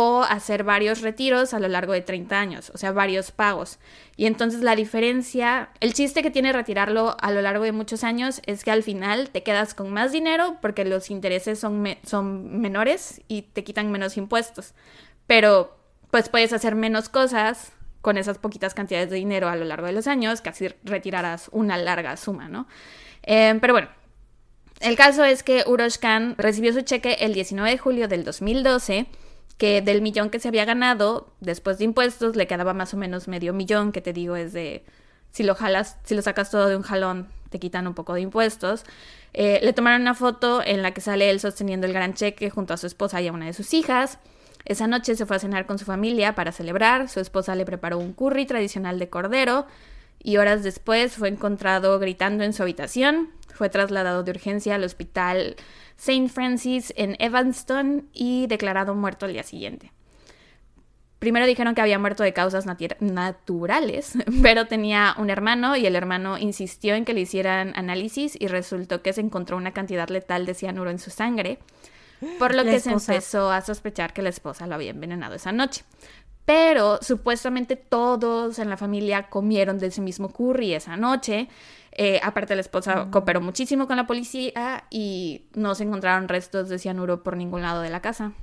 [0.00, 3.80] o hacer varios retiros a lo largo de 30 años, o sea, varios pagos.
[4.14, 8.40] Y entonces la diferencia, el chiste que tiene retirarlo a lo largo de muchos años
[8.46, 13.22] es que al final te quedas con más dinero porque los intereses son, son menores
[13.26, 14.72] y te quitan menos impuestos.
[15.26, 15.76] Pero
[16.12, 19.94] pues puedes hacer menos cosas con esas poquitas cantidades de dinero a lo largo de
[19.94, 22.68] los años, así retirarás una larga suma, ¿no?
[23.24, 23.88] Eh, pero bueno,
[24.78, 25.98] el caso es que Urosh
[26.36, 29.08] recibió su cheque el 19 de julio del 2012,
[29.58, 33.28] que del millón que se había ganado, después de impuestos, le quedaba más o menos
[33.28, 34.84] medio millón, que te digo es de,
[35.32, 38.20] si lo jalas, si lo sacas todo de un jalón, te quitan un poco de
[38.20, 38.84] impuestos.
[39.34, 42.72] Eh, le tomaron una foto en la que sale él sosteniendo el gran cheque junto
[42.72, 44.18] a su esposa y a una de sus hijas.
[44.64, 47.08] Esa noche se fue a cenar con su familia para celebrar.
[47.08, 49.66] Su esposa le preparó un curry tradicional de cordero
[50.22, 53.30] y horas después fue encontrado gritando en su habitación.
[53.54, 55.56] Fue trasladado de urgencia al hospital
[55.98, 56.28] St.
[56.28, 59.92] Francis en Evanston y declarado muerto al día siguiente.
[61.18, 62.64] Primero dijeron que había muerto de causas
[63.00, 64.12] naturales,
[64.42, 69.02] pero tenía un hermano y el hermano insistió en que le hicieran análisis y resultó
[69.02, 71.58] que se encontró una cantidad letal de cianuro en su sangre,
[72.38, 75.84] por lo que se empezó a sospechar que la esposa lo había envenenado esa noche.
[76.44, 81.48] Pero supuestamente todos en la familia comieron de ese mismo curry esa noche.
[82.00, 86.78] Eh, aparte la esposa cooperó muchísimo con la policía y no se encontraron restos de
[86.78, 88.34] cianuro por ningún lado de la casa.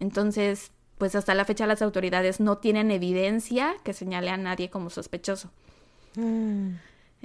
[0.00, 4.88] Entonces, pues hasta la fecha las autoridades no tienen evidencia que señale a nadie como
[4.88, 5.50] sospechoso.
[6.16, 6.76] Mm.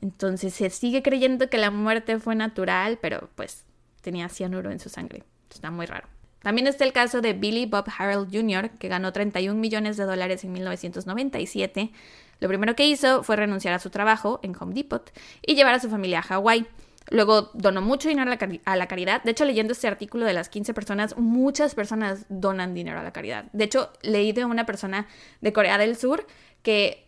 [0.01, 3.64] Entonces se sigue creyendo que la muerte fue natural, pero pues
[4.01, 5.23] tenía cianuro en su sangre.
[5.49, 6.10] Está muy raro.
[6.41, 10.43] También está el caso de Billy Bob Harold Jr., que ganó 31 millones de dólares
[10.43, 11.91] en 1997.
[12.40, 15.11] Lo primero que hizo fue renunciar a su trabajo en Home Depot
[15.45, 16.68] y llevar a su familia a Hawái.
[17.11, 18.32] Luego donó mucho dinero
[18.66, 19.24] a la, caridad.
[19.24, 23.11] De hecho, leyendo este artículo de las 15 personas, muchas personas donan dinero a la
[23.11, 23.45] caridad.
[23.52, 25.07] De hecho, leí de una persona
[25.41, 26.28] de Corea del Sur
[26.61, 27.07] que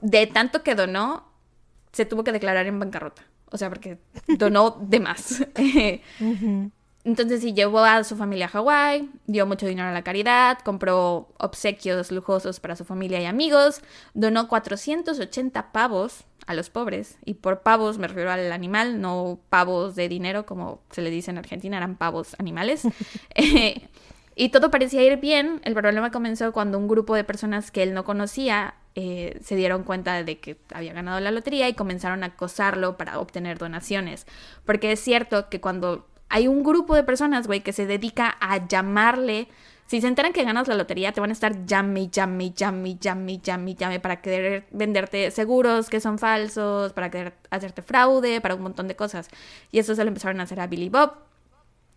[0.00, 1.28] de tanto que donó,
[1.92, 3.22] se tuvo que declarar en bancarrota.
[3.50, 3.98] O sea, porque
[4.38, 5.44] donó de más.
[7.04, 11.28] Entonces sí, llevó a su familia a Hawái, dio mucho dinero a la caridad, compró
[11.38, 13.82] obsequios lujosos para su familia y amigos,
[14.14, 19.94] donó 480 pavos a los pobres, y por pavos me refiero al animal, no pavos
[19.96, 22.82] de dinero como se le dice en Argentina, eran pavos animales.
[23.34, 23.88] Eh,
[24.34, 27.92] y todo parecía ir bien, el problema comenzó cuando un grupo de personas que él
[27.92, 32.26] no conocía eh, se dieron cuenta de que había ganado la lotería y comenzaron a
[32.26, 34.26] acosarlo para obtener donaciones.
[34.64, 38.66] Porque es cierto que cuando hay un grupo de personas, güey, que se dedica a
[38.66, 39.48] llamarle.
[39.86, 43.38] Si se enteran que ganas la lotería, te van a estar llame, llame, llame, llame,
[43.38, 48.62] llame, llame para querer venderte seguros que son falsos, para querer hacerte fraude, para un
[48.62, 49.28] montón de cosas.
[49.70, 51.12] Y eso se lo empezaron a hacer a Billy Bob.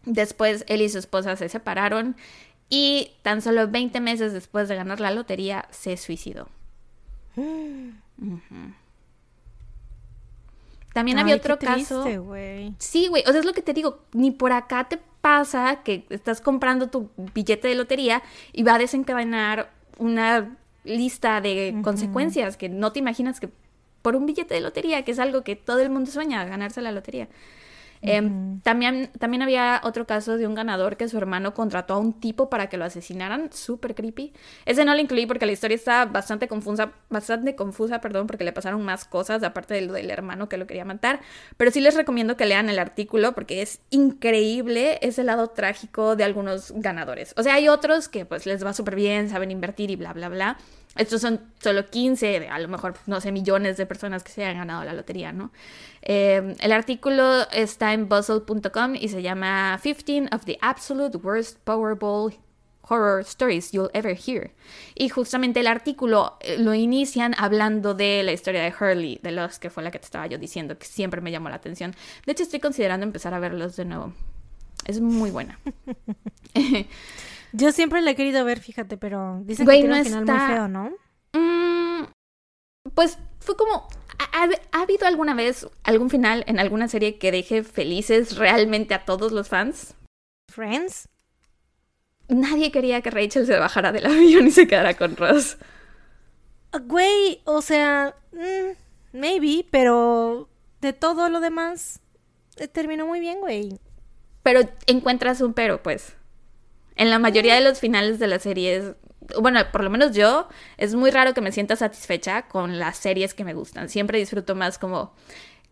[0.04, 2.18] Después él y su esposa se separaron
[2.70, 6.50] y tan solo 20 meses después de ganar la lotería se suicidó.
[10.96, 12.06] También había otro caso.
[12.78, 13.22] Sí, güey.
[13.28, 14.00] O sea, es lo que te digo.
[14.14, 18.24] Ni por acá te pasa que estás comprando tu billete de lotería
[18.54, 20.56] y va a desencadenar una
[20.86, 23.50] lista de consecuencias que no te imaginas que
[24.02, 26.94] por un billete de lotería, que es algo que todo el mundo sueña, ganarse la
[26.94, 27.28] lotería.
[28.06, 32.20] Em, también, también había otro caso de un ganador que su hermano contrató a un
[32.20, 34.34] tipo para que lo asesinaran, súper creepy.
[34.66, 38.54] Ese no lo incluí porque la historia está bastante confusa, bastante confusa, perdón, porque le
[38.54, 41.20] pasaron más cosas aparte de lo del hermano que lo quería matar.
[41.58, 46.24] Pero sí les recomiendo que lean el artículo porque es increíble ese lado trágico de
[46.24, 47.34] algunos ganadores.
[47.38, 50.30] O sea, hay otros que pues les va súper bien, saben invertir y bla, bla,
[50.30, 50.58] bla.
[50.96, 54.60] Estos son solo 15, a lo mejor, no sé, millones de personas que se hayan
[54.60, 55.52] ganado la lotería, ¿no?
[56.02, 62.34] Eh, el artículo está en bustle.com y se llama 15 of the Absolute Worst Powerball
[62.88, 64.52] Horror Stories You'll Ever Hear.
[64.94, 69.60] Y justamente el artículo eh, lo inician hablando de la historia de Hurley, de los
[69.60, 71.96] que fue la que te estaba yo diciendo, que siempre me llamó la atención.
[72.26, 74.14] De hecho, estoy considerando empezar a verlos de nuevo.
[74.86, 75.60] Es muy buena.
[77.56, 80.68] Yo siempre la he querido ver, fíjate, pero dicen que tiene un final muy feo,
[80.68, 80.92] ¿no?
[81.34, 82.06] Mm,
[82.94, 83.88] pues fue como...
[84.34, 89.32] ¿ha, habido alguna vez algún final en alguna serie que deje felices realmente a todos
[89.32, 89.96] los fans?
[90.52, 91.08] ¿Friends?
[92.28, 95.58] Nadie quería que Rachel se bajara del avión y se quedara con Ross.
[96.74, 100.50] Ah, güey, o sea, mm, maybe, pero
[100.82, 102.02] de todo lo demás
[102.58, 103.80] eh, terminó muy bien, güey.
[104.44, 106.16] Pero encuentras un pero, pues.
[106.96, 108.96] En la mayoría de los finales de las series,
[109.42, 110.48] bueno, por lo menos yo,
[110.78, 113.90] es muy raro que me sienta satisfecha con las series que me gustan.
[113.90, 115.14] Siempre disfruto más como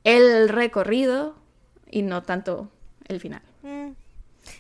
[0.04, 1.36] el recorrido
[1.90, 2.70] y no tanto
[3.08, 3.42] el final.
[3.62, 3.92] Mm.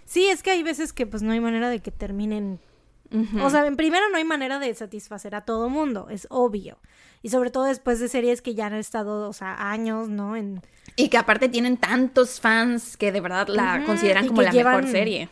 [0.06, 2.60] Sí, es que hay veces que pues no hay manera de que terminen.
[3.44, 6.80] O sea, en primero no hay manera de satisfacer a todo mundo, es obvio.
[7.22, 10.36] Y sobre todo después de series que ya han estado, o sea, años, ¿no?
[10.36, 10.62] En...
[10.96, 15.30] Y que aparte tienen tantos fans que de verdad la consideran como la mejor serie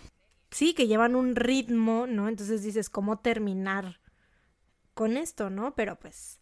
[0.52, 2.28] sí, que llevan un ritmo, ¿no?
[2.28, 4.00] Entonces dices, ¿cómo terminar
[4.94, 5.74] con esto, ¿no?
[5.74, 6.40] Pero pues...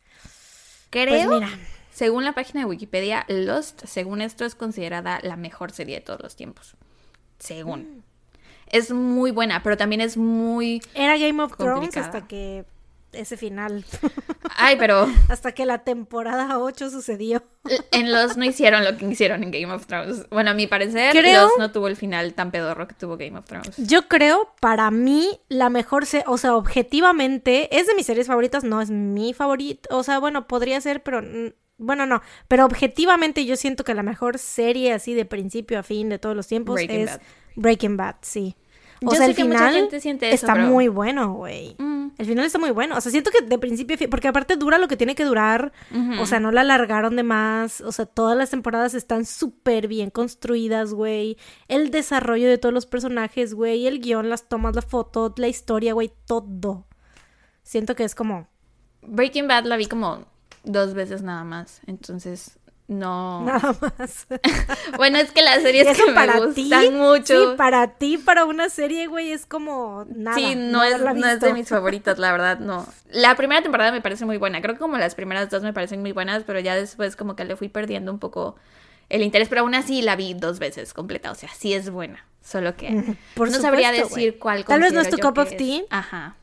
[0.89, 1.49] Creo, Pues mira.
[1.91, 6.19] según la página de Wikipedia, Lost, según esto, es considerada la mejor serie de todos
[6.21, 6.75] los tiempos.
[7.37, 7.81] Según.
[7.81, 8.03] Mm.
[8.71, 10.81] Es muy buena, pero también es muy...
[10.95, 12.65] Era Game of Thrones hasta que
[13.13, 13.85] ese final,
[14.57, 17.43] Ay, pero hasta que la temporada 8 sucedió.
[17.91, 20.27] en Lost no hicieron lo que hicieron en Game of Thrones.
[20.29, 23.37] Bueno, a mi parecer, Creo- Lost no tuvo el final tan pedorro que tuvo Game
[23.37, 23.75] of Thrones.
[23.77, 28.63] Yo creo, para mí, la mejor, se o sea, objetivamente, es de mis series favoritas,
[28.63, 31.21] no es mi favorita, o sea, bueno, podría ser, pero,
[31.77, 36.09] bueno, no, pero objetivamente yo siento que la mejor serie así de principio a fin
[36.09, 37.21] de todos los tiempos Breaking es Bad.
[37.55, 38.55] Breaking Bad, sí.
[39.05, 41.33] O Yo sea, sé el que mucha final gente siente eso, está pero- muy bueno,
[41.33, 41.75] güey.
[41.77, 41.99] Mm.
[42.17, 42.97] El final está muy bueno.
[42.97, 45.71] O sea, siento que de principio porque aparte dura lo que tiene que durar.
[46.19, 47.79] O sea, no la alargaron de más.
[47.79, 51.37] O sea, todas las temporadas están súper bien construidas, güey.
[51.69, 53.87] El desarrollo de todos los personajes, güey.
[53.87, 56.11] El guion, las tomas, la foto, la historia, güey.
[56.25, 56.85] Todo.
[57.63, 58.47] Siento que es como...
[59.01, 60.25] Breaking Bad la vi como
[60.65, 62.58] dos veces nada más, entonces
[62.89, 63.45] no...
[63.45, 64.27] Nada más.
[64.97, 67.51] Bueno, es que las series Eso que me gustan mucho...
[67.51, 70.35] Sí, para ti, para una serie, güey, es como nada.
[70.35, 72.85] Sí, no, es, no es de mis favoritas, la verdad, no.
[73.11, 74.61] La primera temporada me parece muy buena.
[74.61, 77.45] Creo que como las primeras dos me parecen muy buenas, pero ya después como que
[77.45, 78.55] le fui perdiendo un poco
[79.09, 79.47] el interés.
[79.49, 81.31] Pero aún así la vi dos veces completa.
[81.31, 82.25] O sea, sí es buena.
[82.41, 84.39] Solo que Por no sabría decir güey.
[84.39, 85.83] cuál Tal vez no es tu cup of tea.
[85.89, 86.35] Ajá.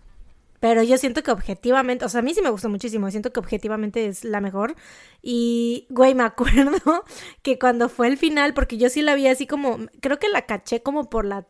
[0.68, 3.38] Pero yo siento que objetivamente, o sea, a mí sí me gustó muchísimo, siento que
[3.38, 4.74] objetivamente es la mejor.
[5.22, 7.04] Y, güey, me acuerdo
[7.42, 10.42] que cuando fue el final, porque yo sí la vi así como, creo que la
[10.42, 11.46] caché como por la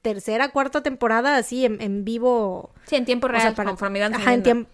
[0.00, 2.72] tercera, cuarta temporada, así en, en vivo.
[2.86, 4.70] Sí, en tiempo o sea, real, para- conforme iban ajá, en tiempo.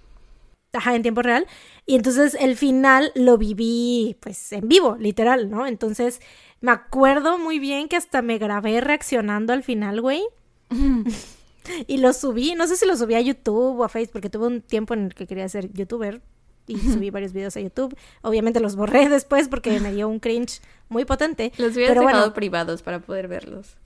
[0.72, 1.48] Ajá, en tiempo real.
[1.84, 5.66] Y entonces el final lo viví, pues, en vivo, literal, ¿no?
[5.66, 6.20] Entonces
[6.60, 10.22] me acuerdo muy bien que hasta me grabé reaccionando al final, güey.
[11.86, 14.46] y lo subí, no sé si lo subí a YouTube o a Facebook, porque tuve
[14.46, 16.20] un tiempo en el que quería ser youtuber
[16.66, 17.96] y subí varios videos a YouTube.
[18.22, 21.52] Obviamente los borré después porque me dio un cringe muy potente.
[21.58, 23.76] Los hubieras Pero dejado bueno, privados para poder verlos.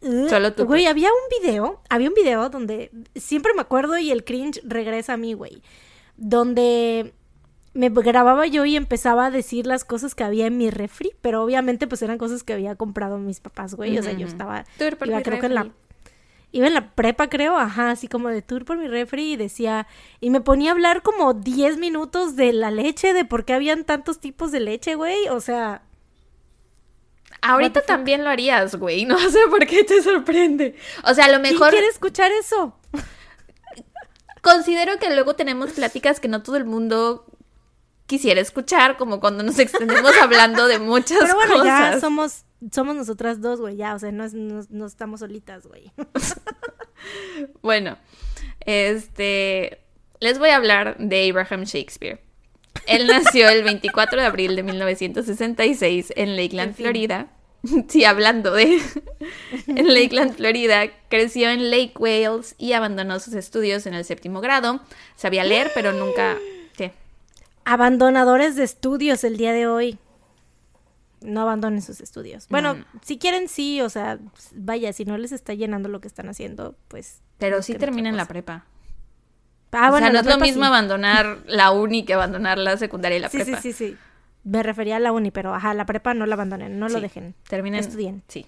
[0.00, 0.90] Uh, Solo tú, Güey, pues.
[0.90, 5.16] había un video, había un video donde siempre me acuerdo y el cringe regresa a
[5.16, 5.62] mí, güey.
[6.16, 7.12] Donde
[7.74, 11.42] me grababa yo y empezaba a decir las cosas que había en mi refri, pero
[11.42, 13.98] obviamente pues eran cosas que había comprado mis papás, güey.
[13.98, 15.70] O sea, yo estaba iba creo que en la.
[16.52, 19.86] Iba en la prepa, creo, ajá, así como de tour por mi refri y decía,
[20.20, 23.84] y me ponía a hablar como 10 minutos de la leche, de por qué habían
[23.84, 25.28] tantos tipos de leche, güey.
[25.28, 25.82] O sea,
[27.42, 29.04] Ahorita también lo harías, güey.
[29.06, 30.74] No sé por qué te sorprende.
[31.04, 32.74] O sea, a lo ¿quién mejor quiere escuchar eso?
[34.42, 37.26] considero que luego tenemos pláticas que no todo el mundo
[38.06, 41.66] quisiera escuchar, como cuando nos extendemos hablando de muchas Pero bueno, cosas.
[41.94, 45.66] ya somos, somos nosotras dos, güey, ya, o sea, no, es- no, no estamos solitas,
[45.66, 45.92] güey.
[47.62, 47.98] Bueno,
[48.60, 49.80] este,
[50.20, 52.20] les voy a hablar de Abraham Shakespeare.
[52.86, 56.84] Él nació el 24 de abril de 1966 en Lakeland, En fin.
[56.84, 57.26] Florida.
[57.88, 58.80] Sí, hablando de...
[59.66, 64.80] en Lakeland, Florida, creció en Lake Wales y abandonó sus estudios en el séptimo grado.
[65.16, 66.36] Sabía leer, pero nunca...
[67.66, 69.98] Abandonadores de estudios el día de hoy.
[71.20, 72.46] No abandonen sus estudios.
[72.48, 72.84] Bueno, no.
[73.02, 74.20] si quieren, sí, o sea,
[74.54, 77.22] vaya, si no les está llenando lo que están haciendo, pues.
[77.38, 78.66] Pero sí busquen otra termina en la prepa.
[79.72, 80.68] Ah, o bueno, sea, no es lo mismo sí.
[80.68, 83.60] abandonar la uni que abandonar la secundaria y la Sí, prepa.
[83.60, 83.96] sí, sí, sí.
[84.44, 87.34] Me refería a la uni, pero ajá, la prepa no la abandonen, no lo dejen.
[87.48, 87.80] Terminen.
[87.80, 88.22] Estudien.
[88.28, 88.46] Sí.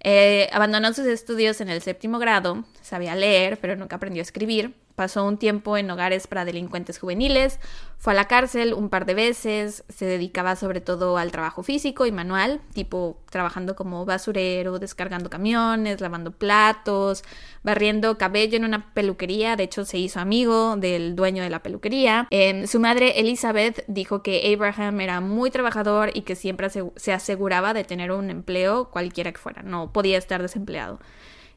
[0.00, 4.74] Eh, abandonó sus estudios en el séptimo grado, sabía leer, pero nunca aprendió a escribir.
[4.94, 7.58] Pasó un tiempo en hogares para delincuentes juveniles,
[8.02, 12.04] fue a la cárcel un par de veces, se dedicaba sobre todo al trabajo físico
[12.04, 17.22] y manual, tipo trabajando como basurero, descargando camiones, lavando platos,
[17.62, 22.26] barriendo cabello en una peluquería, de hecho se hizo amigo del dueño de la peluquería.
[22.30, 27.72] Eh, su madre Elizabeth dijo que Abraham era muy trabajador y que siempre se aseguraba
[27.72, 30.98] de tener un empleo cualquiera que fuera, no podía estar desempleado.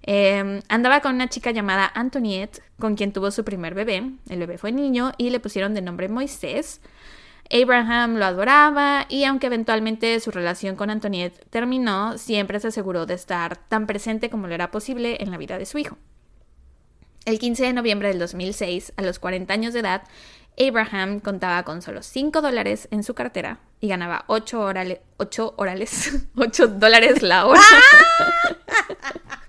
[0.07, 4.11] Eh, andaba con una chica llamada Antoniette, con quien tuvo su primer bebé.
[4.29, 6.79] El bebé fue niño y le pusieron de nombre Moisés.
[7.51, 13.13] Abraham lo adoraba y aunque eventualmente su relación con Antoniette terminó, siempre se aseguró de
[13.15, 15.97] estar tan presente como le era posible en la vida de su hijo.
[17.25, 20.03] El 15 de noviembre del 2006, a los 40 años de edad,
[20.59, 26.25] Abraham contaba con solo 5 dólares en su cartera y ganaba 8, orale- 8 orales,
[26.37, 27.61] 8 dólares la hora.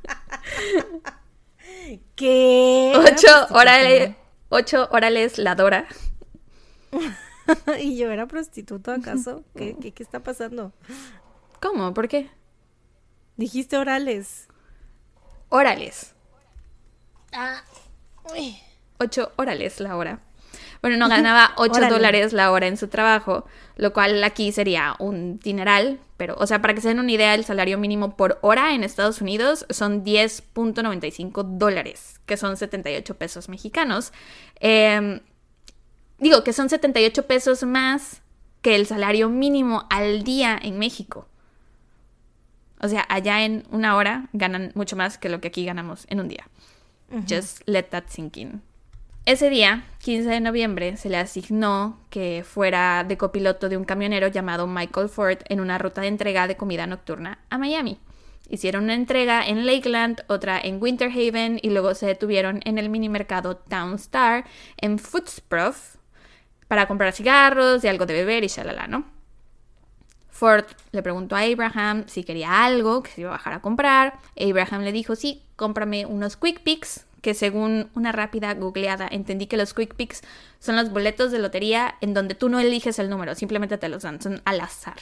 [2.15, 2.93] ¿Qué?
[2.97, 4.15] 8 orales,
[4.49, 5.87] 8 orales la Dora.
[7.81, 9.45] ¿Y yo era prostituto acaso?
[9.55, 10.73] ¿Qué, qué, qué está pasando?
[11.61, 11.95] ¿Cómo?
[11.95, 12.31] ¿Por qué?
[13.37, 14.49] Dijiste orales.
[15.49, 16.15] Orales.
[17.33, 17.63] Ah.
[18.33, 18.57] Uy.
[18.99, 20.21] 8 orales la hora.
[20.87, 21.93] Bueno, no ganaba 8 Órale.
[21.93, 23.45] dólares la hora en su trabajo,
[23.77, 27.35] lo cual aquí sería un dineral, pero, o sea, para que se den una idea,
[27.35, 33.49] el salario mínimo por hora en Estados Unidos son 10.95 dólares, que son 78 pesos
[33.49, 34.13] mexicanos.
[34.61, 35.21] Eh,
[36.19, 38.23] digo que son 78 pesos más
[38.63, 41.29] que el salario mínimo al día en México.
[42.81, 46.21] O sea, allá en una hora ganan mucho más que lo que aquí ganamos en
[46.21, 46.47] un día.
[47.29, 48.63] Just let that sink in.
[49.27, 54.29] Ese día, 15 de noviembre, se le asignó que fuera de copiloto de un camionero
[54.29, 57.99] llamado Michael Ford en una ruta de entrega de comida nocturna a Miami.
[58.49, 62.89] Hicieron una entrega en Lakeland, otra en Winter Haven y luego se detuvieron en el
[62.89, 64.45] mini mercado Town Star
[64.77, 65.97] en Footsproof
[66.69, 69.07] para comprar cigarros y algo de beber y shalala, ¿no?
[70.31, 74.21] Ford le preguntó a Abraham si quería algo que se iba a bajar a comprar.
[74.41, 79.57] Abraham le dijo, sí, cómprame unos Quick Picks, que según una rápida googleada entendí que
[79.57, 80.23] los Quick Picks
[80.61, 84.05] son los boletos de lotería en donde tú no eliges el número, simplemente te los
[84.05, 84.95] dan, son al azar.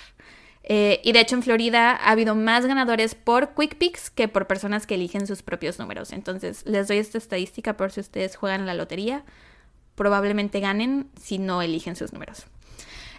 [0.63, 4.47] Eh, y de hecho en Florida ha habido más ganadores por Quick Picks que por
[4.47, 6.15] personas que eligen sus propios números.
[6.15, 9.23] Entonces les doy esta estadística por si ustedes juegan la lotería.
[9.95, 12.47] Probablemente ganen si no eligen sus números.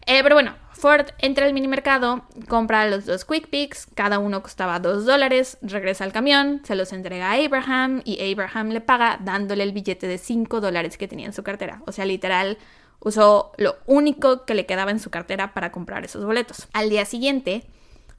[0.08, 4.44] Eh, pero bueno, Ford entra al mini mercado, compra los dos Quick Picks, cada uno
[4.44, 9.18] costaba 2 dólares, regresa al camión, se los entrega a Abraham y Abraham le paga
[9.24, 11.82] dándole el billete de 5 dólares que tenía en su cartera.
[11.88, 12.60] O sea, literal,
[13.00, 16.68] usó lo único que le quedaba en su cartera para comprar esos boletos.
[16.74, 17.64] Al día siguiente,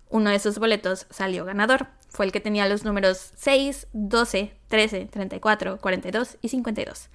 [0.08, 1.88] uno de esos boletos salió ganador.
[2.08, 7.10] Fue el que tenía los números 6, 12, 13, 34, 42 y 52.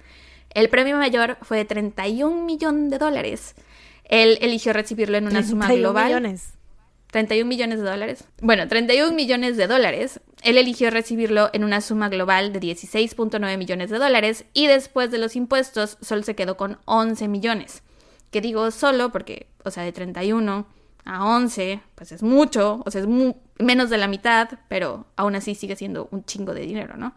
[0.50, 3.54] El premio mayor fue de 31 millones de dólares.
[4.04, 6.06] Él eligió recibirlo en una suma 31 global.
[6.06, 6.54] millones.
[7.12, 8.24] 31 millones de dólares.
[8.40, 10.20] Bueno, 31 millones de dólares.
[10.42, 15.18] Él eligió recibirlo en una suma global de 16.9 millones de dólares y después de
[15.18, 17.82] los impuestos solo se quedó con 11 millones.
[18.30, 20.66] Que digo solo porque, o sea, de 31
[21.04, 25.34] a 11, pues es mucho, o sea, es mu- menos de la mitad, pero aún
[25.34, 27.14] así sigue siendo un chingo de dinero, ¿no?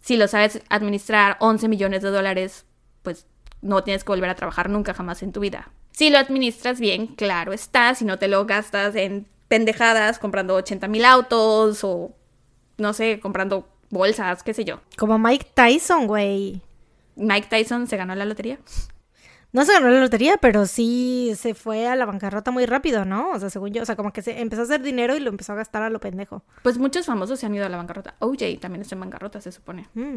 [0.00, 2.64] Si lo sabes administrar 11 millones de dólares,
[3.02, 3.26] pues
[3.60, 5.70] no tienes que volver a trabajar nunca jamás en tu vida.
[5.92, 10.88] Si lo administras bien, claro está, si no te lo gastas en pendejadas comprando 80
[10.88, 12.14] mil autos o,
[12.78, 14.80] no sé, comprando bolsas, qué sé yo.
[14.96, 16.62] Como Mike Tyson, güey.
[17.16, 18.58] Mike Tyson se ganó la lotería.
[19.52, 23.30] No se ganó la lotería, pero sí se fue a la bancarrota muy rápido, ¿no?
[23.32, 25.28] O sea, según yo, o sea, como que se empezó a hacer dinero y lo
[25.28, 26.42] empezó a gastar a lo pendejo.
[26.62, 28.14] Pues muchos famosos se han ido a la bancarrota.
[28.20, 29.90] OJ también está en bancarrota, se supone.
[29.92, 30.16] Mm.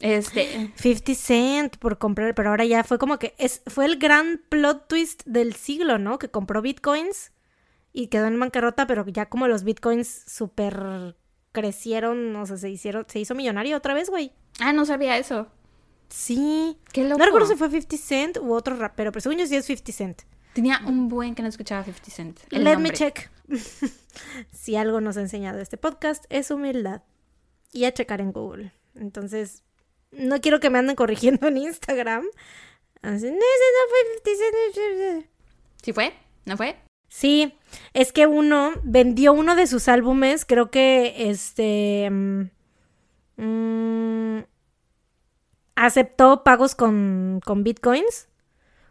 [0.00, 4.42] Este, 50 Cent por comprar, pero ahora ya fue como que es, fue el gran
[4.48, 6.18] plot twist del siglo, ¿no?
[6.18, 7.32] Que compró bitcoins
[7.92, 11.16] y quedó en bancarrota, pero ya como los bitcoins súper
[11.52, 14.32] crecieron, o sea, se hicieron, se hizo millonario otra vez, güey.
[14.60, 15.48] ah, no sabía eso.
[16.08, 16.78] Sí.
[16.92, 17.18] Qué loco.
[17.18, 19.92] No recuerdo si fue 50 Cent u otro rapero, pero según yo sí es 50
[19.92, 20.22] Cent.
[20.52, 22.40] Tenía un buen que no escuchaba 50 Cent.
[22.50, 23.30] el Let me check.
[24.52, 27.02] si algo nos ha enseñado este podcast es humildad
[27.72, 28.72] y a checar en Google.
[28.94, 29.62] Entonces,
[30.12, 32.24] no quiero que me anden corrigiendo en Instagram.
[33.02, 33.40] Así, no, no
[33.88, 35.26] fue 50 Cent.
[35.82, 36.12] ¿Sí fue?
[36.44, 36.76] ¿No fue?
[37.08, 37.56] Sí,
[37.94, 42.50] es que uno vendió uno de sus álbumes, creo que este mm,
[43.36, 44.44] mm,
[45.76, 48.28] aceptó pagos con, con bitcoins.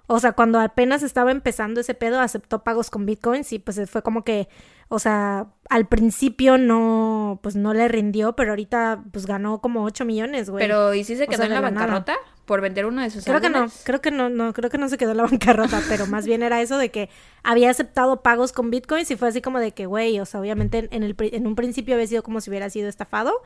[0.08, 4.02] O sea, cuando apenas estaba empezando ese pedo, aceptó pagos con bitcoins y pues fue
[4.04, 4.48] como que,
[4.88, 10.06] o sea, al principio no, pues no le rindió, pero ahorita pues ganó como 8
[10.06, 10.64] millones, güey.
[10.64, 11.72] Pero ¿y si se O quedó sea, en la nada.
[11.72, 14.78] bancarrota por vender uno de sus Creo que no, creo que no, no, creo que
[14.78, 17.10] no se quedó en la bancarrota, pero más bien era eso de que
[17.44, 20.88] había aceptado pagos con bitcoins y fue así como de que, güey, o sea, obviamente
[20.92, 23.42] en, el, en un principio había sido como si hubiera sido estafado,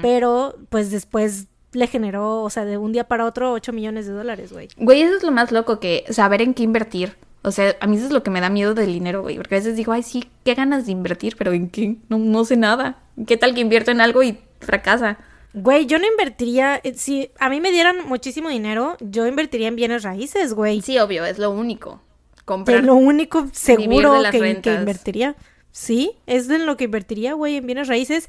[0.00, 4.14] pero pues después le generó, o sea, de un día para otro 8 millones de
[4.14, 4.68] dólares, güey.
[4.78, 7.16] Güey, eso es lo más loco que saber en qué invertir.
[7.42, 9.36] O sea, a mí eso es lo que me da miedo del dinero, güey.
[9.36, 11.96] Porque a veces digo, ay, sí, qué ganas de invertir, pero ¿en qué?
[12.08, 12.98] No, no sé nada.
[13.26, 15.18] ¿Qué tal que invierto en algo y fracasa?
[15.54, 19.76] Güey, yo no invertiría, eh, si a mí me dieran muchísimo dinero, yo invertiría en
[19.76, 20.82] bienes raíces, güey.
[20.82, 22.02] Sí, obvio, es lo único.
[22.44, 22.82] Comprar.
[22.84, 25.36] lo único seguro que, invertiría.
[25.70, 28.28] Sí, es de lo que invertiría, güey, en bienes raíces.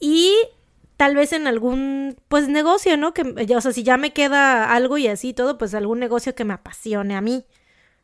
[0.00, 0.34] Y
[0.96, 3.14] tal vez en algún, pues, negocio, ¿no?
[3.14, 3.22] Que,
[3.54, 6.54] o sea, si ya me queda algo y así todo, pues algún negocio que me
[6.54, 7.44] apasione a mí,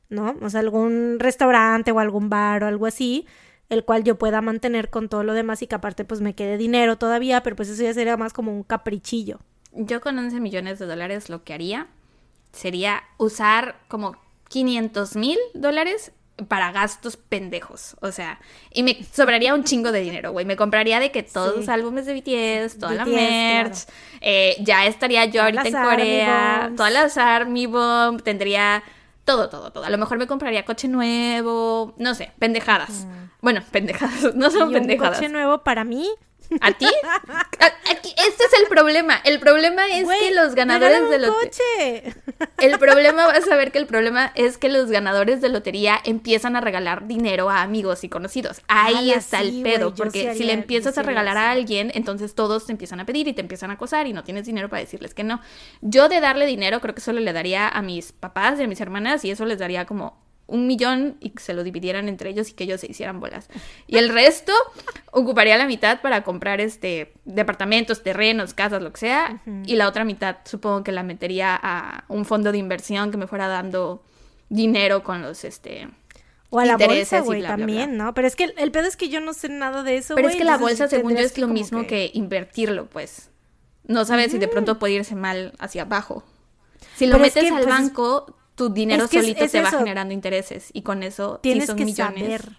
[0.09, 0.37] ¿no?
[0.43, 3.27] O sea, algún restaurante o algún bar o algo así,
[3.69, 6.57] el cual yo pueda mantener con todo lo demás y que aparte, pues, me quede
[6.57, 9.41] dinero todavía, pero pues eso ya sería más como un caprichillo.
[9.73, 11.89] Yo con 11 millones de dólares lo que haría
[12.53, 14.17] sería usar como
[14.49, 16.13] 500 mil dólares
[16.49, 18.39] para gastos pendejos, o sea,
[18.71, 21.61] y me sobraría un chingo de dinero, güey, me compraría de que todos Sí.
[21.61, 23.87] los álbumes de BTS, toda la merch,
[24.21, 28.83] eh, ya estaría yo Todas ahorita en Corea, todas las Army Bomb, tendría
[29.27, 33.07] todo, todo, todo, a lo mejor me compraría coche nuevo, no sé, pendejadas,
[33.43, 34.73] bueno, pendejadas, no son Mm.
[34.73, 36.09] Y un pendejadas, coche nuevo para mí.
[36.61, 36.89] ¿A ti?
[37.91, 41.51] Aquí- este es el problema, el problema es que los ganadores de lotería...
[41.51, 42.15] coche.
[42.59, 46.57] El problema, vas a ver que el problema es que los ganadores de lotería empiezan
[46.57, 48.61] a regalar dinero a amigos y conocidos.
[48.69, 51.91] Ahí Ala, está sí, el pedo, porque sí si le empiezas a regalar a alguien,
[51.95, 54.69] entonces todos te empiezan a pedir y te empiezan a acosar y no tienes dinero
[54.69, 55.41] para decirles que no.
[55.81, 58.81] Yo de darle dinero creo que solo le daría a mis papás y a mis
[58.81, 62.51] hermanas y eso les daría como un millón y que se lo dividieran entre ellos
[62.51, 63.49] y que ellos se hicieran bolas.
[63.89, 64.53] Y el resto
[65.11, 70.05] ocuparía la mitad para comprar este departamentos, terrenos, casas, lo que sea, y la otra
[70.05, 74.05] mitad supongo que la metería a un fondo de inversión que me fuera dando
[74.49, 75.89] dinero con los este
[76.51, 78.05] O a la bolsa, güey, bla, también, bla.
[78.05, 78.15] ¿no?
[78.15, 80.29] Pero es que el, el pedo es que yo no sé nada de eso, Pero
[80.29, 82.11] es que la bolsa, según yo, es lo mismo que- que...
[82.15, 83.31] invertirlo, pues.
[83.89, 86.23] No sabes si de pronto puede irse mal hacia abajo.
[86.95, 89.45] Si lo Pero es metes que, al pues, es- banco, tu dinero es que solito
[89.45, 90.71] es te va generando intereses.
[90.73, 92.23] Y con eso, Tienes son que millones.
[92.23, 92.57] saber.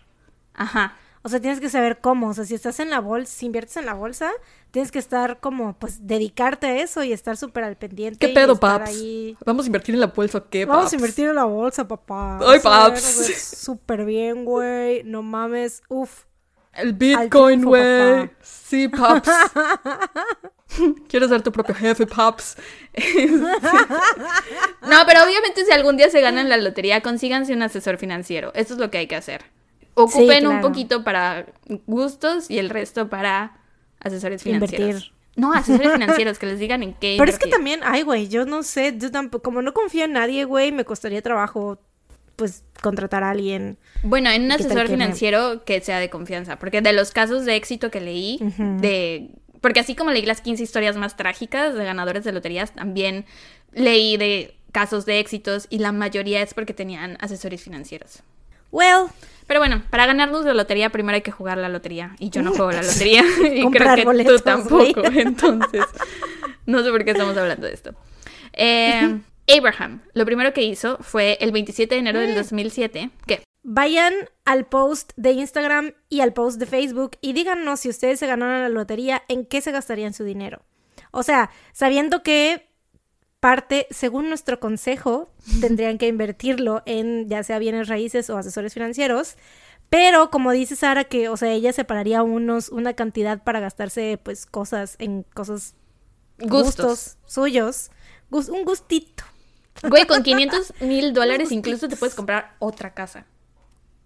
[0.53, 0.95] Ajá.
[1.23, 2.29] O sea, tienes que saber cómo.
[2.29, 4.31] O sea, si estás en la bolsa, si inviertes en la bolsa,
[4.71, 8.25] tienes que estar como, pues, dedicarte a eso y estar súper al pendiente.
[8.25, 8.91] ¿Qué pedo, paps?
[8.91, 9.35] ahí.
[9.45, 10.93] Vamos a invertir en la bolsa, ¿qué, Vamos paps?
[10.93, 12.39] a invertir en la bolsa, papá.
[12.47, 13.01] Ay, paps.
[13.59, 15.03] Súper bien, güey.
[15.03, 15.83] No mames.
[15.89, 16.26] Uf.
[16.77, 18.29] El Bitcoin, güey.
[18.41, 19.29] Sí, paps.
[21.07, 22.57] Quieres ser tu propio jefe, paps.
[24.81, 28.51] No, pero obviamente si algún día se ganan la lotería, consíganse un asesor financiero.
[28.55, 29.43] Eso es lo que hay que hacer.
[29.95, 30.67] Ocupen un claro.
[30.67, 31.47] poquito para
[31.87, 33.59] gustos y el resto para
[33.99, 34.79] asesores financieros.
[34.79, 35.11] Invertir.
[35.35, 38.45] No, asesores financieros que les digan en qué Pero es que también, ay, güey, yo
[38.45, 41.79] no sé, yo tampoco, como no confío en nadie, güey, me costaría trabajo,
[42.37, 43.77] pues, contratar a alguien.
[44.03, 46.93] Bueno, en un ¿Qué tal asesor que me- financiero que sea de confianza, porque de
[46.93, 51.17] los casos de éxito que leí, de porque así como leí las 15 historias más
[51.17, 53.25] trágicas de ganadores de loterías, también
[53.73, 58.21] leí de casos de éxitos y la mayoría es porque tenían asesores financieros.
[58.71, 59.07] Well,
[59.47, 62.51] Pero bueno, para ganarnos la lotería primero hay que jugar la lotería y yo no
[62.51, 63.23] juego la lotería
[63.55, 65.83] y creo que boletos, tú tampoco, entonces
[66.67, 67.95] no sé por qué estamos hablando de esto.
[68.53, 74.13] Eh, Abraham, lo primero que hizo fue el 27 de enero del 2007, que vayan
[74.45, 78.61] al post de Instagram y al post de Facebook y díganos si ustedes se ganaron
[78.61, 80.63] la lotería, en qué se gastarían su dinero.
[81.11, 82.67] O sea, sabiendo que
[83.39, 85.29] parte, según nuestro consejo,
[85.61, 89.35] tendrían que invertirlo en ya sea bienes raíces o asesores financieros.
[89.89, 94.45] Pero como dice Sara que, o sea, ella separaría unos, una cantidad para gastarse pues
[94.45, 95.75] cosas en cosas
[96.39, 96.85] gustos.
[96.85, 97.91] gustos suyos.
[98.29, 99.23] Un gustito.
[99.83, 103.25] Güey, con 500 mil dólares incluso te puedes comprar otra casa.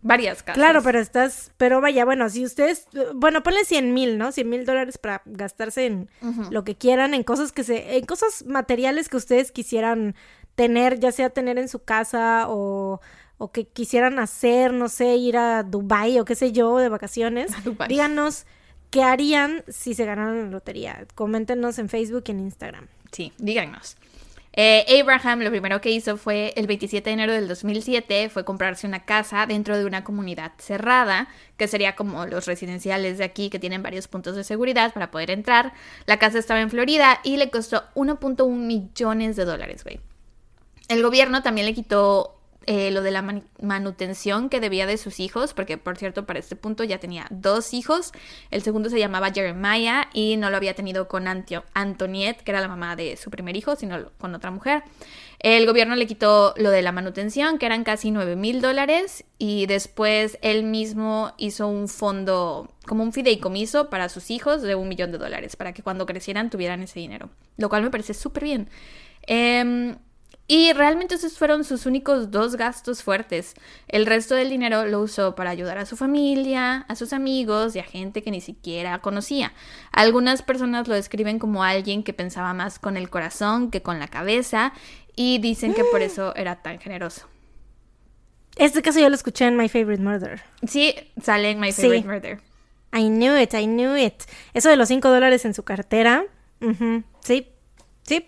[0.04, 0.56] Varias casas.
[0.56, 4.32] Claro, pero estás, pero vaya, bueno, si ustedes, bueno, ponle 100 mil, ¿no?
[4.32, 6.10] 100 mil dólares para gastarse en
[6.50, 10.16] lo que quieran, en cosas que se, en cosas materiales que ustedes quisieran
[10.56, 13.00] tener, ya sea tener en su casa o,
[13.38, 17.52] o que quisieran hacer, no sé, ir a Dubai o qué sé yo, de vacaciones.
[17.88, 18.46] Díganos
[18.90, 21.06] qué harían si se ganaran la lotería.
[21.14, 22.88] Coméntenos en Facebook y en Instagram.
[23.12, 23.98] Sí, díganos.
[24.54, 28.86] Eh, Abraham lo primero que hizo fue el 27 de enero del 2007 fue comprarse
[28.86, 33.60] una casa dentro de una comunidad cerrada, que sería como los residenciales de aquí que
[33.60, 35.74] tienen varios puntos de seguridad para poder entrar.
[36.06, 40.02] La casa estaba en Florida y le costó 1.1 millones de dólares, güey.
[40.90, 45.20] El gobierno también le quitó eh, lo de la man- manutención que debía de sus
[45.20, 48.12] hijos, porque por cierto, para este punto ya tenía dos hijos.
[48.52, 52.62] El segundo se llamaba Jeremiah y no lo había tenido con Antio- Antoniette, que era
[52.62, 54.84] la mamá de su primer hijo, sino con otra mujer.
[55.40, 59.66] El gobierno le quitó lo de la manutención, que eran casi 9 mil dólares, y
[59.66, 65.12] después él mismo hizo un fondo, como un fideicomiso para sus hijos de un millón
[65.12, 68.70] de dólares, para que cuando crecieran tuvieran ese dinero, lo cual me parece súper bien.
[69.24, 69.98] Em,
[70.54, 73.54] y realmente esos fueron sus únicos dos gastos fuertes.
[73.88, 77.80] El resto del dinero lo usó para ayudar a su familia, a sus amigos y
[77.80, 79.54] a gente que ni siquiera conocía.
[79.94, 84.10] Algunas personas lo describen como alguien que pensaba más con el corazón que con la
[84.10, 84.74] cabeza
[85.16, 87.30] y dicen que por eso era tan generoso.
[88.58, 90.42] Este caso yo lo escuché en My Favorite Murder.
[90.68, 91.84] Sí, sale en My Sí.
[91.84, 92.40] Favorite Murder.
[92.94, 94.24] I knew it, I knew it.
[94.54, 96.26] Eso de los 5 dólares en su cartera.
[97.22, 97.48] Sí,
[98.04, 98.28] sí.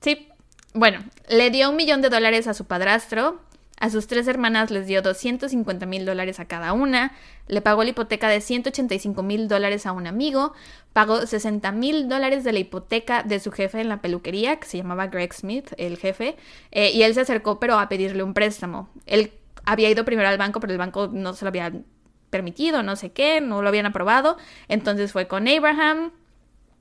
[0.00, 0.26] Sí.
[0.72, 3.40] Bueno, le dio un millón de dólares a su padrastro.
[3.80, 7.12] A sus tres hermanas les dio 250 mil dólares a cada una.
[7.48, 10.52] Le pagó la hipoteca de 185 mil dólares a un amigo.
[10.92, 14.76] Pagó 60 mil dólares de la hipoteca de su jefe en la peluquería, que se
[14.76, 16.36] llamaba Greg Smith, el jefe.
[16.70, 18.90] eh, y él se acercó, pero a pedirle un préstamo.
[19.06, 19.32] Él
[19.64, 21.72] había ido primero al banco, pero el banco no se lo había
[22.28, 24.36] permitido, no sé qué, no lo habían aprobado.
[24.68, 26.12] Entonces fue con Abraham,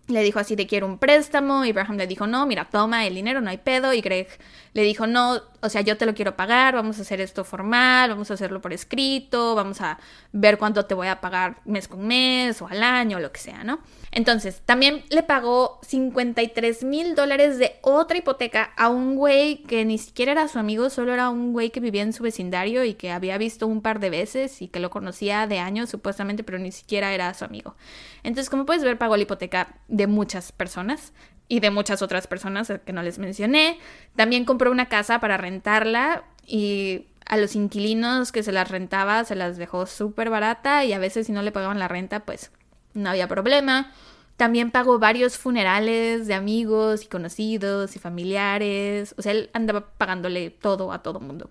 [0.09, 1.63] le dijo así, te quiero un préstamo.
[1.63, 3.93] Abraham le dijo, no, mira, toma el dinero, no hay pedo.
[3.93, 4.27] Y Greg
[4.73, 8.09] le dijo, no, o sea, yo te lo quiero pagar, vamos a hacer esto formal,
[8.09, 9.99] vamos a hacerlo por escrito, vamos a
[10.31, 13.63] ver cuánto te voy a pagar mes con mes o al año, lo que sea,
[13.63, 13.79] ¿no?
[14.11, 19.97] Entonces, también le pagó 53 mil dólares de otra hipoteca a un güey que ni
[19.97, 23.11] siquiera era su amigo, solo era un güey que vivía en su vecindario y que
[23.11, 26.71] había visto un par de veces y que lo conocía de años supuestamente, pero ni
[26.71, 27.75] siquiera era su amigo.
[28.23, 31.13] Entonces, como puedes ver, pagó la hipoteca de muchas personas
[31.47, 33.79] y de muchas otras personas que no les mencioné.
[34.15, 39.35] También compró una casa para rentarla y a los inquilinos que se las rentaba se
[39.35, 42.51] las dejó súper barata y a veces si no le pagaban la renta pues
[42.93, 43.91] no había problema.
[44.37, 49.13] También pagó varios funerales de amigos y conocidos y familiares.
[49.17, 51.49] O sea, él andaba pagándole todo a todo mundo.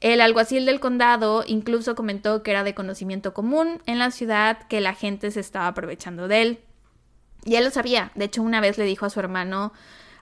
[0.00, 4.80] El alguacil del condado incluso comentó que era de conocimiento común en la ciudad que
[4.80, 6.58] la gente se estaba aprovechando de él.
[7.44, 8.10] Y él lo sabía.
[8.14, 9.72] De hecho, una vez le dijo a su hermano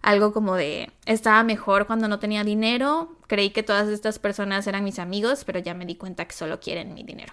[0.03, 4.85] algo como de, estaba mejor cuando no tenía dinero, creí que todas estas personas eran
[4.85, 7.33] mis amigos, pero ya me di cuenta que solo quieren mi dinero.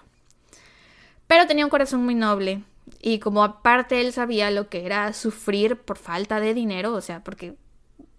[1.27, 2.63] Pero tenía un corazón muy noble
[3.05, 7.21] y como aparte él sabía lo que era sufrir por falta de dinero, o sea,
[7.21, 7.57] porque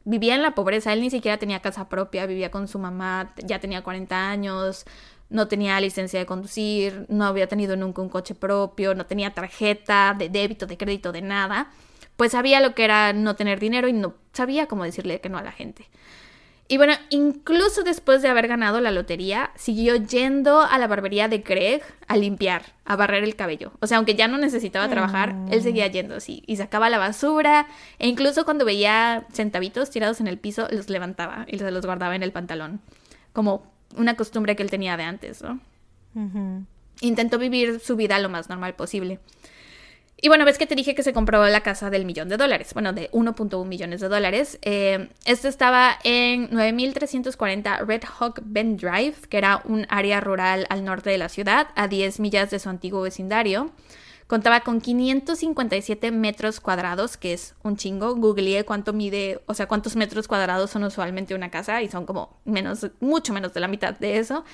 [0.04, 3.58] vivía en la pobreza, él ni siquiera tenía casa propia, vivía con su mamá, ya
[3.60, 4.84] tenía 40 años,
[5.30, 10.14] no tenía licencia de conducir, no había tenido nunca un coche propio, no tenía tarjeta
[10.18, 11.70] de débito, de crédito, de nada,
[12.16, 15.38] pues sabía lo que era no tener dinero y no sabía cómo decirle que no
[15.38, 15.88] a la gente.
[16.66, 21.38] Y bueno, incluso después de haber ganado la lotería, siguió yendo a la barbería de
[21.38, 23.72] Greg a limpiar, a barrer el cabello.
[23.80, 26.42] O sea, aunque ya no necesitaba trabajar, él seguía yendo así.
[26.46, 27.66] Y sacaba la basura.
[27.98, 32.16] E incluso cuando veía centavitos tirados en el piso, los levantaba y se los guardaba
[32.16, 32.80] en el pantalón.
[33.34, 35.60] Como una costumbre que él tenía de antes, ¿no?
[37.02, 39.20] Intentó vivir su vida lo más normal posible.
[40.24, 42.72] Y bueno, ves que te dije que se compró la casa del millón de dólares,
[42.72, 44.58] bueno, de 1.1 millones de dólares.
[44.62, 50.82] Eh, esto estaba en 9340 Red Hawk Bend Drive, que era un área rural al
[50.82, 53.70] norte de la ciudad, a 10 millas de su antiguo vecindario.
[54.26, 58.16] Contaba con 557 metros cuadrados, que es un chingo.
[58.16, 62.40] Googleé cuánto mide, o sea, cuántos metros cuadrados son usualmente una casa y son como
[62.46, 64.46] menos, mucho menos de la mitad de eso.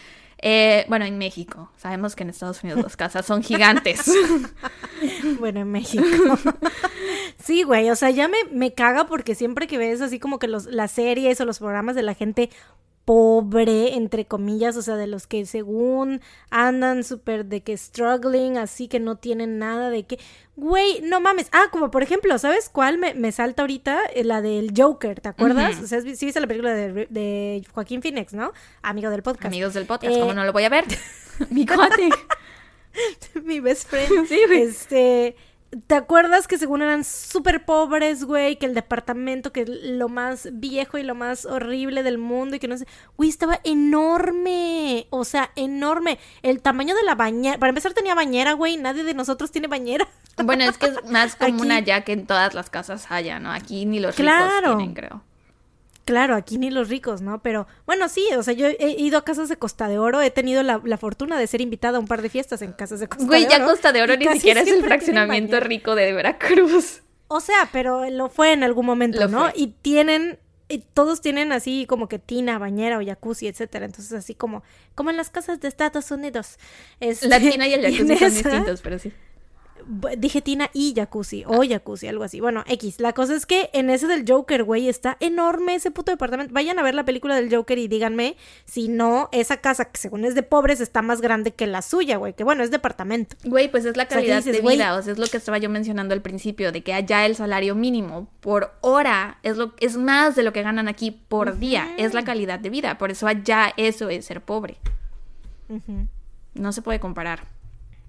[0.43, 1.71] Eh, bueno, en México.
[1.77, 4.11] Sabemos que en Estados Unidos las casas son gigantes.
[5.39, 6.05] bueno, en México.
[7.43, 7.91] sí, güey.
[7.91, 10.93] O sea, ya me, me caga porque siempre que ves así como que los, las
[10.93, 12.51] series o los programas de la gente
[13.05, 16.21] pobre, entre comillas, o sea, de los que según
[16.51, 20.19] andan súper de que struggling, así que no tienen nada de que,
[20.57, 21.49] güey, no mames.
[21.53, 24.01] Ah, como por ejemplo, ¿sabes cuál me, salta ahorita?
[24.15, 25.81] Eh, la del Joker, ¿te acuerdas?
[25.83, 28.53] O sea, sí viste la película de, Joaquín Phoenix, ¿no?
[28.83, 29.47] Amigo del podcast.
[29.47, 30.85] Amigos del podcast, ¿cómo eh, no lo voy a ver?
[31.51, 32.11] Mi cuate.
[33.45, 34.27] Mi best friend.
[34.27, 34.63] Sí, güey.
[34.63, 35.37] Este
[35.87, 38.57] ¿Te acuerdas que según eran súper pobres, güey?
[38.57, 42.67] Que el departamento, que lo más viejo y lo más horrible del mundo y que
[42.67, 42.89] no sé.
[43.17, 45.07] Güey, estaba enorme.
[45.11, 46.19] O sea, enorme.
[46.43, 47.59] El tamaño de la bañera.
[47.59, 48.79] Para empezar, tenía bañera, güey.
[48.79, 50.09] Nadie de nosotros tiene bañera.
[50.43, 53.53] Bueno, es que es más común allá que en todas las casas haya, ¿no?
[53.53, 54.35] Aquí ni los ricos
[54.65, 55.23] tienen, creo.
[56.11, 57.41] Claro, aquí ni los ricos, ¿no?
[57.41, 60.33] Pero bueno, sí, o sea, yo he ido a casas de Costa de Oro, he
[60.33, 63.23] tenido la, fortuna de ser invitada a un par de fiestas en casas de Costa
[63.23, 63.39] de Oro.
[63.39, 67.03] Güey, ya Costa de Oro ni siquiera es el fraccionamiento rico de Veracruz.
[67.29, 69.51] O sea, pero lo fue en algún momento, ¿no?
[69.55, 73.87] Y tienen, y todos tienen así como que tina, bañera o jacuzzi, etcétera.
[73.87, 74.65] Entonces, así como,
[74.97, 76.59] como en las casas de Estados Unidos.
[76.99, 79.13] Este, la tina y el jacuzzi son distintos, pero sí
[80.17, 82.41] dije tina y jacuzzi, o jacuzzi, algo así.
[82.41, 83.01] Bueno, X.
[83.01, 86.55] La cosa es que en ese del Joker, güey, está enorme ese puto departamento.
[86.55, 90.25] Vayan a ver la película del Joker y díganme si no, esa casa, que según
[90.25, 92.35] es de pobres, está más grande que la suya, güey.
[92.35, 93.37] Que bueno, es departamento.
[93.45, 94.97] Güey, pues es la calidad de vida.
[94.97, 97.75] O sea, es lo que estaba yo mencionando al principio, de que allá el salario
[97.75, 101.93] mínimo por hora es, lo, es más de lo que ganan aquí por día.
[101.97, 102.99] Es la calidad de vida.
[102.99, 104.79] Por eso allá eso es ser pobre.
[106.55, 107.60] No se puede comparar.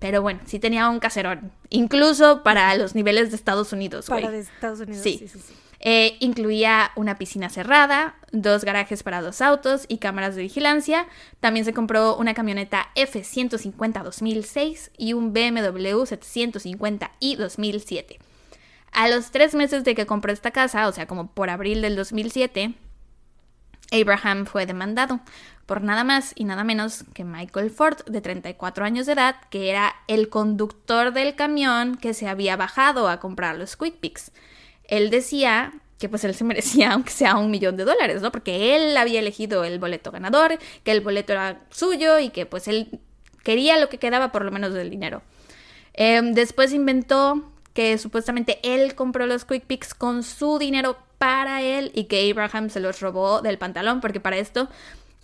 [0.02, 1.52] Pero bueno, sí tenía un caserón.
[1.70, 4.08] Incluso para los niveles de Estados Unidos.
[4.08, 5.54] Para de Estados Unidos, sí, sí, sí.
[5.80, 11.06] Eh, incluía una piscina cerrada, dos garajes para dos autos y cámaras de vigilancia.
[11.40, 18.18] También se compró una camioneta F-150 2006 y un BMW 750i 2007.
[18.92, 21.96] A los tres meses de que compró esta casa, o sea, como por abril del
[21.96, 22.74] 2007,
[23.92, 25.20] Abraham fue demandado
[25.66, 29.70] por nada más y nada menos que Michael Ford, de 34 años de edad, que
[29.70, 34.32] era el conductor del camión que se había bajado a comprar los Quick Picks.
[34.84, 38.32] Él decía que pues él se merecía aunque sea un millón de dólares, ¿no?
[38.32, 42.68] Porque él había elegido el boleto ganador, que el boleto era suyo y que pues
[42.68, 43.00] él
[43.44, 45.22] quería lo que quedaba por lo menos del dinero.
[45.94, 51.92] Em, después inventó que supuestamente él compró los Quick Picks con su dinero para él
[51.94, 54.70] y que Abraham se los robó del pantalón, porque para esto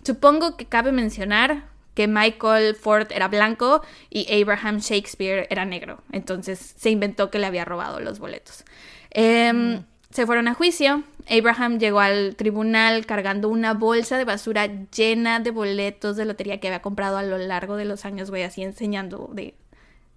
[0.04, 1.64] supongo que cabe mencionar
[1.94, 6.00] que Michael Ford era blanco y Abraham Shakespeare era negro.
[6.12, 8.64] Entonces se inventó que le había robado los boletos.
[9.10, 9.84] Em, mm.
[10.10, 11.02] Se fueron a juicio.
[11.28, 16.68] Abraham llegó al tribunal cargando una bolsa de basura llena de boletos de lotería que
[16.68, 19.54] había comprado a lo largo de los años, güey, así enseñando de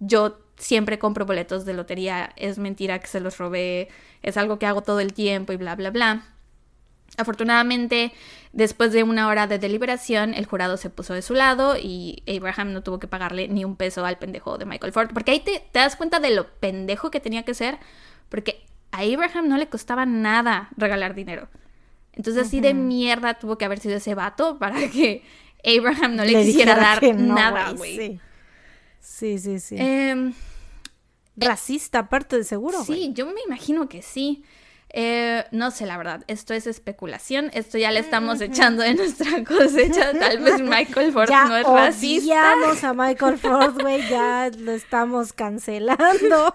[0.00, 3.88] yo siempre compro boletos de lotería, es mentira que se los robé,
[4.22, 6.24] es algo que hago todo el tiempo y bla, bla, bla.
[7.18, 8.12] Afortunadamente,
[8.52, 12.72] después de una hora de deliberación, el jurado se puso de su lado y Abraham
[12.72, 15.10] no tuvo que pagarle ni un peso al pendejo de Michael Ford.
[15.12, 17.78] Porque ahí te, das cuenta de lo pendejo que tenía que ser,
[18.28, 21.48] porque a Abraham no le costaba nada regalar dinero.
[22.14, 25.22] Entonces, así de mierda tuvo que haber sido ese vato para que
[25.64, 28.20] Abraham no le, quisiera dar nada, güey.
[29.00, 29.76] Sí, sí, sí.
[29.78, 30.32] Em,
[31.36, 32.84] Racista, aparte de seguro.
[32.84, 34.44] Sí, yo me imagino que sí.
[34.94, 39.42] Eh, no sé, la verdad, esto es especulación, esto ya le estamos echando de nuestra
[39.48, 42.26] cosecha, tal vez Michael Ford no es racista.
[42.26, 46.54] Ya a Michael Ford, güey, ya lo estamos cancelando.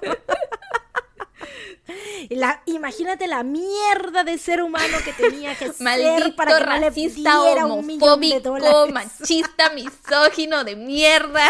[2.30, 7.56] La, imagínate la mierda de ser humano que tenía que ser para que racista, no
[7.56, 11.48] le homofóbico, machista, misógino de mierda.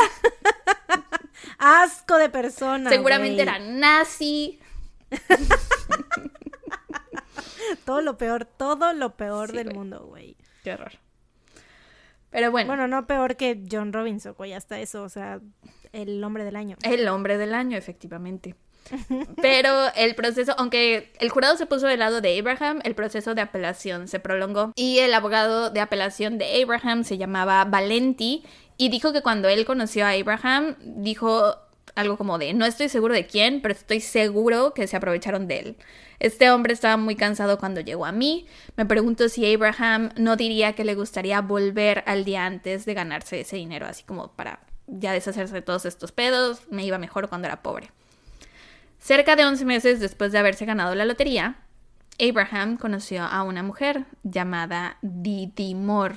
[1.58, 2.90] Asco de persona.
[2.90, 4.60] Seguramente era nazi.
[7.86, 10.36] todo lo peor, todo lo peor del mundo, güey.
[10.64, 10.94] Qué horror.
[12.30, 12.68] Pero bueno.
[12.68, 15.40] Bueno, no peor que John Robinson, güey, hasta eso, o sea,
[15.94, 16.78] el hombre del año.
[16.84, 18.56] El hombre del año, efectivamente.
[19.42, 23.42] Pero el proceso, aunque el jurado se puso del lado de Abraham, el proceso de
[23.42, 28.44] apelación se prolongó y el abogado de apelación de Abraham se llamaba Valenti
[28.78, 31.56] y dijo que cuando él conoció a Abraham, dijo
[31.98, 35.60] algo como de, no estoy seguro de quién, pero estoy seguro que se aprovecharon de
[35.60, 35.76] él.
[36.20, 38.48] Este hombre estaba muy cansado cuando llegó a mí.
[38.76, 43.42] Me pregunto si Abraham no diría que le gustaría volver al día antes de ganarse
[43.42, 46.62] ese dinero, así como para ya deshacerse de todos estos pedos.
[46.70, 47.92] Me iba mejor cuando era pobre.
[49.00, 51.58] Cerca de 11 meses después de haberse ganado la lotería,
[52.20, 56.16] Abraham conoció a una mujer llamada Didi Moore.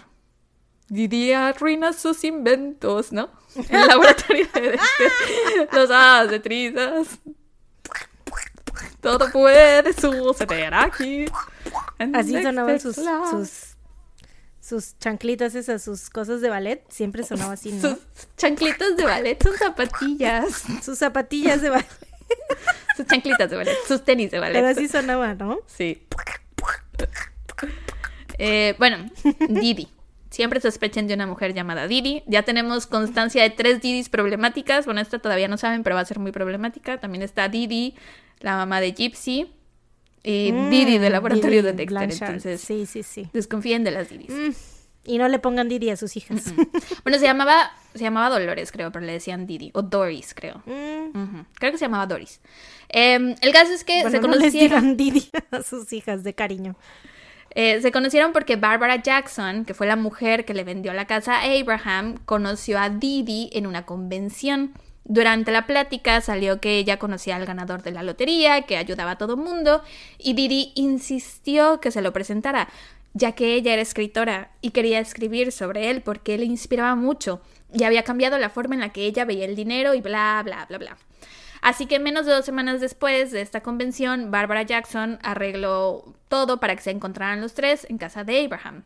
[0.91, 3.31] Didi arruina sus inventos, ¿no?
[3.69, 7.07] El laboratorio de este, los de trizas.
[9.01, 11.27] Todo puede suceder aquí.
[12.12, 13.77] Así sonaban sus, sus,
[14.61, 16.85] sus chanclitas esas, sus cosas de ballet.
[16.91, 17.81] Siempre sonaba así, ¿no?
[17.81, 17.99] Sus
[18.37, 20.65] chanclitas de ballet son zapatillas.
[20.83, 21.89] Sus zapatillas de ballet.
[22.97, 24.59] sus chanclitas de ballet, sus tenis de ballet.
[24.59, 25.61] Pero así sonaba, ¿no?
[25.67, 26.07] Sí.
[28.39, 29.09] Eh, bueno,
[29.49, 29.89] Didi.
[30.41, 32.23] Siempre sospechen de una mujer llamada Didi.
[32.27, 34.87] Ya tenemos constancia de tres Didis problemáticas.
[34.87, 36.99] Bueno, esta todavía no saben, pero va a ser muy problemática.
[36.99, 37.95] También está Didi,
[38.39, 39.53] la mamá de Gypsy.
[40.23, 42.11] Y mm, Didi del laboratorio de Dexter.
[42.11, 43.29] Entonces, sí, sí, sí.
[43.35, 44.31] Desconfíen de las Didis.
[44.31, 44.51] Mm,
[45.05, 46.55] y no le pongan Didi a sus hijas.
[47.05, 49.71] bueno, se llamaba, se llamaba Dolores, creo, pero le decían Didi.
[49.75, 50.62] O Doris, creo.
[50.65, 51.41] Mm.
[51.53, 52.41] Creo que se llamaba Doris.
[52.89, 54.31] Em, el caso es que se conocieron.
[54.31, 56.77] No les digan Didi a sus hijas de cariño.
[57.55, 61.40] Eh, se conocieron porque Barbara Jackson, que fue la mujer que le vendió la casa
[61.40, 64.72] a Abraham, conoció a Didi en una convención.
[65.05, 69.18] Durante la plática salió que ella conocía al ganador de la lotería, que ayudaba a
[69.18, 69.82] todo mundo,
[70.18, 72.68] y Didi insistió que se lo presentara,
[73.14, 77.40] ya que ella era escritora y quería escribir sobre él porque le inspiraba mucho
[77.72, 80.66] y había cambiado la forma en la que ella veía el dinero y bla, bla,
[80.66, 80.97] bla, bla.
[81.61, 86.74] Así que menos de dos semanas después de esta convención, Barbara Jackson arregló todo para
[86.74, 88.85] que se encontraran los tres en casa de Abraham.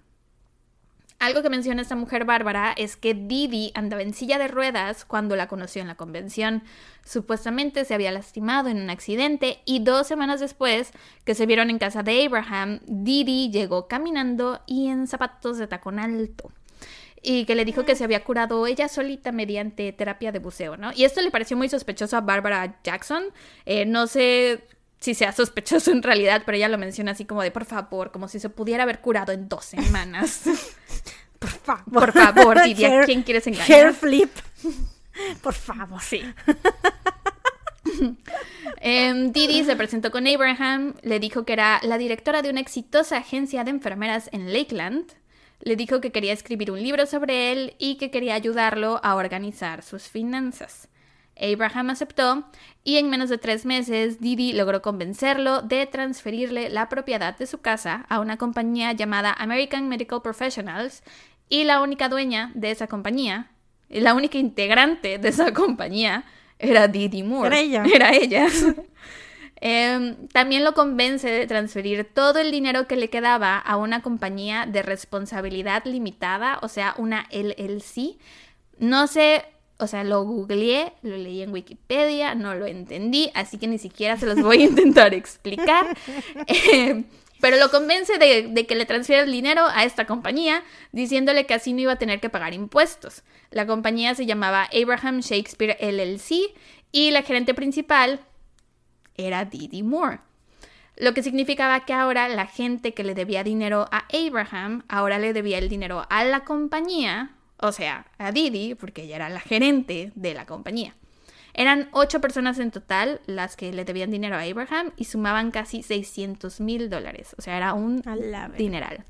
[1.21, 5.37] Algo que menciona esta mujer bárbara es que Didi andaba en silla de ruedas cuando
[5.37, 6.63] la conoció en la convención.
[7.05, 10.91] Supuestamente se había lastimado en un accidente y dos semanas después
[11.25, 15.99] que se vieron en casa de Abraham, Didi llegó caminando y en zapatos de tacón
[15.99, 16.51] alto
[17.25, 20.93] y que le dijo que se había curado ella solita mediante terapia de buceo, ¿no?
[20.95, 23.25] Y esto le pareció muy sospechoso a Barbara Jackson.
[23.65, 24.65] Eh, no sé
[25.01, 28.29] si sea sospechoso en realidad, pero ella lo menciona así como de por favor, como
[28.29, 30.43] si se pudiera haber curado en dos semanas.
[31.39, 31.85] por favor.
[31.93, 33.71] Por favor, Didia, ¿quién quieres engañar?
[33.71, 34.31] Hair flip.
[35.43, 36.01] Por favor.
[36.03, 36.23] Sí.
[38.81, 43.19] Em, Didi se presentó con Abraham, le dijo que era la directora de una exitosa
[43.19, 45.07] agencia de enfermeras en Lakeland
[45.65, 49.83] le dijo que quería escribir un libro sobre él y que quería ayudarlo a organizar
[49.83, 50.89] sus finanzas.
[51.41, 52.45] Abraham aceptó
[52.85, 57.59] y en menos de tres meses Didi logró convencerlo de transferirle la propiedad de su
[57.61, 61.03] casa a una compañía llamada American Medical Professionals
[61.49, 63.51] y la única dueña de esa compañía,
[63.89, 66.25] la única integrante de esa compañía
[66.59, 67.49] era Didi Moore.
[67.49, 67.85] Era ella.
[67.93, 68.47] Era ella.
[69.61, 74.67] Em, también lo convence de transferir todo el dinero que le quedaba a una compañía
[74.67, 78.17] de responsabilidad limitada, o sea, una LLC.
[78.79, 79.45] No sé,
[79.79, 84.17] o sea, lo googleé, lo leí en Wikipedia, no lo entendí, así que ni siquiera
[84.17, 85.97] se los voy a intentar explicar.
[86.47, 87.05] Em,
[87.41, 90.63] pero lo convence de, de, que le transfiera el dinero a esta compañía,
[90.93, 93.23] diciéndole que así no iba a tener que pagar impuestos.
[93.51, 96.55] La compañía se llamaba Abraham Shakespeare LLC
[96.91, 98.21] y la gerente principal
[99.17, 100.21] era Didi Moore.
[100.97, 105.33] Lo que significaba que ahora la gente que le debía dinero a Abraham, ahora le
[105.33, 110.13] debía el dinero a la compañía, o sea, a Didi, porque ella era la gerente
[110.15, 110.95] de la compañía.
[111.53, 115.83] Eran ocho personas en total las que le debían dinero a Abraham y sumaban casi
[115.83, 117.35] 600 mil dólares.
[117.39, 118.03] O sea, era un
[118.59, 119.05] dineral.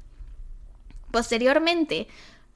[1.11, 2.07] Posteriormente,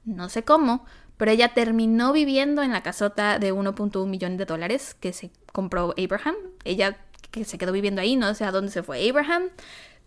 [0.05, 0.85] no sé cómo,
[1.17, 5.93] pero ella terminó viviendo en la casota de 1.1 millón de dólares que se compró
[5.97, 6.35] Abraham.
[6.65, 6.97] Ella
[7.31, 9.49] que se quedó viviendo ahí, no sé a dónde se fue Abraham.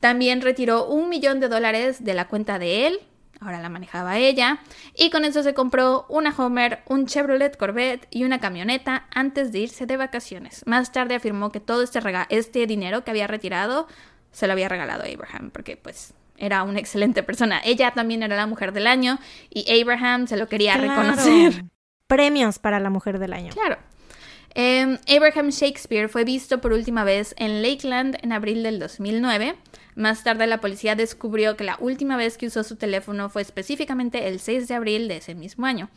[0.00, 2.98] También retiró un millón de dólares de la cuenta de él,
[3.40, 4.60] ahora la manejaba ella,
[4.96, 9.60] y con eso se compró una Homer, un Chevrolet Corvette y una camioneta antes de
[9.60, 10.62] irse de vacaciones.
[10.66, 12.00] Más tarde afirmó que todo este,
[12.30, 13.86] este dinero que había retirado
[14.32, 17.60] se lo había regalado a Abraham, porque pues era una excelente persona.
[17.64, 19.18] Ella también era la mujer del año
[19.50, 21.64] y Abraham se lo quería reconocer.
[22.08, 23.52] Premios para la mujer del año.
[23.52, 23.78] Claro.
[24.54, 29.54] Em, Abraham Shakespeare fue visto por última vez en Lakeland en abril del 2009.
[29.94, 34.28] Más tarde la policía descubrió que la última vez que usó su teléfono fue específicamente
[34.28, 35.88] el 6 de abril de ese mismo año.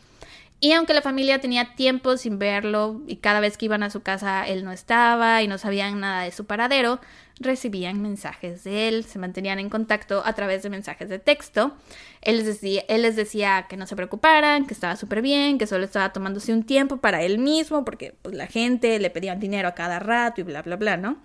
[0.58, 4.00] Y aunque la familia tenía tiempo sin verlo y cada vez que iban a su
[4.00, 6.98] casa él no estaba y no sabían nada de su paradero,
[7.38, 11.76] recibían mensajes de él, se mantenían en contacto a través de mensajes de texto.
[12.22, 15.66] Él les decía, él les decía que no se preocuparan, que estaba súper bien, que
[15.66, 19.68] solo estaba tomándose un tiempo para él mismo porque pues, la gente le pedía dinero
[19.68, 21.18] a cada rato y bla, bla, bla, ¿no?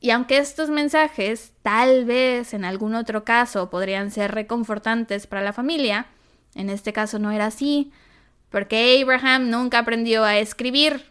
[0.00, 5.52] Y aunque estos mensajes tal vez en algún otro caso podrían ser reconfortantes para la
[5.52, 6.06] familia,
[6.54, 7.92] en este caso no era así
[8.50, 11.04] porque Abraham nunca aprendió a escribir.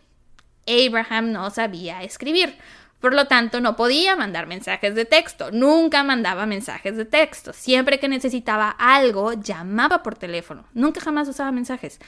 [0.68, 2.58] Abraham no sabía escribir.
[3.00, 5.52] Por lo tanto, no podía mandar mensajes de texto.
[5.52, 7.54] Nunca mandaba mensajes de texto.
[7.54, 10.66] Siempre que necesitaba algo, llamaba por teléfono.
[10.74, 12.00] Nunca jamás usaba mensajes.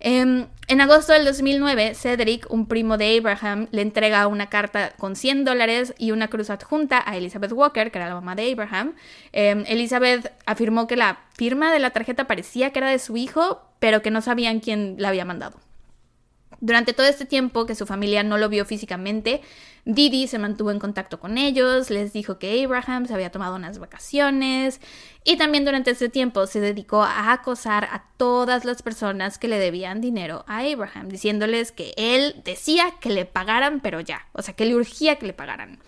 [0.00, 5.16] Em, en agosto del 2009, Cedric, un primo de Abraham, le entrega una carta con
[5.16, 8.94] 100 dólares y una cruz adjunta a Elizabeth Walker, que era la mamá de Abraham.
[9.32, 13.62] Em, Elizabeth afirmó que la firma de la tarjeta parecía que era de su hijo,
[13.78, 15.63] pero que no sabían quién la había mandado.
[16.64, 19.42] Durante todo este tiempo que su familia no lo vio físicamente,
[19.84, 23.78] Didi se mantuvo en contacto con ellos, les dijo que Abraham se había tomado unas
[23.78, 24.80] vacaciones
[25.24, 29.58] y también durante ese tiempo se dedicó a acosar a todas las personas que le
[29.58, 34.54] debían dinero a Abraham, diciéndoles que él decía que le pagaran, pero ya, o sea,
[34.54, 35.80] que le urgía que le pagaran.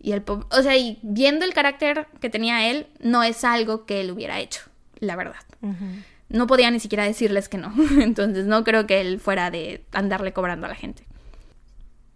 [0.00, 4.00] Y el o sea, y viendo el carácter que tenía él, no es algo que
[4.00, 4.62] él hubiera hecho,
[4.98, 5.44] la verdad
[6.28, 7.72] no podía ni siquiera decirles que no.
[8.00, 11.04] Entonces no creo que él fuera de andarle cobrando a la gente.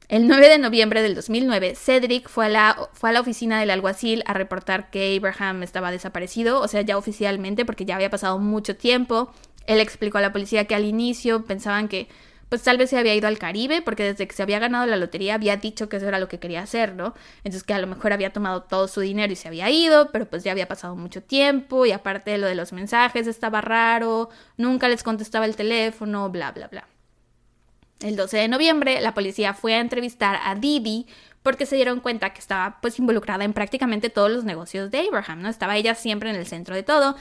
[0.09, 3.71] El 9 de noviembre del 2009, Cedric fue a, la, fue a la oficina del
[3.71, 8.41] alguacil a reportar que Abraham estaba desaparecido, o sea, ya oficialmente, porque ya había pasado
[8.41, 9.33] mucho tiempo.
[9.67, 12.09] Él explicó a la policía que al inicio pensaban que
[12.51, 14.97] pues tal vez se había ido al Caribe, porque desde que se había ganado la
[14.97, 17.15] lotería había dicho que eso era lo que quería hacer, ¿no?
[17.39, 20.27] Entonces que a lo mejor había tomado todo su dinero y se había ido, pero
[20.27, 24.31] pues ya había pasado mucho tiempo y aparte de lo de los mensajes estaba raro,
[24.57, 26.89] nunca les contestaba el teléfono, bla, bla, bla.
[28.01, 31.07] El 12 de noviembre la policía fue a entrevistar a Didi
[31.45, 35.43] porque se dieron cuenta que estaba pues involucrada en prácticamente todos los negocios de Abraham,
[35.43, 35.49] ¿no?
[35.49, 37.17] Estaba ella siempre en el centro de todo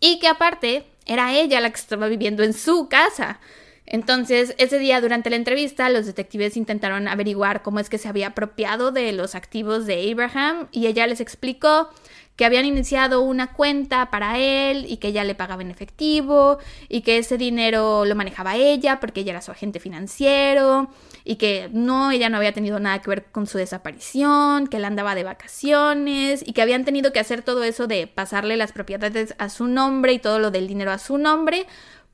[0.00, 3.38] y que aparte era ella la que estaba viviendo en su casa.
[3.86, 8.28] Entonces, ese día durante la entrevista, los detectives intentaron averiguar cómo es que se había
[8.28, 11.90] apropiado de los activos de Abraham y ella les explicó
[12.36, 17.02] que habían iniciado una cuenta para él y que ella le pagaba en efectivo y
[17.02, 20.88] que ese dinero lo manejaba ella porque ella era su agente financiero
[21.24, 24.84] y que no, ella no había tenido nada que ver con su desaparición, que él
[24.84, 29.34] andaba de vacaciones y que habían tenido que hacer todo eso de pasarle las propiedades
[29.38, 31.66] a su nombre y todo lo del dinero a su nombre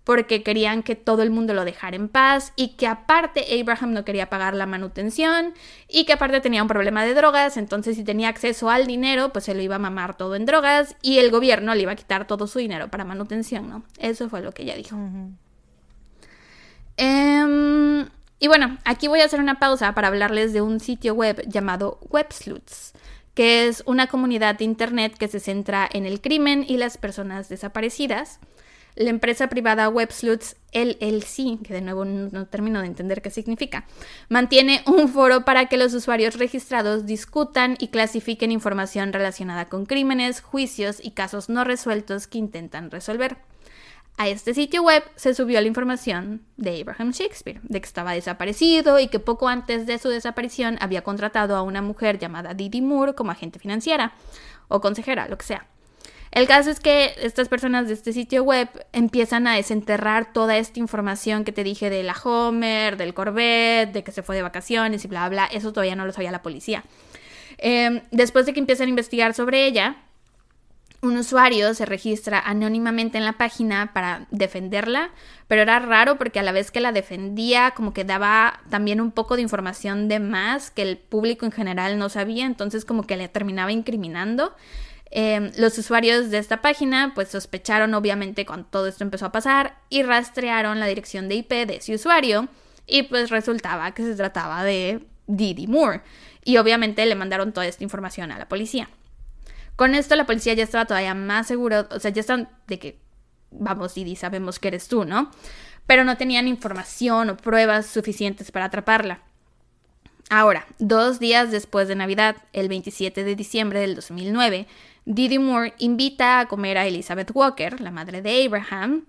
[0.09, 4.07] porque querían que todo el mundo lo dejara en paz y que aparte Abraham no
[4.07, 5.53] quería pagar la manutención
[5.87, 9.45] y que aparte tenía un problema de drogas, entonces si tenía acceso al dinero, pues
[9.45, 12.27] se lo iba a mamar todo en drogas y el gobierno le iba a quitar
[12.27, 13.83] todo su dinero para manutención, ¿no?
[13.99, 14.97] Eso fue lo que ella dijo.
[16.97, 18.09] Em,
[18.39, 21.99] Y bueno, aquí voy a hacer una pausa para hablarles de un sitio web llamado
[22.09, 22.95] WebSleuths,
[23.35, 27.51] que es una comunidad de internet que se centra en el crimen y las personas
[27.51, 28.41] desaparecidas.
[28.99, 33.87] La empresa privada WebSleuths LLC, que de nuevo no termino de entender qué significa,
[34.29, 40.41] mantiene un foro para que los usuarios registrados discutan y clasifiquen información relacionada con crímenes,
[40.41, 43.37] juicios y casos no resueltos que intentan resolver.
[44.17, 48.99] A este sitio web se subió la información de Abraham Shakespeare, de que estaba desaparecido
[48.99, 53.15] y que poco antes de su desaparición había contratado a una mujer llamada Didi Moore
[53.15, 54.15] como agente financiera
[54.67, 55.69] o consejera, lo que sea.
[56.31, 60.79] El caso es que estas personas de este sitio web empiezan a desenterrar toda esta
[60.79, 65.05] información que te dije de la Homer, del Corvette, de que se fue de vacaciones
[65.05, 65.47] y bla, bla.
[65.47, 66.85] Eso todavía no lo sabía la policía.
[67.57, 69.97] Em, después de que empiezan a investigar sobre ella,
[71.01, 75.11] un usuario se registra anónimamente en la página para defenderla,
[75.47, 79.13] pero era raro porque a la vez que la defendía como que daba también un
[79.13, 83.17] poco de información de más que el público en general no sabía, entonces como que
[83.17, 84.55] le terminaba incriminando.
[85.11, 89.79] Em, los usuarios de esta página pues sospecharon obviamente cuando todo esto empezó a pasar
[89.89, 92.49] y rastrearon la dirección de IP de ese usuario
[92.87, 96.03] y pues resultaba que se trataba de Didi Moore
[96.45, 98.91] y obviamente le mandaron toda esta información a la policía.
[99.77, 102.99] Con esto la policía ya estaba todavía más seguro, o sea, ya están de que,
[103.51, 105.31] vamos, Didi, sabemos que eres tú, ¿no?
[105.87, 109.23] Pero no tenían información o pruebas suficientes para atraparla.
[110.31, 114.67] Ahora, dos días después de Navidad, el 27 de diciembre del 2009,
[115.09, 119.07] Didi Moore invita a comer a Elizabeth Walker, la madre de Abraham.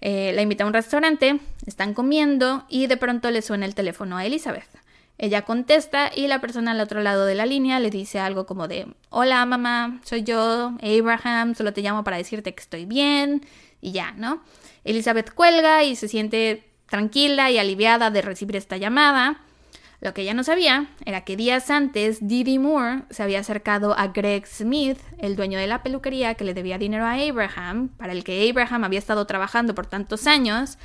[0.00, 4.16] Eh, la invita a un restaurante, están comiendo y de pronto le suena el teléfono
[4.16, 4.68] a Elizabeth.
[5.18, 8.68] Ella contesta y la persona al otro lado de la línea le dice algo como
[8.68, 13.44] de, hola mamá, soy yo, Abraham, solo te llamo para decirte que estoy bien
[13.82, 14.42] y ya, ¿no?
[14.84, 19.42] Elizabeth cuelga y se siente tranquila y aliviada de recibir esta llamada.
[20.00, 24.08] Lo que ella no sabía era que días antes Didi Moore se había acercado a
[24.08, 28.24] Greg Smith, el dueño de la peluquería que le debía dinero a Abraham, para el
[28.24, 30.78] que Abraham había estado trabajando por tantos años.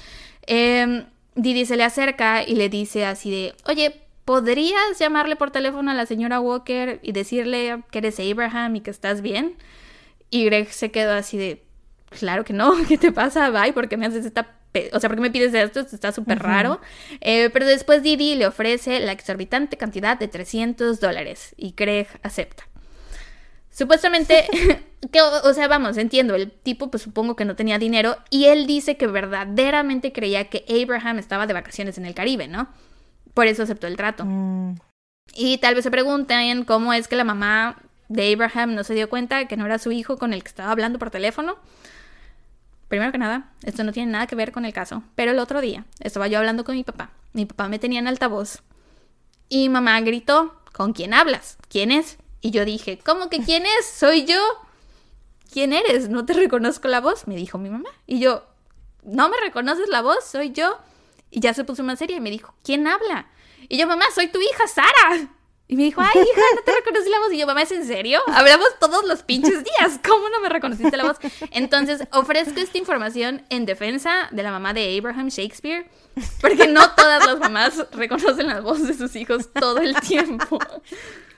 [0.47, 1.05] Eh,
[1.35, 5.93] Didi se le acerca y le dice así de, oye, ¿podrías llamarle por teléfono a
[5.93, 9.55] la señora Walker y decirle que eres Abraham y que estás bien?
[10.29, 11.63] Y Greg se quedó así de,
[12.09, 13.49] claro que no, ¿qué te pasa?
[13.49, 14.58] Bye, ¿por qué me haces esta...
[14.93, 15.79] O sea, ¿por qué me pides esto?
[15.79, 16.79] Esto está súper raro.
[17.21, 22.67] Eh, pero después Didi le ofrece la exorbitante cantidad de 300 dólares y Greg acepta.
[23.71, 24.45] Supuestamente,
[25.11, 28.67] que, o sea, vamos, entiendo, el tipo pues supongo que no tenía dinero y él
[28.67, 32.69] dice que verdaderamente creía que Abraham estaba de vacaciones en el Caribe, ¿no?
[33.33, 34.25] Por eso aceptó el trato.
[34.25, 34.75] Mm.
[35.33, 37.77] Y tal vez se pregunten cómo es que la mamá
[38.07, 40.71] de Abraham no se dio cuenta que no era su hijo con el que estaba
[40.71, 41.57] hablando por teléfono.
[42.89, 45.61] Primero que nada, esto no tiene nada que ver con el caso, pero el otro
[45.61, 47.11] día estaba yo hablando con mi papá.
[47.33, 48.63] Mi papá me tenía en altavoz
[49.47, 51.57] y mamá gritó, ¿con quién hablas?
[51.69, 52.17] ¿Quién es?
[52.41, 53.85] Y yo dije, ¿cómo que quién es?
[53.85, 54.39] Soy yo.
[55.51, 56.09] ¿Quién eres?
[56.09, 57.89] No te reconozco la voz, me dijo mi mamá.
[58.07, 58.43] Y yo,
[59.03, 60.23] ¿no me reconoces la voz?
[60.23, 60.77] Soy yo.
[61.31, 63.27] Y ya se puso más seria y me dijo, ¿quién habla?
[63.67, 65.29] Y yo, mamá, soy tu hija, Sara.
[65.71, 67.31] Y me dijo, ay, hija, no te reconocí la voz.
[67.31, 68.21] Y yo, mamá, ¿es en serio?
[68.25, 69.99] Hablamos todos los pinches días.
[70.03, 71.17] ¿Cómo no me reconociste la voz?
[71.51, 75.87] Entonces, ofrezco esta información en defensa de la mamá de Abraham Shakespeare.
[76.41, 80.57] Porque no todas las mamás reconocen la voz de sus hijos todo el tiempo.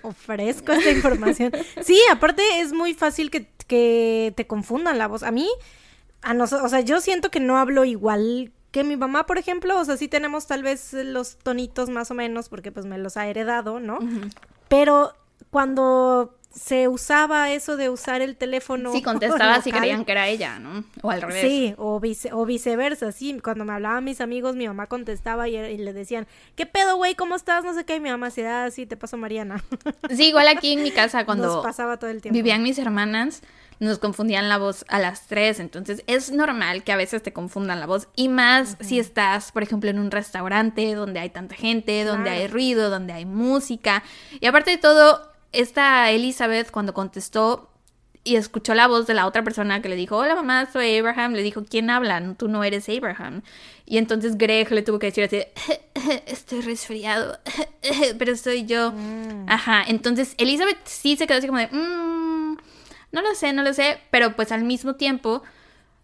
[0.02, 1.52] Ofrezco esta información.
[1.82, 5.24] Sí, aparte es muy fácil que, que te confundan la voz.
[5.24, 5.50] A mí,
[6.22, 9.80] a nosotros, o sea, yo siento que no hablo igual que mi mamá, por ejemplo,
[9.80, 13.18] o sea, sí tenemos tal vez los tonitos más o menos, porque pues me los
[13.18, 14.00] ha heredado, ¿no?
[14.70, 15.14] Pero
[15.50, 18.92] cuando se usaba eso de usar el teléfono.
[18.92, 20.84] Sí, contestaba si creían que era ella, ¿no?
[21.02, 21.42] O al revés.
[21.42, 23.38] Sí, o, o viceversa, sí.
[23.42, 27.16] Cuando me hablaban mis amigos, mi mamá contestaba y, le decían, ¿qué pedo, güey?
[27.16, 27.64] ¿Cómo estás?
[27.64, 27.96] No sé qué.
[27.96, 29.64] Y mi mamá decía, ah, sí, te paso Mariana.
[30.10, 32.36] Sí, igual aquí en mi casa, cuando Nos pasaba todo el tiempo.
[32.36, 33.42] vivían mis hermanas,
[33.82, 37.80] nos confundían la voz a las tres, entonces es normal que a veces te confundan
[37.80, 42.06] la voz y más si estás, por ejemplo, en un restaurante donde hay tanta gente,
[42.06, 44.04] donde hay ruido, donde hay música
[44.40, 47.72] y aparte de todo, esta Elizabeth cuando contestó
[48.24, 51.34] y escuchó la voz de la otra persona que le dijo, hola mamá, soy Abraham,
[51.34, 52.36] le dijo, ¿quién habla?
[52.38, 53.42] Tú no eres Abraham.
[53.88, 55.42] Y entonces Greg le tuvo que decir así,
[56.28, 57.40] estoy resfriado,
[58.20, 58.92] pero soy yo.
[58.92, 59.46] Mm.
[59.48, 62.31] Ajá, entonces Elizabeth sí se quedó así como de, mmm,
[63.12, 65.44] no lo sé, no lo sé, pero pues al mismo tiempo...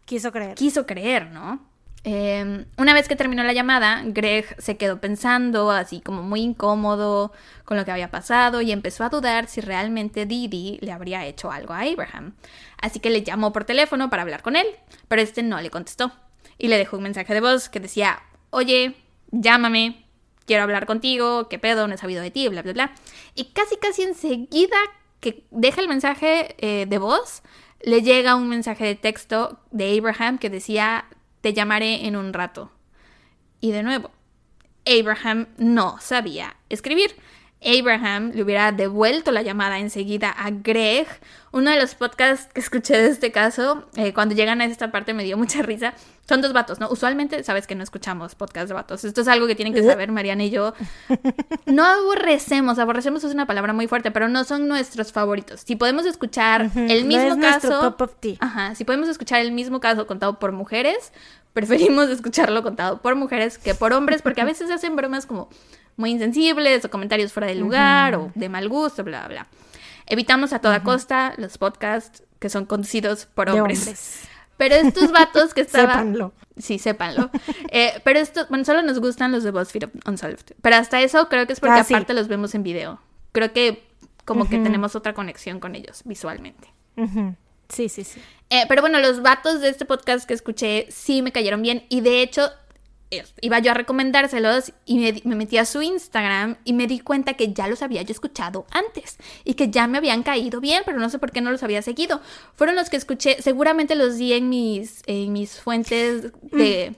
[0.06, 0.56] Quiso creer.
[0.56, 1.60] Quiso creer, ¿no?
[2.04, 7.34] Em, una vez que terminó la llamada, Greg se quedó pensando, así como muy incómodo
[7.66, 11.52] con lo que había pasado, y empezó a dudar si realmente Didi le habría hecho
[11.52, 12.36] algo a Abraham.
[12.82, 14.68] Así que le llamó por teléfono para hablar con él,
[15.10, 16.14] pero este no le contestó.
[16.58, 18.22] Y le dejó un mensaje de voz que decía,
[18.52, 18.96] oye,
[19.32, 20.06] llámame,
[20.46, 22.92] quiero hablar contigo, qué pedo, no he sabido de ti, bla, bla, bla.
[23.36, 24.78] Y casi, casi enseguida
[25.20, 27.42] que deja el mensaje eh, de voz,
[27.82, 31.06] le llega un mensaje de texto de Abraham que decía,
[31.42, 32.72] te llamaré en un rato.
[33.60, 34.12] Y de nuevo,
[34.86, 37.16] Abraham no sabía escribir.
[37.64, 41.08] Abraham le hubiera devuelto la llamada enseguida a Greg.
[41.52, 45.14] Uno de los podcasts que escuché de este caso, eh, cuando llegan a esta parte
[45.14, 45.94] me dio mucha risa.
[46.28, 46.90] Son dos vatos, ¿no?
[46.90, 49.06] Usualmente sabes que no escuchamos podcasts de vatos.
[49.06, 50.74] Esto es algo que tienen que saber Mariana y yo.
[51.66, 55.62] No aborrecemos, aborrecemos es una palabra muy fuerte, pero no son nuestros favoritos.
[55.62, 57.80] Si podemos escuchar el No mismo es caso...
[57.80, 58.36] top of tea.
[58.42, 61.14] Ajá, si podemos escuchar el mismo caso contado por mujeres,
[61.54, 65.48] preferimos escucharlo contado por mujeres que por hombres, porque a veces hacen bromas como
[65.96, 69.48] muy insensibles o comentarios fuera de lugar o de mal gusto, bla, bla, bla.
[70.08, 73.80] Evitamos a toda costa los podcasts que son conducidos por hombres.
[73.80, 74.28] hombres.
[74.58, 75.90] Pero estos vatos que estaban...
[75.90, 76.34] Sépanlo.
[76.58, 77.30] Sí, sépanlo.
[77.70, 80.56] Eh, pero estos, bueno, solo nos gustan los de BuzzFeed Unsolved.
[80.62, 81.94] Pero hasta eso creo que es porque Ah, sí.
[81.94, 83.00] aparte los vemos en video.
[83.32, 83.86] Creo que
[84.26, 86.68] como que tenemos otra conexión con ellos visualmente.
[87.70, 88.20] Sí, sí, sí.
[88.50, 92.02] Eh, pero bueno, los vatos de este podcast que escuché sí me cayeron bien y
[92.02, 92.50] de hecho
[93.42, 97.36] iba yo a recomendárselos y me, me metí a su Instagram y me di cuenta
[97.36, 101.00] que ya los había yo escuchado antes y que ya me habían caído bien, pero
[101.00, 102.22] no sé por qué no los había seguido.
[102.56, 106.96] Fueron los que escuché, seguramente los di en mis, en mis fuentes de...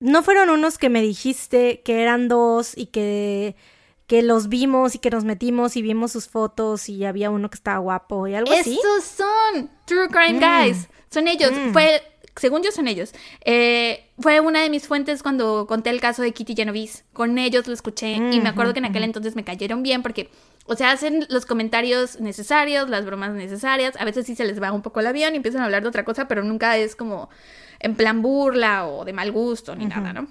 [0.00, 3.56] ¿No fueron unos que me dijiste que eran dos y que,
[4.06, 7.56] que los vimos y que nos metimos y vimos sus fotos y había uno que
[7.56, 8.78] estaba guapo y algo así?
[8.78, 10.64] Esos son True Crime Mm.
[10.64, 10.88] Guys.
[11.10, 11.50] Son ellos.
[11.52, 11.72] Mm.
[11.72, 12.00] Fue,
[12.38, 13.12] según yo, son ellos.
[13.44, 17.04] Eh, fue una de mis fuentes cuando conté el caso de Kitty Genovese.
[17.12, 20.30] Con ellos lo escuché y me acuerdo que en aquel entonces me cayeron bien porque,
[20.66, 23.94] o sea, hacen los comentarios necesarios, las bromas necesarias.
[23.98, 25.88] A veces sí se les va un poco el avión y empiezan a hablar de
[25.88, 27.28] otra cosa, pero nunca es como
[27.80, 30.28] en plan burla o de mal gusto ni nada, ¿no?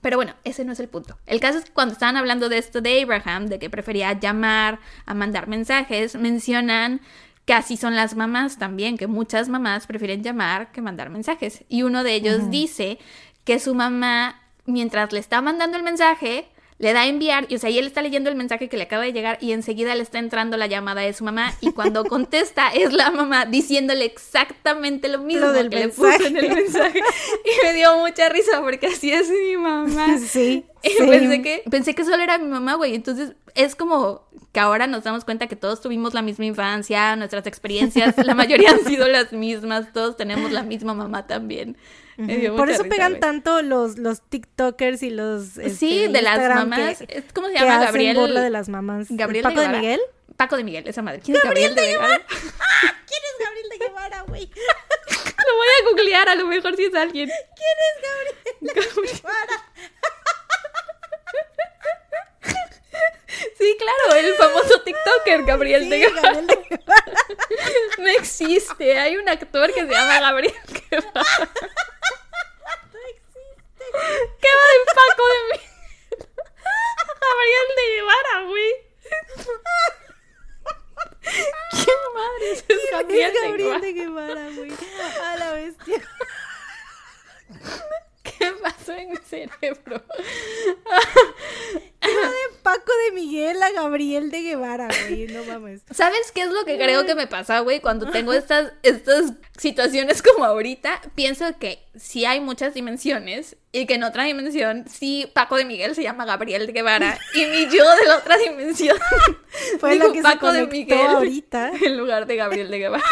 [0.00, 1.16] Pero bueno, ese no es el punto.
[1.24, 4.78] El caso es que cuando estaban hablando de esto de Abraham, de que prefería llamar
[5.06, 7.00] a mandar mensajes, mencionan
[7.44, 11.64] que así son las mamás también, que muchas mamás prefieren llamar que mandar mensajes.
[11.68, 12.98] Y uno de ellos dice
[13.44, 16.48] que su mamá, mientras le está mandando el mensaje,
[16.84, 18.82] le da a enviar, y o sea, y él está leyendo el mensaje que le
[18.82, 22.04] acaba de llegar y enseguida le está entrando la llamada de su mamá y cuando
[22.14, 27.00] contesta es la mamá diciéndole exactamente lo mismo del que le puso en el mensaje.
[27.00, 27.00] mensaje.
[27.42, 30.18] Y me dio mucha risa porque así es mi mamá.
[30.24, 30.66] Sí.
[30.82, 31.06] Y sí.
[31.08, 32.94] pensé que, pensé que solo era mi mamá, güey.
[32.94, 37.46] Entonces es como que ahora nos damos cuenta que todos tuvimos la misma infancia, nuestras
[37.46, 41.78] experiencias, la mayoría han sido las mismas, todos tenemos la misma mamá también.
[42.16, 43.20] Por eso risa, pegan güey.
[43.20, 45.44] tanto los, los TikTokers y los.
[45.48, 46.98] Sí, este, de las Instagram mamás.
[46.98, 47.84] que- ¿Cómo se llama?
[47.84, 48.16] Gabriel.
[48.16, 49.06] burla de las mamás.
[49.10, 49.78] Gabriel ¿Paco de Guevara.
[49.80, 50.00] Miguel?
[50.36, 51.20] Paco de Miguel, esa madre.
[51.24, 52.20] ¿Quién es Gabriel, de Guevara?
[52.28, 54.46] ¿Quién es Gabriel de Guevara, güey?
[55.46, 57.28] Lo voy a googlear, a lo mejor si es alguien.
[57.28, 58.74] ¿Quién es Gabriel
[59.06, 59.64] de Guevara?
[63.58, 66.02] Sí, claro, el famoso TikToker Gabriel de Sí.
[66.14, 66.80] Gabriel de.
[67.98, 68.98] No existe.
[68.98, 70.54] Hay un actor que se llama Gabriel
[70.90, 71.26] Guevara.
[74.40, 75.60] ¿Qué va de Paco de mí?
[77.24, 78.72] Gabriel de Guevara, güey.
[81.70, 84.72] ¿Quién madre es Gabriel, es Gabriel de Guevara, güey.
[85.22, 86.00] A la bestia.
[88.38, 90.02] ¿Qué pasó en mi cerebro?
[92.00, 95.26] De Paco de Miguel a Gabriel de Guevara, güey.
[95.26, 95.82] No mames.
[95.90, 97.80] ¿Sabes qué es lo que creo que me pasa, güey?
[97.80, 103.94] Cuando tengo estas, estas situaciones como ahorita, pienso que sí hay muchas dimensiones y que
[103.94, 107.84] en otra dimensión sí Paco de Miguel se llama Gabriel de Guevara y mi yo
[107.96, 108.98] de la otra dimensión
[109.80, 111.72] Fue la que se conectó ahorita.
[111.82, 113.04] en lugar de Gabriel de Guevara.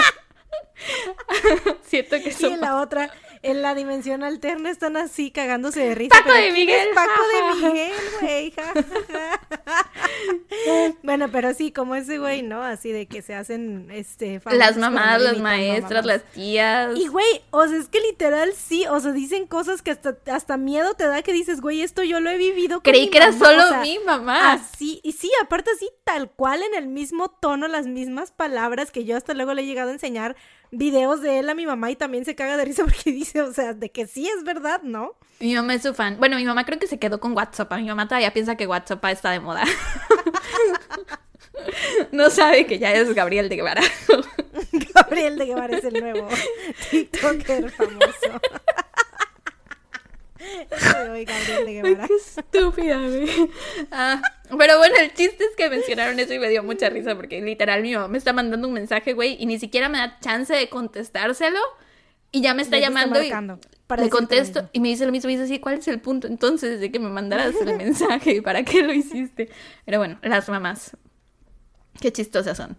[1.82, 3.10] Siento que Y eso en la otra,
[3.42, 6.14] en la dimensión alterna, están así cagándose de risa.
[6.14, 8.54] Paco pero de ¿quién Miguel, es Paco de Miguel, güey.
[11.02, 12.62] bueno, pero sí, como ese güey, ¿no?
[12.62, 16.06] Así de que se hacen este las mamás, las maestras, mamás.
[16.06, 16.96] las tías.
[16.96, 20.56] Y güey, o sea, es que literal sí, o sea, dicen cosas que hasta, hasta
[20.56, 22.76] miedo te da que dices, güey, esto yo lo he vivido.
[22.76, 24.52] con Creí mi que era mamá", solo o sea, mi mamá.
[24.52, 29.04] Así, y sí, aparte así, tal cual, en el mismo tono, las mismas palabras que
[29.04, 30.36] yo hasta luego le he llegado a enseñar
[30.72, 33.52] videos de él a mi mamá y también se caga de risa porque dice, o
[33.52, 35.12] sea, de que sí es verdad, ¿no?
[35.38, 36.16] Mi mamá es su fan.
[36.18, 37.72] Bueno, mi mamá creo que se quedó con WhatsApp.
[37.74, 39.64] Mi mamá todavía piensa que WhatsApp está de moda.
[42.12, 43.82] no sabe que ya es Gabriel de Guevara.
[44.94, 46.28] Gabriel de Guevara es el nuevo
[46.90, 48.40] TikToker famoso.
[50.70, 52.06] Ese de hoy, Gabriel de Guevara.
[52.06, 53.28] Qué estúpida, güey.
[53.90, 54.20] Ah,
[54.58, 57.82] pero bueno, el chiste es que mencionaron eso y me dio mucha risa porque literal
[57.82, 60.68] mi mamá me está mandando un mensaje, güey, y ni siquiera me da chance de
[60.68, 61.58] contestárselo.
[62.34, 63.30] Y ya me está Ya te está llamando y
[64.00, 64.70] le contesto mismo.
[64.72, 65.28] y me dice lo mismo.
[65.28, 68.40] Y dice, sí, ¿cuál es el punto entonces de que me mandaras el mensaje?
[68.40, 69.50] ¿Para qué lo hiciste?
[69.84, 70.96] Pero bueno, las mamás.
[72.00, 72.76] Qué chistosas son.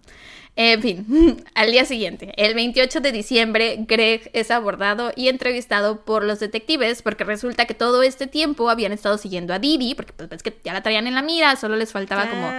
[0.55, 6.23] En fin, al día siguiente, el 28 de diciembre, Greg es abordado y entrevistado por
[6.23, 10.30] los detectives porque resulta que todo este tiempo habían estado siguiendo a Didi, porque pues
[10.30, 12.51] ves que ya la traían en la mira, solo les faltaba como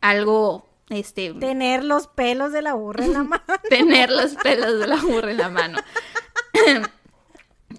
[0.00, 3.44] algo, este, Tener los pelos de la burra en la mano.
[3.68, 5.78] tener los pelos de la burra en la mano.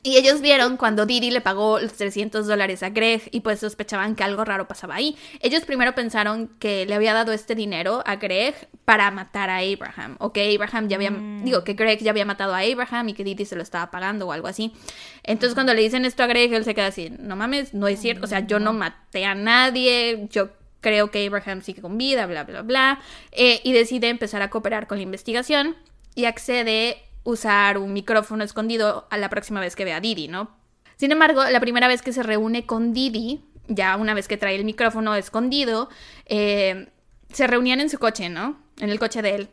[0.08, 4.16] Y ellos vieron cuando Didi le pagó los 300 dólares a Greg y pues sospechaban
[4.16, 5.18] que algo raro pasaba ahí.
[5.42, 8.56] Ellos primero pensaron que le había dado este dinero a Greg
[8.86, 10.16] para matar a Abraham.
[10.20, 11.12] O que Abraham ya había,
[11.44, 14.28] digo, que Greg ya había matado a Abraham y que Didi se lo estaba pagando
[14.28, 14.72] o algo así.
[15.24, 18.00] Entonces cuando le dicen esto a Greg, él se queda así, no mames, no es
[18.00, 18.24] cierto.
[18.24, 22.46] O sea, yo no maté a nadie, yo creo que Abraham sigue con vida, bla,
[22.46, 23.02] bla, bla.
[23.34, 25.76] Eh, y decide empezar a cooperar con la investigación
[26.16, 26.98] y accede
[27.28, 30.50] usar un micrófono escondido a la próxima vez que vea a Didi, ¿no?
[30.96, 34.56] Sin embargo, la primera vez que se reúne con Didi, ya una vez que trae
[34.56, 35.90] el micrófono escondido,
[36.26, 36.88] eh,
[37.30, 38.58] se reunían en su coche, ¿no?
[38.80, 39.50] En el coche de él.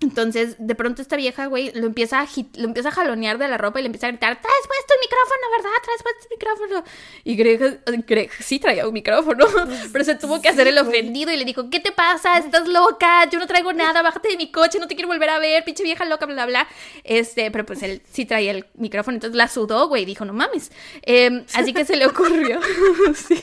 [0.00, 3.56] Entonces, de pronto esta vieja, güey, lo empieza a lo empieza a jalonear de la
[3.56, 5.70] ropa y le empieza a gritar, traes puesto el micrófono, ¿verdad?
[5.82, 6.84] Traes puesto el micrófono.
[7.24, 9.46] Y Greg, Greg sí traía un micrófono,
[9.92, 12.36] pero se tuvo que hacer el ofendido y le dijo, ¿qué te pasa?
[12.36, 13.26] ¿Estás loca?
[13.30, 15.82] Yo no traigo nada, bájate de mi coche, no te quiero volver a ver, pinche
[15.82, 16.68] vieja loca, bla, bla.
[17.02, 20.34] Este, pero pues él sí traía el micrófono, entonces la sudó, güey, y dijo, no
[20.34, 20.72] mames.
[21.06, 22.60] Eh, así que se le ocurrió.
[23.14, 23.42] sí.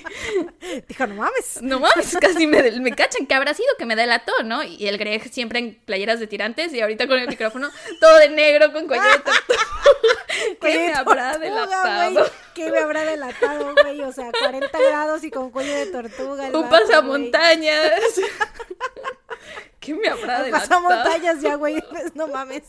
[0.87, 1.61] Dijo, no mames.
[1.63, 3.25] No mames, casi me, me cachan.
[3.25, 4.63] ¿Qué habrá sido que me delató, no?
[4.63, 8.29] Y el Greg siempre en playeras de tirantes y ahorita con el micrófono todo de
[8.29, 9.59] negro con cuello de tortuga.
[10.61, 12.25] ¿Qué de me habrá delatado?
[12.53, 14.01] ¿Qué me habrá delatado, güey?
[14.01, 16.49] O sea, 40 grados y con cuello de tortuga.
[16.53, 17.91] Un pasamontañas.
[19.79, 20.69] ¿Qué me habrá delatado?
[20.83, 21.81] Pasamontañas ya, güey.
[21.89, 22.63] Pues, no mames.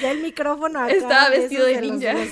[0.00, 0.92] Ya el micrófono acá.
[0.92, 2.12] Estaba de vestido de los- ninja.
[2.12, 2.28] los-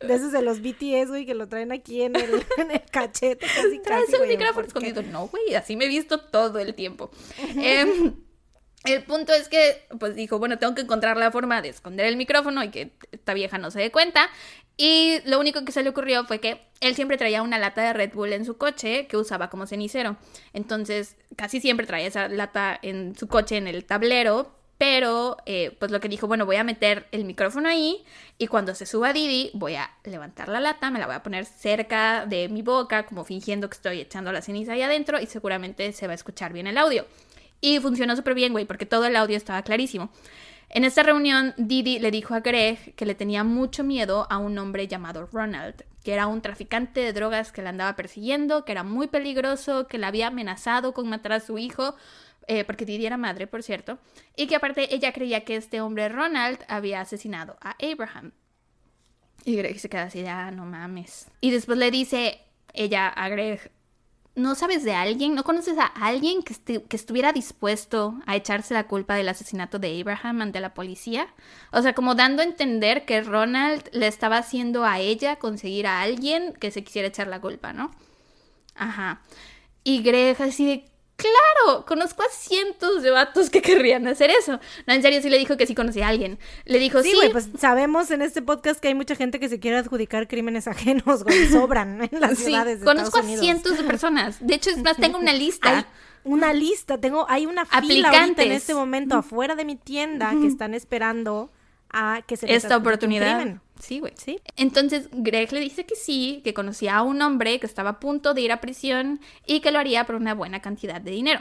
[0.00, 3.44] de esos de los BTS, güey, que lo traen aquí en el, en el cachete.
[3.48, 5.02] Casi, Traes casi, el güey, micrófono escondido.
[5.02, 7.10] No, güey, así me he visto todo el tiempo.
[7.56, 8.14] Em,
[8.84, 12.16] el punto es que, pues dijo, bueno, tengo que encontrar la forma de esconder el
[12.16, 14.30] micrófono y que esta vieja no se dé cuenta.
[14.76, 17.92] Y lo único que se le ocurrió fue que él siempre traía una lata de
[17.92, 20.16] Red Bull en su coche que usaba como cenicero.
[20.52, 24.54] Entonces, casi siempre traía esa lata en su coche en el tablero.
[24.78, 28.04] Pero, eh, pues lo que dijo, bueno, voy a meter el micrófono ahí
[28.38, 31.46] y cuando se suba Didi, voy a levantar la lata, me la voy a poner
[31.46, 35.92] cerca de mi boca, como fingiendo que estoy echando la ceniza ahí adentro y seguramente
[35.92, 37.06] se va a escuchar bien el audio.
[37.60, 40.10] Y funcionó súper bien, güey, porque todo el audio estaba clarísimo.
[40.70, 44.58] En esta reunión, Didi le dijo a Greg que le tenía mucho miedo a un
[44.58, 48.82] hombre llamado Ronald, que era un traficante de drogas que la andaba persiguiendo, que era
[48.82, 51.96] muy peligroso, que la había amenazado con matar a su hijo,
[52.48, 53.98] eh, porque Didi era madre, por cierto,
[54.36, 58.32] y que aparte ella creía que este hombre Ronald había asesinado a Abraham.
[59.44, 61.28] Y Greg se queda así, ah, no mames.
[61.40, 62.40] Y después le dice
[62.74, 63.70] ella a Greg,
[64.38, 65.34] ¿no sabes de alguien?
[65.34, 69.78] ¿No conoces a alguien que, estu- que estuviera dispuesto a echarse la culpa del asesinato
[69.78, 71.28] de Abraham ante la policía?
[71.72, 76.00] O sea, como dando a entender que Ronald le estaba haciendo a ella conseguir a
[76.02, 77.90] alguien que se quisiera echar la culpa, ¿no?
[78.74, 79.22] Ajá.
[79.84, 80.84] Y Greg así de,
[81.18, 84.58] claro, conozco a cientos de vatos que querrían hacer eso.
[84.86, 86.38] No, en serio, sí le dijo que sí conocía a alguien.
[86.64, 89.48] Le dijo, sí, Sí, güey, pues sabemos en este podcast que hay mucha gente que
[89.48, 93.28] se quiere adjudicar crímenes ajenos, güey, sobran en las sí, ciudades de conozco Estados a
[93.28, 93.44] Unidos.
[93.44, 94.36] cientos de personas.
[94.46, 95.78] De hecho, es más, tengo una lista.
[95.78, 95.84] Hay
[96.24, 100.46] una lista, tengo, hay una fila ahorita en este momento afuera de mi tienda que
[100.46, 101.50] están esperando
[101.90, 103.36] a que se les esta un oportunidad.
[103.40, 103.60] crimen.
[103.80, 104.12] Sí, güey.
[104.16, 104.40] Sí.
[104.56, 108.34] Entonces Greg le dice que sí, que conocía a un hombre que estaba a punto
[108.34, 111.40] de ir a prisión y que lo haría por una buena cantidad de dinero.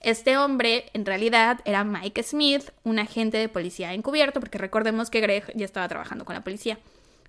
[0.00, 5.20] Este hombre en realidad era Mike Smith, un agente de policía encubierto, porque recordemos que
[5.20, 6.78] Greg ya estaba trabajando con la policía.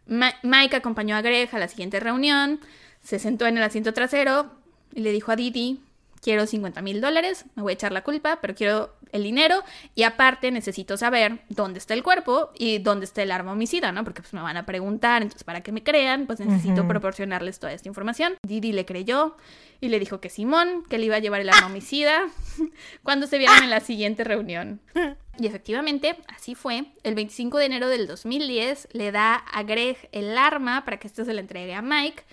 [0.07, 2.59] Ma- Mike acompañó a Greg a la siguiente reunión,
[3.01, 4.51] se sentó en el asiento trasero
[4.93, 5.79] y le dijo a Didi,
[6.21, 9.63] quiero 50 mil dólares, me voy a echar la culpa, pero quiero el dinero
[9.95, 14.03] y aparte necesito saber dónde está el cuerpo y dónde está el arma homicida, ¿no?
[14.03, 17.73] Porque pues me van a preguntar, entonces para que me crean, pues necesito proporcionarles toda
[17.73, 18.35] esta información.
[18.45, 19.37] Didi le creyó
[19.81, 22.27] y le dijo que Simón, que le iba a llevar el arma homicida
[23.03, 24.81] cuando se vieran en la siguiente reunión.
[25.37, 26.85] Y efectivamente, así fue.
[27.03, 31.25] El 25 de enero del 2010 le da a Greg el arma para que esto
[31.25, 32.23] se le entregue a Mike.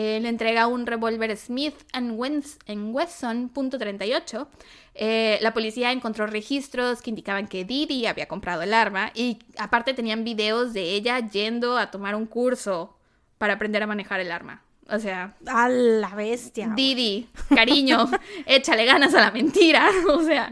[0.00, 4.46] Eh, le entrega un revólver Smith Wesson .38.
[4.94, 9.94] Eh, la policía encontró registros que indicaban que Didi había comprado el arma y aparte
[9.94, 12.96] tenían videos de ella yendo a tomar un curso
[13.38, 14.62] para aprender a manejar el arma.
[14.88, 16.72] O sea, A la bestia.
[16.76, 18.08] Didi, cariño,
[18.46, 19.90] échale ganas a la mentira.
[20.06, 20.48] O sea,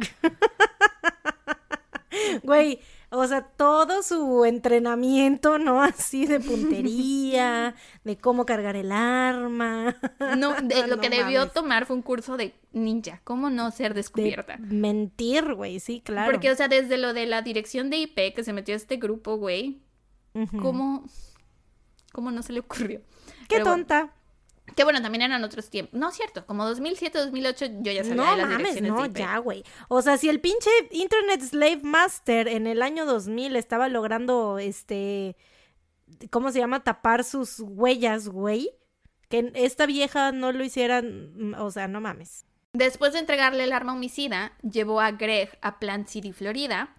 [2.42, 5.80] Güey, O sea, todo su entrenamiento, ¿no?
[5.82, 7.74] Así de puntería,
[8.04, 9.96] de cómo cargar el arma.
[10.36, 13.94] No, de- lo No que debió tomar fue un curso de ninja, cómo no ser
[13.94, 14.56] De descubierta.
[14.58, 16.30] mentir, güey, sí, claro.
[16.32, 18.96] Porque, o sea, desde lo de la dirección de IP que se metió a este
[18.96, 19.80] grupo, güey.
[20.60, 21.04] ¿cómo,
[22.12, 23.00] ¿cómo no se le ocurrió?
[23.48, 24.12] Qué Pero tonta.
[24.74, 25.98] Que bueno, también eran otros tiempos.
[25.98, 29.08] No, cierto, como 2007, 2008 yo ya sabía No de las mames, direcciones no, de
[29.08, 29.16] IP.
[29.18, 29.64] ya, güey.
[29.88, 35.36] O sea, si el pinche Internet Slave Master en el año 2000 estaba logrando, este,
[36.30, 36.82] ¿cómo se llama?
[36.82, 38.70] Tapar sus huellas, güey.
[39.28, 42.44] Que esta vieja no lo hiciera, mm, o sea, no mames.
[42.72, 46.94] Después de entregarle el arma homicida, llevó a Greg a Plant City, Florida.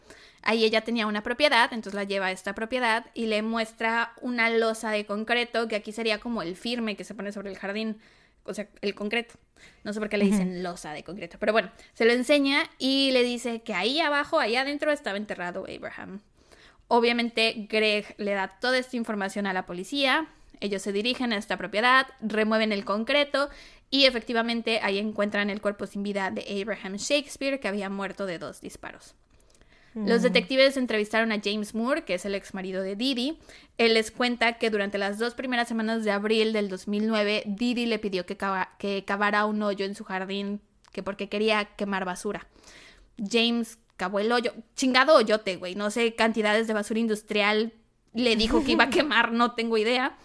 [0.47, 4.49] Ahí ella tenía una propiedad, entonces la lleva a esta propiedad y le muestra una
[4.49, 7.97] losa de concreto, que aquí sería como el firme que se pone sobre el jardín,
[8.45, 9.33] o sea, el concreto.
[9.83, 13.11] No sé por qué le dicen losa de concreto, pero bueno, se lo enseña y
[13.11, 16.21] le dice que ahí abajo, ahí adentro estaba enterrado Abraham.
[16.87, 20.29] Obviamente Greg le da toda esta información a la policía,
[20.61, 23.49] ellos se dirigen a esta propiedad, remueven el concreto
[23.89, 28.39] y efectivamente ahí encuentran el cuerpo sin vida de Abraham Shakespeare que había muerto de
[28.39, 29.13] dos disparos.
[30.05, 33.39] Los detectives entrevistaron a James Moore, que es el ex marido de Didi.
[33.77, 37.97] Él les cuenta que durante las dos primeras semanas de abril del 2009, Didi le
[37.97, 40.61] pidió que, cava- que cavara un hoyo en su jardín,
[40.91, 42.47] que porque quería quemar basura.
[43.17, 47.73] James cavó el hoyo, chingado hoyote, güey, no sé cantidades de basura industrial,
[48.13, 50.15] le dijo que iba a quemar, no tengo idea.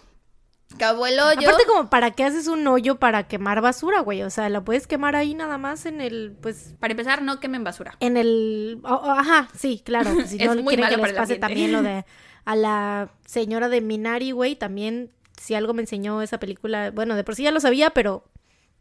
[0.79, 1.41] Cavó el hoyo.
[1.49, 4.23] Aparte, como, ¿para qué haces un hoyo para quemar basura, güey?
[4.23, 7.63] O sea, la puedes quemar ahí nada más en el, pues, Para empezar, no quemen
[7.65, 7.97] basura.
[8.01, 8.81] en el...
[8.85, 10.11] oh, oh, ajá, sí, claro.
[10.27, 12.05] Si Es no muy quieren malo que para les pase también lo de
[12.45, 17.25] a la señora de Minari, güey, también, si algo me enseñó esa película, bueno, de
[17.25, 18.25] por sí ya lo sabía, pero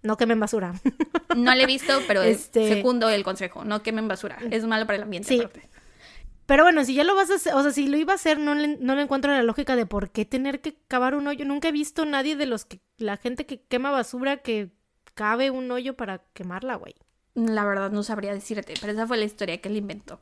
[0.01, 0.73] no quemen basura.
[1.35, 4.37] No le he visto, pero Este- segundo el consejo, no quemen basura.
[4.49, 5.29] Es malo para el ambiente.
[5.29, 5.39] Sí.
[5.39, 5.69] aparte.
[6.51, 8.37] Pero bueno, si ya lo vas a hacer, o sea, si lo iba a hacer,
[8.37, 11.45] no le, no le encuentro la lógica de por qué tener que cavar un hoyo.
[11.45, 14.69] Nunca he visto nadie de los que, la gente que quema basura que
[15.13, 16.93] cabe un hoyo para quemarla, güey.
[17.35, 20.19] La verdad no sabría decirte, pero esa fue la historia que él inventó.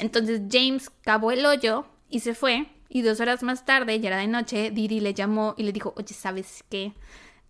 [0.00, 2.66] Entonces James cavó el hoyo y se fue.
[2.88, 5.94] Y dos horas más tarde, ya era de noche, Didi le llamó y le dijo,
[5.96, 6.94] oye, ¿sabes qué?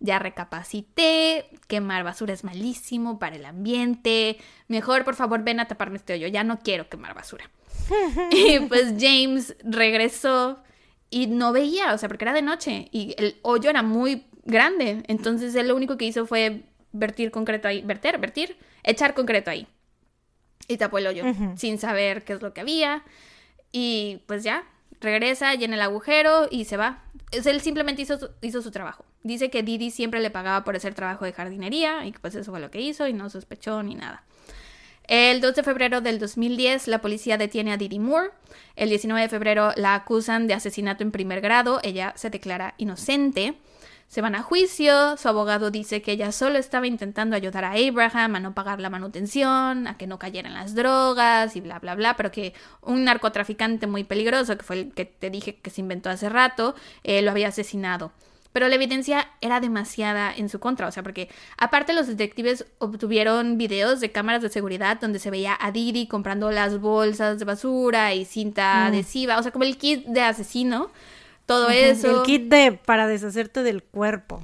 [0.03, 4.37] Ya recapacité, quemar basura es malísimo para el ambiente.
[4.67, 6.27] Mejor, por favor, ven a taparme este hoyo.
[6.27, 7.49] Ya no quiero quemar basura.
[8.31, 10.61] y pues James regresó
[11.09, 15.03] y no veía, o sea, porque era de noche y el hoyo era muy grande.
[15.07, 16.63] Entonces él lo único que hizo fue
[16.93, 19.67] vertir concreto ahí, verter, vertir, echar concreto ahí.
[20.67, 21.25] Y tapó el hoyo
[21.57, 23.03] sin saber qué es lo que había.
[23.71, 24.63] Y pues ya,
[24.99, 27.03] regresa, llena el agujero y se va.
[27.31, 29.05] Es- Él simplemente hizo su trabajo.
[29.23, 32.51] Dice que Didi siempre le pagaba por hacer trabajo de jardinería y que pues eso
[32.51, 34.23] fue lo que hizo y no sospechó ni nada.
[35.07, 38.29] El 2 de febrero del 2010, la policía detiene a Didi Moore.
[38.75, 41.79] El 19 de febrero la acusan de asesinato en primer grado.
[41.83, 43.55] Ella se declara inocente.
[44.07, 45.17] Se van a juicio.
[45.17, 48.89] Su abogado dice que ella solo estaba intentando ayudar a Abraham a no pagar la
[48.89, 52.15] manutención, a que no cayera en las drogas y bla, bla, bla.
[52.15, 56.09] Pero que un narcotraficante muy peligroso, que fue el que te dije que se inventó
[56.09, 56.73] hace rato,
[57.03, 58.11] eh, lo había asesinado.
[58.51, 63.57] Pero la evidencia era demasiada en su contra, o sea, porque aparte los detectives obtuvieron
[63.57, 68.13] videos de cámaras de seguridad donde se veía a Didi comprando las bolsas de basura
[68.13, 70.91] y cinta adhesiva, o sea, como el kit de asesino,
[71.45, 72.19] todo eso.
[72.19, 74.41] El kit de para deshacerte del cuerpo.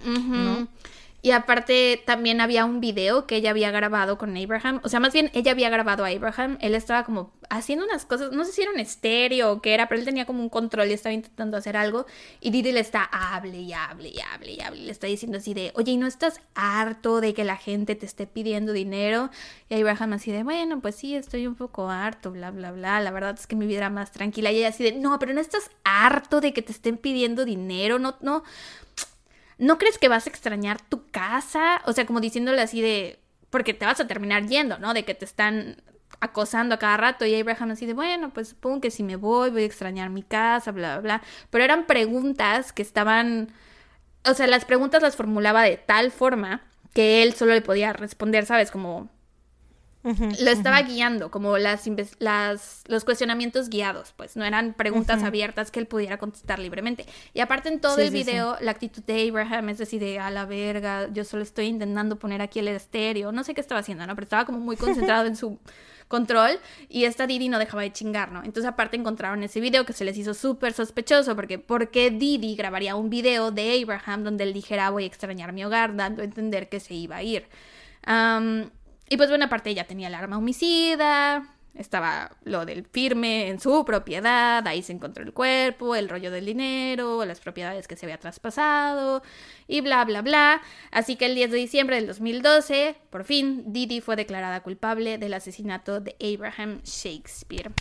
[1.21, 4.81] Y aparte también había un video que ella había grabado con Abraham.
[4.83, 6.57] O sea, más bien ella había grabado a Abraham.
[6.61, 9.87] Él estaba como haciendo unas cosas, no sé si era un estéreo o qué era,
[9.87, 12.05] pero él tenía como un control y estaba intentando hacer algo.
[12.39, 14.81] Y Didi le está hable y hable y hable y hable.
[14.81, 18.05] Le está diciendo así de, oye, ¿y no estás harto de que la gente te
[18.05, 19.31] esté pidiendo dinero?
[19.69, 23.01] Y Abraham así de, bueno, pues sí, estoy un poco harto, bla, bla, bla.
[23.01, 24.51] La verdad es que mi vida era más tranquila.
[24.51, 27.97] Y ella así de, no, pero no estás harto de que te estén pidiendo dinero,
[27.97, 28.43] no, no.
[29.57, 31.81] ¿No crees que vas a extrañar tu casa?
[31.85, 33.19] O sea, como diciéndole así de,
[33.49, 34.93] porque te vas a terminar yendo, ¿no?
[34.93, 35.81] De que te están
[36.19, 39.49] acosando a cada rato y Abraham así de, bueno, pues supongo que si me voy
[39.51, 41.21] voy a extrañar mi casa, bla, bla, bla.
[41.49, 43.51] Pero eran preguntas que estaban,
[44.25, 46.61] o sea, las preguntas las formulaba de tal forma
[46.93, 48.71] que él solo le podía responder, ¿sabes?
[48.71, 49.09] Como
[50.03, 51.85] Lo estaba guiando, como las,
[52.87, 57.05] los cuestionamientos guiados, pues no eran preguntas abiertas que él pudiera contestar libremente.
[57.33, 58.23] Y aparte en todo Sí, el sí, sí.
[58.23, 62.17] video, la actitud de Abraham es decir, de a la verga, yo solo estoy intentando
[62.17, 64.15] poner aquí el estéreo, no sé qué estaba haciendo, ¿no?
[64.15, 65.59] Pero estaba como muy concentrado en su
[66.07, 68.39] control y esta Didi no dejaba de chingar, ¿no?
[68.43, 72.55] Entonces aparte encontraron ese video que se les hizo súper sospechoso porque ¿por qué Didi
[72.55, 76.25] grabaría un video de Abraham donde él dijera voy a extrañar mi hogar, dando a
[76.25, 77.47] entender que se iba a ir?
[79.09, 83.85] Y pues bueno, aparte ella tenía el arma homicida, Estaba lo del firme en su
[83.85, 88.17] propiedad, ahí se encontró el cuerpo, el rollo del dinero, las propiedades que se había
[88.17, 89.21] traspasado
[89.67, 90.61] y bla, bla, bla.
[90.91, 95.35] Así que el 10 de diciembre del 2012, por fin, Didi fue declarada culpable del
[95.35, 97.71] asesinato de Abraham Shakespeare.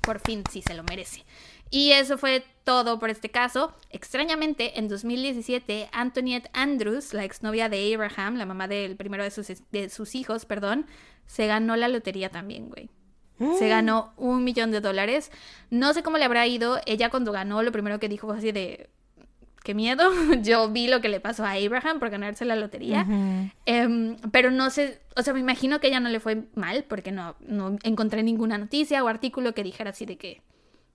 [0.00, 1.24] Por fin, sí se lo merece.
[1.70, 3.74] Y eso fue todo por este caso.
[3.90, 9.48] Extrañamente, en 2017, Antoinette Andrews, la exnovia de Abraham, la mamá del primero de sus,
[9.70, 10.86] de sus hijos, perdón,
[11.26, 12.90] se ganó la lotería también, güey.
[13.58, 15.32] Se ganó un millón de dólares.
[15.68, 16.78] No sé cómo le habrá ido.
[16.86, 18.88] Ella cuando ganó, lo primero que dijo fue así de...
[19.64, 20.10] ¡Qué miedo!
[20.42, 23.04] Yo vi lo que le pasó a Abraham por ganarse la lotería.
[23.66, 27.10] Em, pero no sé, o sea, me imagino que ella no le fue mal porque
[27.10, 30.42] no, no encontré ninguna noticia o artículo que dijera así de que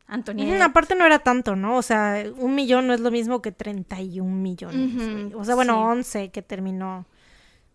[0.07, 0.45] Antonia.
[0.55, 1.77] Ujú, Aparte no era tanto, ¿no?
[1.77, 4.93] O sea, un millón no es lo mismo que 31 millones.
[4.95, 5.33] Ujú, güey.
[5.33, 5.79] O sea, bueno, sí.
[5.79, 7.05] 11 que terminó.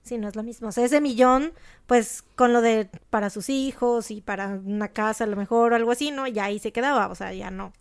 [0.03, 0.69] Sí, no es lo mismo.
[0.69, 1.53] O sea, ese millón,
[1.87, 5.77] pues con lo de para sus hijos y para una casa a lo mejor o
[5.77, 6.27] algo así, ¿no?
[6.27, 7.07] Ya ahí se quedaba.
[7.09, 7.73] O sea, ya no.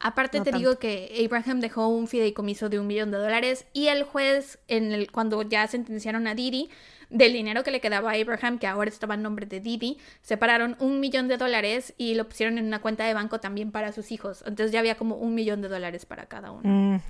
[0.00, 0.58] Aparte No te tanto.
[0.58, 4.92] digo que Abraham dejó un fideicomiso de un millón de dólares y el juez, en
[4.92, 6.70] el, cuando ya sentenciaron a Didi,
[7.10, 10.76] del dinero que le quedaba a Abraham, que ahora estaba en nombre de Didi, separaron
[10.80, 14.12] un millón de dólares y lo pusieron en una cuenta de banco también para sus
[14.12, 14.42] hijos.
[14.46, 17.00] Entonces ya había como un millón de dólares para cada uno.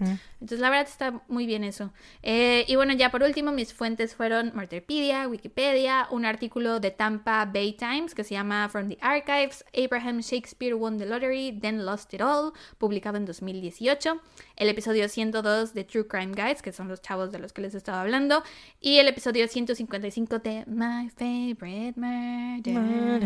[0.40, 1.92] Entonces, la verdad está muy bien eso.
[2.22, 7.44] Eh, y bueno, ya por último, mis fuentes fueron Murderpedia, Wikipedia, un artículo de Tampa
[7.44, 12.12] Bay Times que se llama From the Archives, Abraham Shakespeare won the lottery, then lost
[12.14, 14.20] it all, publicado en 2018,
[14.56, 17.74] el episodio 102 de True Crime Guides, que son los chavos de los que les
[17.74, 18.42] estaba hablando,
[18.80, 19.46] y el episodio
[19.88, 23.22] 155 de My Favorite Murder.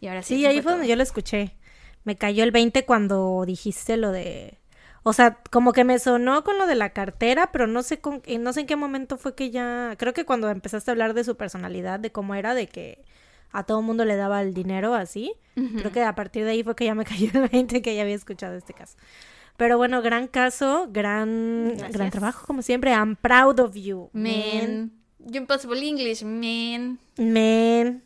[0.00, 0.36] Y ahora sí.
[0.36, 0.72] Sí, ahí fue todo.
[0.74, 1.54] donde yo lo escuché.
[2.04, 4.58] Me cayó el 20 cuando dijiste lo de...
[5.02, 8.22] O sea, como que me sonó con lo de la cartera, pero no sé con,
[8.24, 9.94] eh, no sé en qué momento fue que ya...
[9.98, 13.04] Creo que cuando empezaste a hablar de su personalidad, de cómo era, de que
[13.52, 15.32] a todo mundo le daba el dinero así.
[15.54, 18.02] Creo que a partir de ahí fue que ya me cayó el 20 que ya
[18.02, 18.96] había escuchado este caso.
[19.56, 21.92] Pero bueno, gran caso, gran, Gracias.
[21.92, 22.90] gran trabajo, como siempre.
[22.90, 24.10] I'm proud of you.
[24.12, 24.92] Man.
[25.32, 26.98] Impossible English, man.
[27.16, 28.02] Man.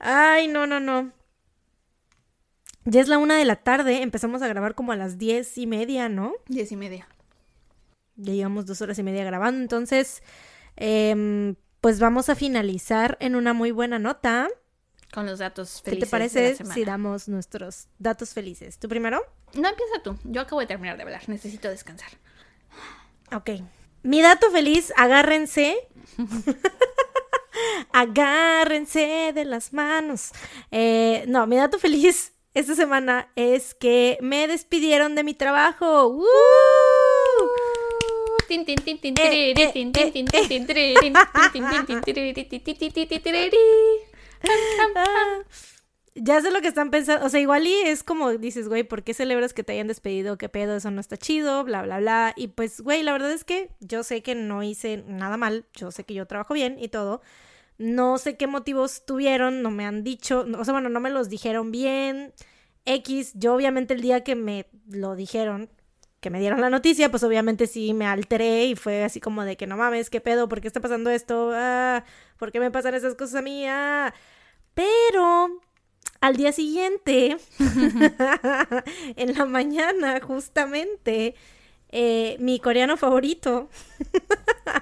[0.00, 1.12] Ay, no, no, no.
[2.84, 5.66] Ya es la una de la tarde, empezamos a grabar como a las diez y
[5.66, 6.34] media, ¿no?
[6.46, 7.08] Diez y media.
[8.14, 10.22] Ya llevamos dos horas y media grabando, entonces,
[10.76, 14.48] em, pues vamos a finalizar en una muy buena nota.
[15.12, 16.74] Con los datos ¿Qué felices te de la parece semana.
[16.74, 18.78] si damos nuestros datos felices?
[18.78, 19.20] ¿Tú primero?
[19.54, 20.16] No, empieza tú.
[20.24, 21.28] Yo acabo de terminar de hablar.
[21.28, 22.10] Necesito descansar.
[23.32, 23.50] Ok.
[24.06, 25.76] Mi dato feliz, agárrense.
[27.92, 30.30] agárrense de las manos.
[30.70, 36.22] Eh, no, mi dato feliz esta semana es que me despidieron de mi trabajo.
[46.18, 47.26] Ya sé lo que están pensando.
[47.26, 50.38] O sea, igual y es como dices, güey, ¿por qué celebras que te hayan despedido?
[50.38, 50.76] ¿Qué pedo?
[50.76, 52.32] Eso no está chido, bla, bla, bla.
[52.36, 55.66] Y pues, güey, la verdad es que yo sé que no hice nada mal.
[55.74, 57.20] Yo sé que yo trabajo bien y todo.
[57.78, 60.46] No sé qué motivos tuvieron, no me han dicho.
[60.58, 62.32] O sea, bueno, no me los dijeron bien.
[62.86, 65.68] X, yo obviamente el día que me lo dijeron,
[66.20, 69.56] que me dieron la noticia, pues obviamente sí me alteré y fue así como de
[69.56, 71.50] que no mames, qué pedo, ¿por qué está pasando esto?
[71.54, 72.04] Ah,
[72.38, 73.66] ¿por qué me pasan esas cosas a mí?
[73.68, 74.14] Ah.
[74.74, 75.60] Pero
[76.20, 77.36] al día siguiente,
[79.16, 81.34] en la mañana, justamente,
[81.90, 83.68] eh, mi coreano favorito,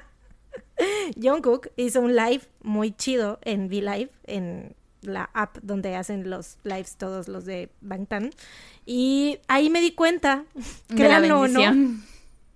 [1.21, 6.97] Jungkook, hizo un live muy chido en V-Live, en la app donde hacen los lives
[6.97, 8.31] todos los de Bangtan.
[8.87, 10.45] Y ahí me di cuenta,
[10.89, 11.61] créanlo o no.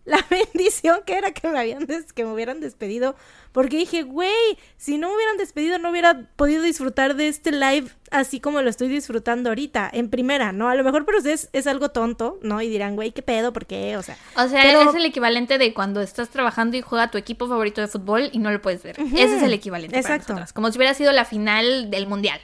[0.09, 3.15] La bendición que era que me habían des- que me hubieran despedido
[3.53, 4.33] porque dije güey
[4.77, 8.71] si no me hubieran despedido no hubiera podido disfrutar de este live así como lo
[8.71, 12.61] estoy disfrutando ahorita en primera no a lo mejor para ustedes es algo tonto no
[12.63, 15.59] y dirán güey qué pedo por qué o sea O sea, Pero- es el equivalente
[15.59, 18.83] de cuando estás trabajando y juega tu equipo favorito de fútbol y no lo puedes
[18.83, 18.97] ver.
[19.01, 20.33] Ese es el equivalente para exacto.
[20.33, 20.53] nosotras.
[20.53, 22.41] Como si hubiera sido la final del mundial.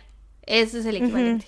[0.47, 1.47] Ese es el equivalente.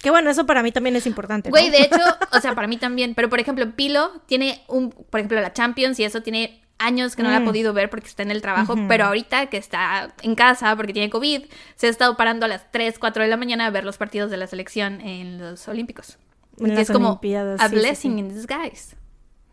[0.00, 1.52] Que bueno eso para mí también es importante ¿no?
[1.52, 1.96] Güey, de hecho,
[2.32, 3.14] o sea, para mí también.
[3.14, 7.24] Pero por ejemplo, Pilo tiene un, por ejemplo, la Champions y eso tiene años que
[7.24, 7.44] no la ha Mm.
[7.44, 11.10] podido ver porque está en el trabajo, pero ahorita que está en casa porque tiene
[11.10, 11.42] COVID,
[11.74, 14.30] se ha estado parando a las 3, 4 de la mañana a ver los partidos
[14.30, 16.18] de la selección en los Olímpicos.
[16.60, 18.18] En Y las es como a sí, sí, blessing sí.
[18.20, 18.96] in disguise.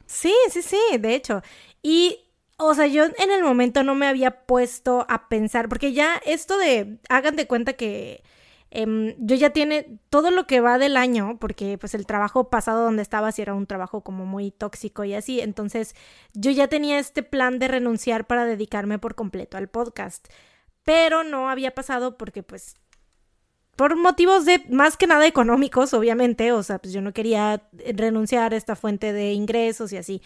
[0.05, 1.41] Sí, sí, sí, de hecho.
[1.81, 2.19] Y,
[2.57, 6.59] o sea, yo en el momento no me había puesto a pensar, porque ya esto
[6.59, 8.23] de, hagan de cuenta que
[8.71, 12.83] em, yo ya tiene todo lo que va del año, porque pues el trabajo pasado
[12.83, 15.95] donde estaba sí era un trabajo como muy tóxico y así, entonces
[16.33, 20.27] yo ya tenía este plan de renunciar para dedicarme por completo al podcast.
[20.83, 22.75] pero no había pasado porque pues
[23.75, 27.63] por motivos de más que nada económicos, obviamente, o sea, pues yo no quería
[27.95, 30.21] renunciar a esta fuente de ingresos y así.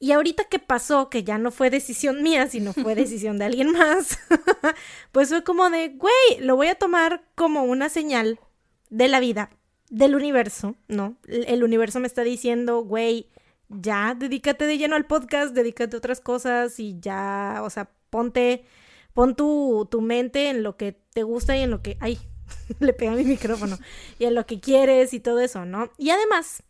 [0.00, 3.72] Y ahorita que pasó, que ya no fue decisión mía, sino fue decisión de alguien
[3.72, 4.18] más,
[5.12, 8.38] pues fue como de, güey, lo voy a tomar como una señal
[8.90, 9.50] de la vida,
[9.90, 11.16] del universo, ¿no?
[11.26, 13.28] El universo me está diciendo, güey,
[13.68, 18.64] ya, dedícate de lleno al podcast, dedícate a otras cosas y ya, o sea, ponte,
[19.14, 22.18] pon tu, tu mente en lo que te gusta y en lo que, ay,
[22.80, 23.78] le pega mi micrófono,
[24.18, 25.90] y en lo que quieres y todo eso, ¿no?
[25.98, 26.62] Y además,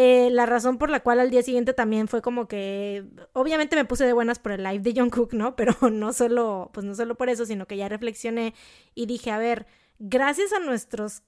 [0.00, 3.84] eh, la razón por la cual al día siguiente también fue como que, obviamente me
[3.84, 5.56] puse de buenas por el live de John Cook, ¿no?
[5.56, 8.54] Pero no solo, pues no solo por eso, sino que ya reflexioné
[8.94, 9.66] y dije, a ver,
[9.98, 11.24] gracias a nuestros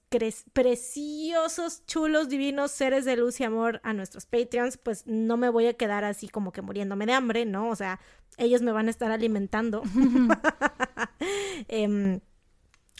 [0.53, 5.67] preciosos, chulos, divinos seres de luz y amor, a nuestros Patreons, pues no me voy
[5.67, 7.67] a quedar así como que muriéndome de hambre, ¿no?
[7.67, 7.99] O sea,
[8.37, 9.83] ellos me van a estar alimentando.
[11.67, 12.21] eh,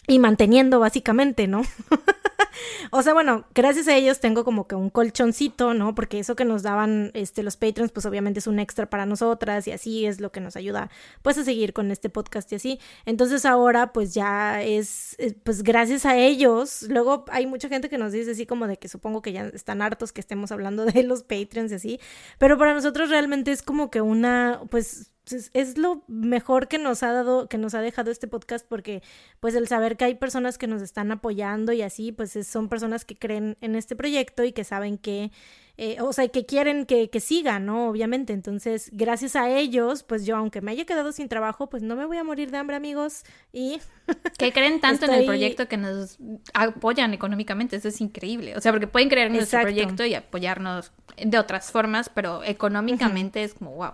[0.06, 1.62] y manteniendo básicamente, ¿no?
[2.90, 5.94] o sea, bueno, gracias a ellos tengo como que un colchoncito, ¿no?
[5.94, 9.66] Porque eso que nos daban este, los patrons, pues obviamente es un extra para nosotras
[9.68, 10.90] y así es lo que nos ayuda
[11.22, 12.80] pues a seguir con este podcast y así.
[13.06, 18.12] Entonces ahora pues ya es, pues gracias a ellos, luego hay mucha gente que nos
[18.12, 21.22] dice así como de que supongo que ya están hartos que estemos hablando de los
[21.22, 22.00] patrons y así,
[22.38, 27.12] pero para nosotros realmente es como que una, pues es lo mejor que nos ha
[27.12, 29.02] dado, que nos ha dejado este podcast, porque
[29.40, 33.04] pues el saber que hay personas que nos están apoyando y así, pues son personas
[33.04, 35.30] que creen en este proyecto y que saben que,
[35.76, 37.88] eh, o sea, que quieren que, que siga, ¿no?
[37.88, 38.32] Obviamente.
[38.32, 42.04] Entonces, gracias a ellos, pues yo, aunque me haya quedado sin trabajo, pues no me
[42.04, 43.22] voy a morir de hambre, amigos.
[43.52, 43.80] Y...
[44.38, 46.18] que creen tanto en el proyecto que nos
[46.52, 48.56] apoyan económicamente, eso es increíble.
[48.56, 53.44] O sea, porque pueden creer en nuestro proyecto y apoyarnos de otras formas, pero económicamente
[53.44, 53.92] es como, wow.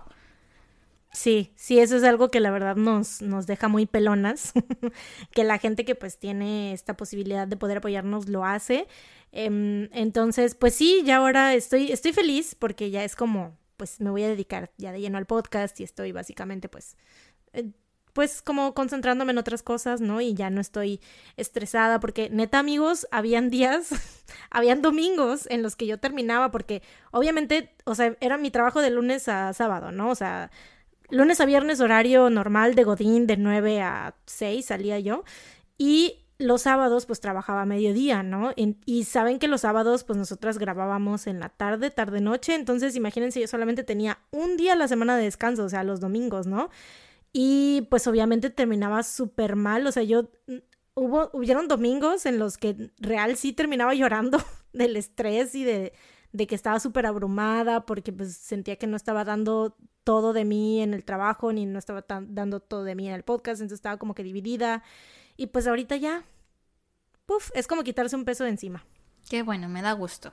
[1.11, 4.53] Sí, sí, eso es algo que la verdad nos, nos deja muy pelonas,
[5.33, 8.87] que la gente que pues tiene esta posibilidad de poder apoyarnos lo hace.
[9.31, 14.11] Em, entonces, pues sí, ya ahora estoy, estoy feliz porque ya es como, pues me
[14.11, 16.95] voy a dedicar ya de lleno al podcast y estoy básicamente pues,
[17.53, 17.71] eh,
[18.13, 20.21] pues como concentrándome en otras cosas, ¿no?
[20.21, 20.99] Y ya no estoy
[21.37, 23.89] estresada porque neta amigos, habían días,
[24.51, 28.91] habían domingos en los que yo terminaba porque obviamente, o sea, era mi trabajo de
[28.91, 30.09] lunes a sábado, ¿no?
[30.11, 30.51] O sea
[31.11, 35.23] lunes a viernes horario normal de Godín de 9 a 6 salía yo
[35.77, 38.53] y los sábados pues trabajaba a mediodía, ¿no?
[38.55, 43.41] y saben que los sábados pues nosotras grabábamos en la tarde, tarde noche, entonces imagínense
[43.41, 46.69] yo solamente tenía un día a la semana de descanso, o sea, los domingos, ¿no?
[47.33, 50.57] Y pues obviamente terminaba súper mal, o sea, yo mm,
[50.95, 54.39] hubo hubieron domingos en los que real sí terminaba llorando
[54.73, 55.93] del estrés y de
[56.31, 59.75] de que estaba súper abrumada porque pues sentía que no estaba dando
[60.09, 63.21] todo de mí en el trabajo ni no estaba dando todo de mí en el
[63.21, 64.81] podcast, entonces estaba como que dividida
[65.37, 66.23] y pues ahorita ya,
[67.27, 68.83] puff, es como quitarse un peso de encima.
[69.29, 70.31] Qué bueno, me da gusto.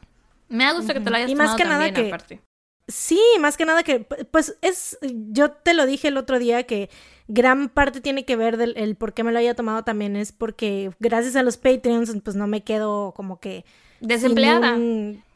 [0.49, 2.41] Me da gusto que te lo hayas y más que nada que aparte.
[2.89, 6.89] Sí, más que nada que, pues es, yo te lo dije el otro día que
[7.29, 10.33] gran parte tiene que ver del el por qué me lo haya tomado también es
[10.33, 13.67] porque gracias a los Patreons pues no me quedo como que
[14.01, 14.79] Desempleada.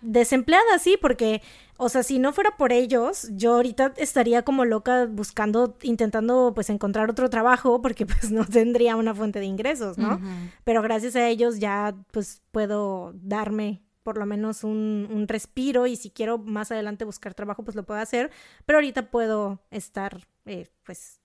[0.00, 1.42] Desempleada, sí, porque,
[1.76, 6.70] o sea, si no fuera por ellos, yo ahorita estaría como loca buscando, intentando pues
[6.70, 10.20] encontrar otro trabajo porque pues no tendría una fuente de ingresos, ¿no?
[10.64, 15.94] Pero gracias a ellos ya pues puedo darme por lo menos un, un, respiro y
[15.94, 18.30] si quiero más adelante buscar trabajo pues lo puedo hacer,
[18.64, 21.20] pero ahorita puedo estar eh, pues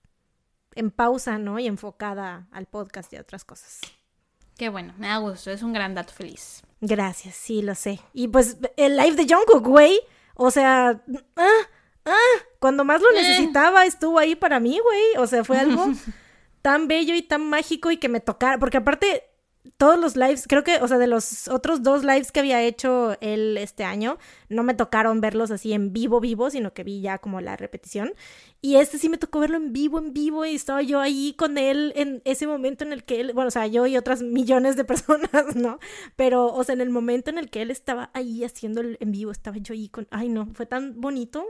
[0.76, 1.58] en pausa, ¿no?
[1.58, 3.80] Y enfocada al podcast y a otras cosas.
[4.56, 6.62] Qué bueno, me da gusto, es un gran dato feliz.
[6.80, 8.00] Gracias, sí, lo sé.
[8.12, 10.00] Y pues el live de Jungkook, güey.
[10.34, 11.02] O sea,
[11.36, 11.68] ah,
[12.04, 13.22] ah, cuando más lo eh.
[13.22, 15.16] necesitaba estuvo ahí para mí, güey.
[15.18, 15.86] O sea, fue algo
[16.62, 18.58] tan bello y tan mágico y que me tocara.
[18.58, 19.24] Porque aparte,
[19.76, 23.16] todos los lives, creo que, o sea, de los otros dos lives que había hecho
[23.20, 27.18] él este año, no me tocaron verlos así en vivo, vivo, sino que vi ya
[27.18, 28.14] como la repetición.
[28.60, 31.58] Y este sí me tocó verlo en vivo, en vivo, y estaba yo ahí con
[31.58, 34.76] él en ese momento en el que él, bueno, o sea, yo y otras millones
[34.76, 35.78] de personas, ¿no?
[36.16, 39.12] Pero, o sea, en el momento en el que él estaba ahí haciendo el en
[39.12, 41.46] vivo, estaba yo ahí con, ay, no, fue tan bonito.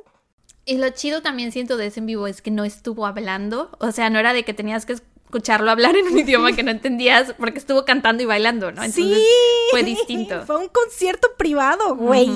[0.64, 3.92] Y lo chido también siento de ese en vivo es que no estuvo hablando, o
[3.92, 4.96] sea, no era de que tenías que
[5.26, 8.82] escucharlo hablar en un idioma que no entendías porque estuvo cantando y bailando, ¿no?
[8.82, 9.26] Entonces sí,
[9.70, 10.42] fue distinto.
[10.46, 12.30] Fue un concierto privado, güey.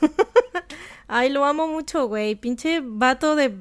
[1.08, 2.34] Ay, lo amo mucho, güey.
[2.34, 3.54] Pinche vato de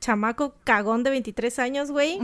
[0.00, 2.18] chamaco cagón de 23 años, güey.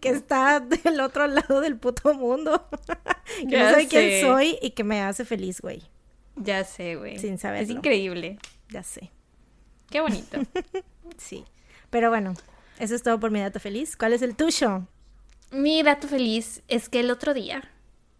[0.00, 2.66] que está del otro lado del puto mundo.
[3.48, 5.82] que no sé quién soy y que me hace feliz, güey.
[6.36, 7.18] Ya sé, güey.
[7.18, 7.64] Sin saber.
[7.64, 8.38] Es increíble.
[8.70, 9.10] Ya sé.
[9.90, 10.38] Qué bonito.
[11.18, 11.44] sí.
[11.90, 12.34] Pero bueno,
[12.78, 13.96] eso es todo por mi dato feliz.
[13.96, 14.86] ¿Cuál es el tuyo?
[15.50, 17.62] mi dato feliz es que el otro día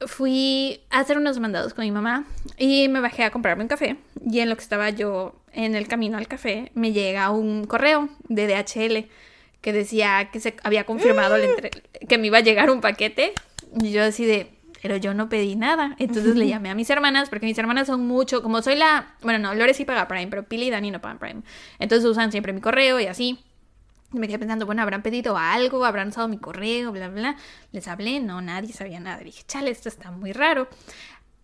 [0.07, 2.25] fui a hacer unos mandados con mi mamá
[2.59, 3.97] y me bajé a comprarme un café.
[4.29, 8.09] Y en lo que estaba yo en el camino al café, me llega un correo
[8.29, 9.09] de DHL
[9.61, 11.37] que decía que se había confirmado
[12.09, 13.33] que me iba a llegar un paquete.
[13.81, 14.49] Y yo así
[14.83, 15.97] pero yo no pedí nada.
[15.99, 19.39] Entonces le llamé a mis hermanas, porque mis hermanas son mucho, como soy la, bueno,
[19.39, 21.43] no, Lore sí paga Prime, pero Pili y Dani no pagan Prime.
[21.81, 23.41] Entonces usan siempre mi correo y así.
[24.13, 27.37] Me quedé pensando, bueno, habrán pedido algo, habrán usado mi correo, bla, bla.
[27.73, 29.19] Les hablé, no, nadie sabía nada.
[29.23, 30.69] Dije, chale, esto está muy raro.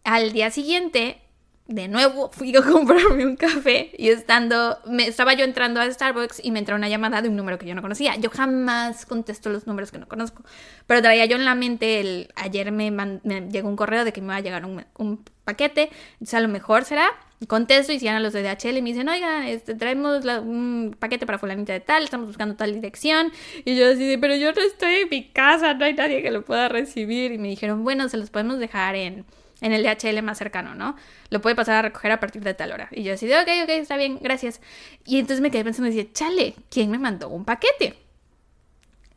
[0.05, 1.21] Al día siguiente,
[1.67, 6.41] de nuevo fui a comprarme un café y estando, me, estaba yo entrando a Starbucks
[6.45, 8.17] y me entró una llamada de un número que yo no conocía.
[8.17, 10.43] Yo jamás contesto los números que no conozco,
[10.87, 14.13] pero traía yo en la mente el, ayer me, man- me llegó un correo de
[14.13, 17.09] que me va a llegar un, un paquete, entonces a lo mejor será,
[17.47, 20.97] contesto y si a los de DHL y me dicen, oiga, este, traemos la- un
[20.99, 23.33] paquete para fulanita de tal, estamos buscando tal dirección,
[23.65, 26.45] y yo así pero yo no estoy en mi casa, no hay nadie que lo
[26.45, 29.25] pueda recibir, y me dijeron, bueno, se los podemos dejar en
[29.61, 30.97] en el DHL más cercano, ¿no?
[31.31, 32.89] Lo puede pasar a recoger a partir de tal hora.
[32.91, 34.61] Y yo así ok, ok, está bien, gracias.
[35.07, 37.95] Y entonces me quedé pensando y decía, chale, ¿quién me mandó un paquete?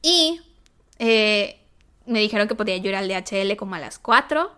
[0.02, 0.40] Y
[1.00, 1.60] eh,
[2.06, 4.52] me dijeron que podía yo ir al DHL como a las 4.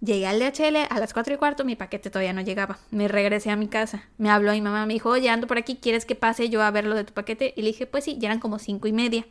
[0.00, 2.78] Llegué al DHL a las 4 y cuarto, mi paquete todavía no llegaba.
[2.90, 4.04] Me regresé a mi casa.
[4.16, 6.70] Me habló mi mamá, me dijo, oye, ando por aquí, ¿quieres que pase yo a
[6.70, 7.52] ver lo de tu paquete?
[7.54, 9.26] Y le dije, pues sí, ya eran como 5 y media.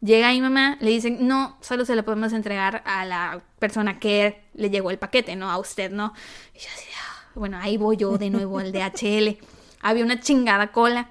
[0.00, 4.42] Llega mi mamá, le dicen, no, solo se lo podemos entregar a la persona que
[4.54, 6.12] le llegó el paquete, no a usted, ¿no?
[6.54, 7.26] Y yo así, "Ah".
[7.34, 9.38] bueno, ahí voy yo de nuevo al DHL.
[9.80, 11.10] Había una chingada cola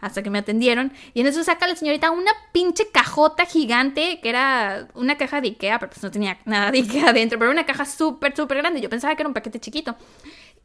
[0.00, 0.92] hasta que me atendieron.
[1.14, 5.48] Y en eso saca la señorita una pinche cajota gigante, que era una caja de
[5.48, 8.58] Ikea, pero pues no tenía nada de Ikea adentro, pero era una caja súper, súper
[8.58, 8.80] grande.
[8.80, 9.96] Yo pensaba que era un paquete chiquito.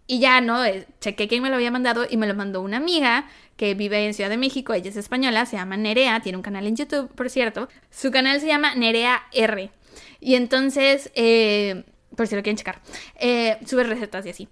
[0.08, 0.64] Y ya, ¿no?
[0.64, 4.06] Eh, Chequé quién me lo había mandado y me lo mandó una amiga que vive
[4.06, 4.74] en Ciudad de México.
[4.74, 7.70] Ella es española, se llama Nerea, tiene un canal en YouTube, por cierto.
[7.90, 9.72] Su canal se llama Nerea R.
[10.20, 11.84] Y entonces, eh,
[12.16, 12.82] por si lo quieren checar,
[13.20, 14.48] eh, sube recetas y así.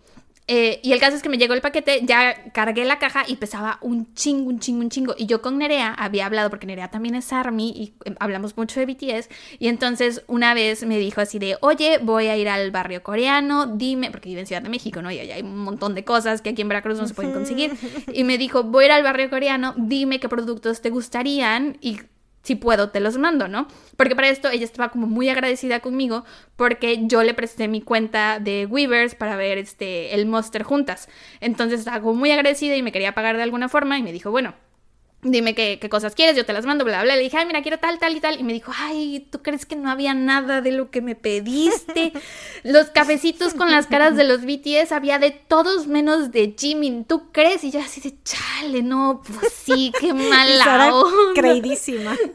[0.47, 3.37] Eh, y el caso es que me llegó el paquete, ya cargué la caja y
[3.37, 5.15] pesaba un chingo, un chingo, un chingo.
[5.17, 8.79] Y yo con Nerea había hablado, porque Nerea también es Army y eh, hablamos mucho
[8.79, 9.29] de BTS.
[9.59, 13.67] Y entonces una vez me dijo así de, oye, voy a ir al barrio coreano,
[13.67, 15.11] dime, porque vive en Ciudad de México, ¿no?
[15.11, 17.71] Y allá hay un montón de cosas que aquí en Veracruz no se pueden conseguir.
[18.13, 21.99] Y me dijo, voy a ir al barrio coreano, dime qué productos te gustarían y
[22.43, 23.67] si puedo, te los mando, ¿no?
[23.97, 28.39] Porque para esto ella estaba como muy agradecida conmigo porque yo le presté mi cuenta
[28.39, 31.07] de Weavers para ver este, el Monster juntas.
[31.39, 34.29] Entonces estaba como muy agradecida y me quería pagar de alguna forma y me dijo,
[34.29, 34.53] bueno,
[35.23, 37.15] dime qué, qué cosas quieres, yo te las mando, bla, bla.
[37.15, 38.39] Le dije, ay, mira, quiero tal, tal y tal.
[38.39, 42.13] Y me dijo, ay, ¿tú crees que no había nada de lo que me pediste?
[42.63, 47.05] los cafecitos con las caras de los BTS había de todos menos de Jimin.
[47.05, 47.63] ¿Tú crees?
[47.63, 51.33] Y yo así de, chale, no, pues sí, qué mala onda.
[51.35, 52.15] creidísima.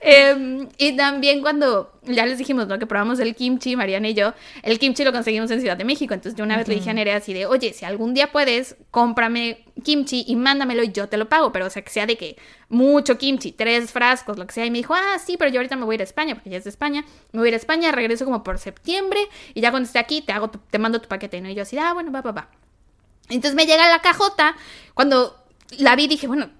[0.00, 2.78] Em, y también cuando ya les dijimos, ¿no?
[2.78, 6.14] Que probamos el kimchi, Mariana y yo, el kimchi lo conseguimos en Ciudad de México.
[6.14, 8.76] Entonces yo una vez le dije a Nerea así de, oye, si algún día puedes,
[8.90, 11.52] cómprame kimchi y mándamelo y yo te lo pago.
[11.52, 12.36] Pero o sea, que sea de que
[12.68, 14.66] mucho kimchi, tres frascos, lo que sea.
[14.66, 16.48] Y me dijo, ah, sí, pero yo ahorita me voy a ir a España, porque
[16.50, 17.04] ella es de España.
[17.32, 19.20] Me voy a ir a España, regreso como por septiembre
[19.54, 21.40] y ya cuando esté aquí te hago, tu- te mando tu paquete.
[21.40, 21.48] ¿no?
[21.48, 22.48] Y yo así, ah, bueno, va, va, va.
[23.30, 24.56] Entonces me llega la cajota.
[24.94, 25.36] Cuando
[25.78, 26.50] la vi dije, bueno,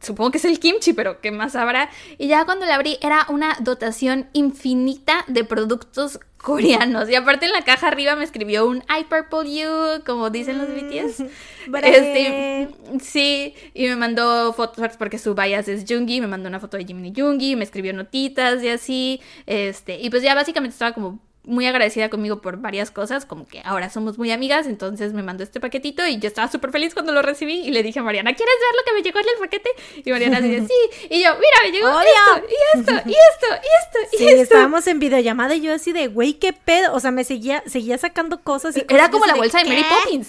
[0.00, 1.90] supongo que es el kimchi, pero ¿qué más habrá?
[2.18, 7.08] Y ya cuando la abrí era una dotación infinita de productos coreanos.
[7.10, 10.68] Y aparte en la caja arriba me escribió un I purple you, como dicen los
[10.68, 11.24] BTS.
[11.66, 11.88] Bre.
[11.88, 12.68] Este,
[13.00, 16.84] sí, y me mandó fotos porque su bias es Jungi, me mandó una foto de
[16.84, 19.20] Jimin y Jungi, me escribió notitas y así.
[19.46, 23.62] Este, y pues ya básicamente estaba como muy agradecida conmigo por varias cosas, como que
[23.64, 27.12] ahora somos muy amigas, entonces me mandó este paquetito y yo estaba súper feliz cuando
[27.12, 29.38] lo recibí y le dije a Mariana, ¿quieres ver lo que me llegó en el
[29.40, 29.70] paquete?
[30.04, 33.48] Y Mariana de, sí, y yo, mira, me llegó esto, y esto, y esto, y
[33.50, 34.42] esto, y Sí, esto.
[34.42, 36.92] estábamos en videollamada y yo así de, güey, qué pedo.
[36.94, 39.64] O sea, me seguía, seguía sacando cosas y Era cosas, como yo la bolsa de
[39.66, 40.20] Mary ¿qué?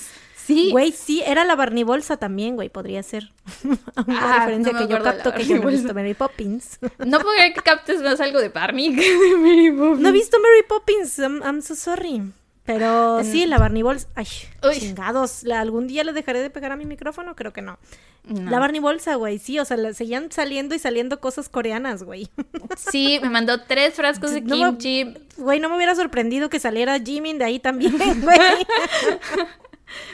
[0.48, 0.72] Sí.
[0.72, 3.32] Güey, sí, era la Barney Bolsa también, güey, podría ser.
[3.64, 3.78] Una
[4.08, 6.80] Ah, referencia no que yo la capto que yo no he visto Mary Poppins.
[7.06, 10.00] No puedo creer que captes más algo de Barney que de Mary Poppins.
[10.00, 12.22] no he visto Mary Poppins, I'm, I'm so sorry.
[12.66, 14.10] Pero sí, la Barney Bolsa.
[14.16, 14.28] Ay,
[14.62, 14.78] Uy.
[14.80, 15.44] chingados.
[15.44, 17.34] ¿la- ¿Algún día le dejaré de pegar a mi micrófono?
[17.34, 17.78] Creo que no.
[18.26, 18.52] No.
[18.52, 22.30] La Barney Bolsa, güey, sí, o sea, le seguían saliendo y saliendo cosas coreanas, güey.
[22.92, 25.14] Sí, me mandó tres frascos de No kimchi.
[25.38, 28.38] Güey, no me hubiera sorprendido que saliera Jimin de ahí también, güey.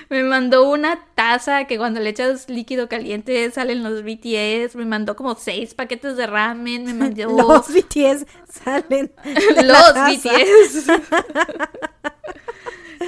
[0.10, 4.76] Me mandó una taza que cuando le echas líquido caliente salen los BTS.
[4.76, 6.86] Me mandó como seis paquetes de ramen.
[6.86, 9.12] Me mandó Los BTS salen.
[9.24, 9.94] de los.
[9.94, 10.92] BTS.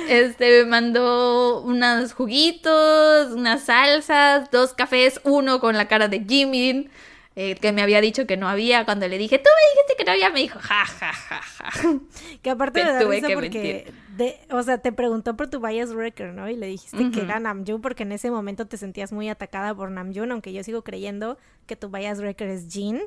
[0.09, 6.89] Este, me mandó unos juguitos, unas salsas, dos cafés, uno con la cara de Jimin.
[7.35, 8.85] Eh, que me había dicho que no había.
[8.85, 11.69] Cuando le dije, tú me dijiste que no había, me dijo, ja, ja, ja, ja.
[12.41, 15.93] Que aparte me da tuve que porque, de, o sea, te preguntó por tu bias
[15.93, 16.49] wrecker, ¿no?
[16.49, 19.91] Y le dijiste que era Namjoon porque en ese momento te sentías muy atacada por
[19.91, 23.01] Namjoon, aunque yo sigo creyendo que tu bias wrecker es Jin.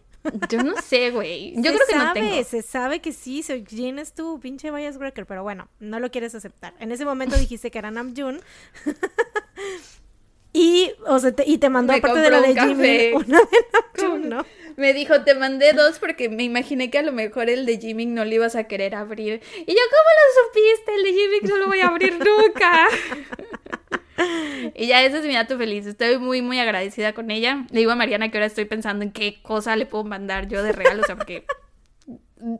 [0.50, 1.54] Yo no sé, güey.
[1.56, 2.44] Yo se creo que sabe, no tengo.
[2.44, 6.10] Se sabe que sí, so- Jin es tu pinche bias wrecker, pero bueno, no lo
[6.10, 6.74] quieres aceptar.
[6.80, 8.40] En ese momento dijiste que era Namjoon.
[10.52, 13.12] y, o sea, te, y te mandó Me aparte de lo de Jimin, café.
[13.14, 14.46] una de ¿no?
[14.76, 18.06] Me dijo, te mandé dos porque me imaginé que a lo mejor el de Jimmy
[18.06, 19.42] no lo ibas a querer abrir.
[19.66, 20.94] Y yo, ¿cómo lo supiste?
[20.94, 22.86] El de Jimmy no lo voy a abrir nunca.
[24.76, 25.84] y ya ese es mi dato feliz.
[25.84, 27.66] Estoy muy, muy agradecida con ella.
[27.70, 30.62] Le digo a Mariana que ahora estoy pensando en qué cosa le puedo mandar yo
[30.62, 31.02] de regalo.
[31.02, 31.44] O sea, porque...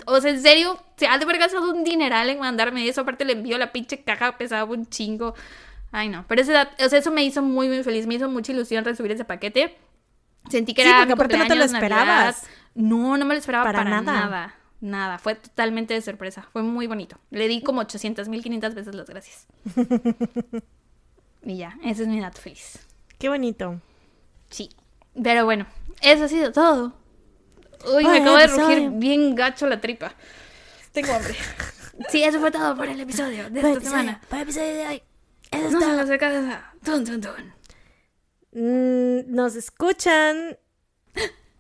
[0.07, 3.03] O sea, en serio, se ha de haber gastado un dineral en mandarme eso.
[3.03, 5.37] Aparte le envío la pinche caja, pesaba un chingo.
[5.91, 6.25] Ay, no.
[6.29, 8.07] Pero ese o sea, eso me hizo muy, muy feliz.
[8.07, 9.77] Me hizo mucha ilusión recibir ese paquete.
[10.51, 11.75] Sentí que Sí, era porque mi aparte no te lo Navidad.
[11.77, 12.47] esperabas.
[12.75, 14.13] No, no me lo esperaba Para para, nada.
[14.21, 14.55] nada.
[14.81, 15.19] nada.
[15.19, 16.47] Fue totalmente de sorpresa.
[16.53, 17.19] Fue muy bonito.
[17.31, 19.47] Le di como 800 mil 500 veces las gracias.
[21.45, 22.79] y ya, ese es mi dato feliz.
[23.19, 23.81] Qué bonito.
[24.51, 24.71] Sí.
[25.23, 25.67] Pero bueno,
[26.01, 26.95] eso ha sido todo.
[27.97, 28.67] Uy, me acabo de episodio.
[28.77, 30.13] rugir bien gacho la tripa.
[30.93, 31.35] Tengo hambre.
[32.11, 34.21] sí, eso fue todo por el episodio de esta semana.
[34.29, 35.03] Para el episodio de hoy.
[35.51, 36.73] Eso es No nos de casa.
[36.85, 37.53] Tun, tun, tun.
[38.53, 40.59] Mm, nos escuchan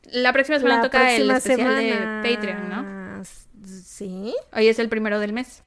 [0.04, 2.22] La próxima semana la toca el especial semana.
[2.22, 3.24] de Patreon, ¿no?
[3.66, 4.34] Sí.
[4.52, 5.64] Hoy es el primero del mes.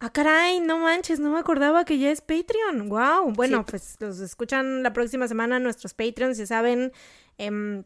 [0.00, 2.88] Ah, caray, no manches, no me acordaba que ya es Patreon.
[2.88, 3.32] Wow.
[3.32, 3.64] Bueno, Sí.
[3.70, 6.92] pues los escuchan la próxima semana nuestros Patreons, ya saben.
[7.40, 7.84] em,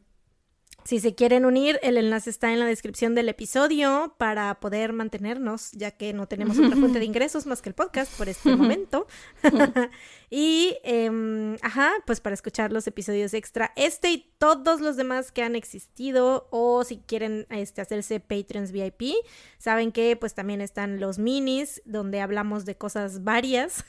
[0.85, 5.73] si se quieren unir, el enlace está en la descripción del episodio para poder mantenernos,
[5.73, 9.07] ya que no tenemos otra fuente de ingresos más que el podcast por este momento.
[10.31, 15.43] y, em, ajá, pues para escuchar los episodios extra, este y todos los demás que
[15.43, 19.15] han existido, o si quieren este, hacerse Patreons VIP,
[19.59, 23.85] saben que pues también están los minis, donde hablamos de cosas varias.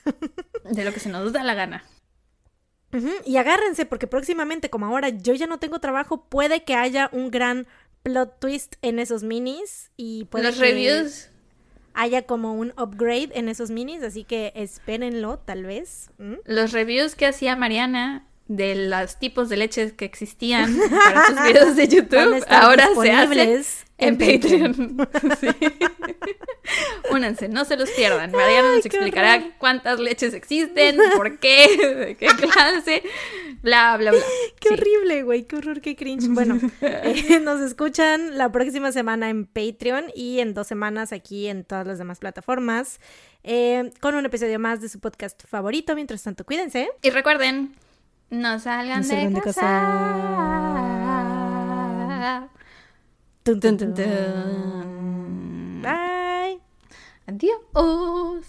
[0.64, 1.84] De lo que se nos da la gana.
[3.26, 7.32] Y agárrense, porque próximamente, como ahora yo ya no tengo trabajo, puede que haya un
[7.32, 7.68] gran
[8.04, 11.30] plot twist en esos minis y puede Los que reviews.
[11.94, 16.10] haya como un upgrade en esos minis, así que espérenlo, tal vez.
[16.18, 16.36] ¿Mm?
[16.46, 21.76] Los reviews que hacía Mariana de los tipos de leches que existían para sus videos
[21.76, 23.64] de YouTube ahora se hacen
[23.98, 25.08] en Patreon.
[25.40, 25.48] Sí.
[27.12, 28.32] Únanse, no se los pierdan.
[28.32, 29.52] Mariana nos explicará horror.
[29.58, 31.68] cuántas leches existen, por qué,
[32.06, 33.04] de qué clase,
[33.62, 34.22] bla, bla, bla.
[34.60, 34.74] Qué Sí.
[34.74, 36.28] horrible, güey, qué horror, qué cringe.
[36.30, 41.66] Bueno, eh, nos escuchan la próxima semana en Patreon y en dos semanas aquí en
[41.66, 43.00] todas las demás plataformas
[43.44, 45.96] eh, con un episodio más de su podcast favorito.
[45.96, 46.90] Mientras tanto, cuídense.
[47.02, 47.76] Y recuerden,
[48.34, 49.62] no salgan, No salgan de, de casa.
[53.44, 53.62] tun.
[55.82, 56.60] Bye.
[57.28, 58.42] Adiós.